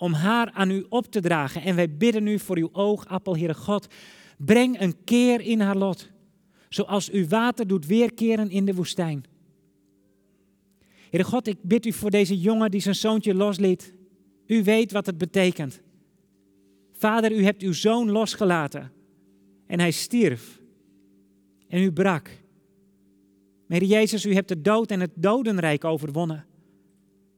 om 0.00 0.12
haar 0.12 0.50
aan 0.50 0.70
u 0.70 0.86
op 0.88 1.06
te 1.06 1.20
dragen. 1.20 1.62
En 1.62 1.76
wij 1.76 1.96
bidden 1.96 2.26
u 2.26 2.38
voor 2.38 2.56
uw 2.56 2.68
oogappel, 2.72 3.36
Heere 3.36 3.54
God. 3.54 3.86
Breng 4.38 4.80
een 4.80 5.04
keer 5.04 5.40
in 5.40 5.60
haar 5.60 5.76
lot, 5.76 6.10
zoals 6.68 7.12
u 7.12 7.26
water 7.26 7.66
doet 7.66 7.86
weerkeren 7.86 8.50
in 8.50 8.64
de 8.64 8.74
woestijn. 8.74 9.24
Heere 11.10 11.26
God, 11.26 11.46
ik 11.46 11.56
bid 11.62 11.86
u 11.86 11.92
voor 11.92 12.10
deze 12.10 12.38
jongen 12.38 12.70
die 12.70 12.80
zijn 12.80 12.94
zoontje 12.94 13.34
losliet. 13.34 13.94
U 14.46 14.62
weet 14.62 14.92
wat 14.92 15.06
het 15.06 15.18
betekent. 15.18 15.80
Vader, 16.92 17.32
u 17.32 17.44
hebt 17.44 17.62
uw 17.62 17.72
zoon 17.72 18.10
losgelaten 18.10 18.92
en 19.66 19.80
hij 19.80 19.90
stierf 19.90 20.60
en 21.68 21.82
u 21.82 21.92
brak. 21.92 22.30
Heer 23.68 23.84
Jezus, 23.84 24.24
u 24.24 24.34
hebt 24.34 24.48
de 24.48 24.60
dood 24.60 24.90
en 24.90 25.00
het 25.00 25.12
dodenrijk 25.14 25.84
overwonnen. 25.84 26.46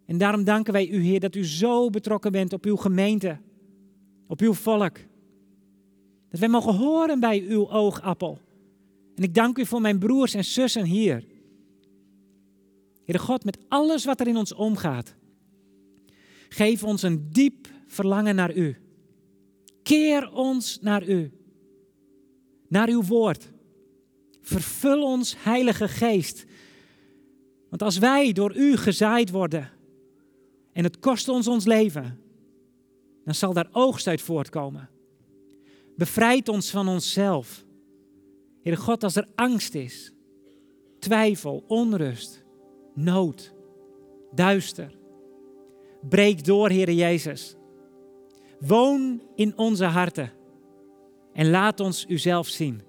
En 0.07 0.18
daarom 0.18 0.44
danken 0.44 0.72
wij 0.72 0.88
u, 0.88 1.03
Heer, 1.03 1.20
dat 1.20 1.34
u 1.34 1.44
zo 1.44 1.90
betrokken 1.90 2.32
bent 2.32 2.53
op 2.53 2.64
uw 2.64 2.76
gemeente, 2.76 3.38
op 4.26 4.40
uw 4.40 4.53
volk. 4.53 4.98
Dat 6.28 6.40
wij 6.40 6.48
mogen 6.48 6.74
horen 6.74 7.20
bij 7.20 7.44
uw 7.48 7.70
oogappel. 7.70 8.38
En 9.14 9.22
ik 9.22 9.34
dank 9.34 9.59
u 9.59 9.66
voor 9.66 9.80
mijn 9.80 9.98
broers 9.98 10.34
en 10.34 10.44
zussen 10.44 10.84
hier. 10.84 11.24
Heere 13.05 13.22
God, 13.22 13.44
met 13.44 13.59
alles 13.68 14.05
wat 14.05 14.20
er 14.20 14.26
in 14.26 14.36
ons 14.36 14.55
omgaat, 14.55 15.14
geef 16.48 16.84
ons 16.84 17.03
een 17.03 17.28
diep 17.32 17.68
verlangen 17.86 18.34
naar 18.34 18.55
u. 18.55 18.76
Keer 19.82 20.32
ons 20.32 20.78
naar 20.80 21.09
u, 21.09 21.32
naar 22.68 22.88
uw 22.88 23.03
woord. 23.03 23.50
Vervul 24.40 25.03
ons, 25.03 25.34
Heilige 25.38 25.88
Geest, 25.88 26.44
Want 27.68 27.82
als 27.82 27.98
wij 27.98 28.32
door 28.32 28.57
u 28.57 28.76
gezaaid 28.76 29.30
worden 29.30 29.70
en 30.73 30.85
het 30.85 30.99
kost 30.99 31.29
ons 31.29 31.49
ons 31.49 31.64
leven, 31.64 32.20
dan 33.25 33.35
zal 33.35 33.53
daar 33.53 33.68
oogst 33.73 34.07
uit 34.07 34.23
voortkomen. 34.23 34.89
Bevrijd 35.97 36.49
ons 36.49 36.70
van 36.70 36.89
onszelf. 36.89 37.64
Heere 38.62 38.81
God, 38.81 39.03
als 39.03 39.16
er 39.16 39.29
angst 39.35 39.75
is, 39.75 40.12
twijfel, 40.99 41.64
onrust, 41.66 42.45
nood, 42.95 43.55
duister, 44.35 44.97
breek 46.09 46.45
door, 46.45 46.68
Heere 46.68 46.95
Jezus. 46.95 47.57
Woon 48.61 49.23
in 49.35 49.59
onze 49.59 49.85
harten 49.85 50.33
en 51.33 51.51
laat 51.51 51.81
ons 51.81 52.05
uzelf 52.09 52.49
zien. 52.49 52.83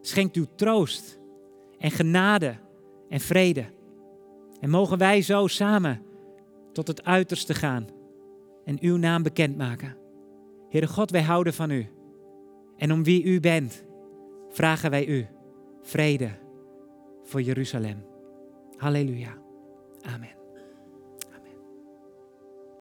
Schenkt 0.00 0.36
u 0.36 0.46
troost 0.56 1.18
en 1.78 1.90
genade 1.90 2.56
en 3.08 3.20
vrede. 3.20 3.64
En 4.60 4.70
mogen 4.70 4.98
wij 4.98 5.22
zo 5.22 5.46
samen 5.46 6.05
tot 6.76 6.88
het 6.88 7.04
uiterste 7.04 7.54
gaan 7.54 7.86
en 8.64 8.78
uw 8.80 8.96
naam 8.96 9.22
bekendmaken. 9.22 9.96
Heere 10.68 10.86
God, 10.86 11.10
wij 11.10 11.22
houden 11.22 11.54
van 11.54 11.70
u. 11.70 11.86
En 12.76 12.92
om 12.92 13.04
wie 13.04 13.24
u 13.24 13.40
bent, 13.40 13.84
vragen 14.48 14.90
wij 14.90 15.06
u 15.06 15.26
vrede 15.82 16.30
voor 17.22 17.42
Jeruzalem. 17.42 18.04
Halleluja. 18.76 19.38
Amen. 20.00 20.45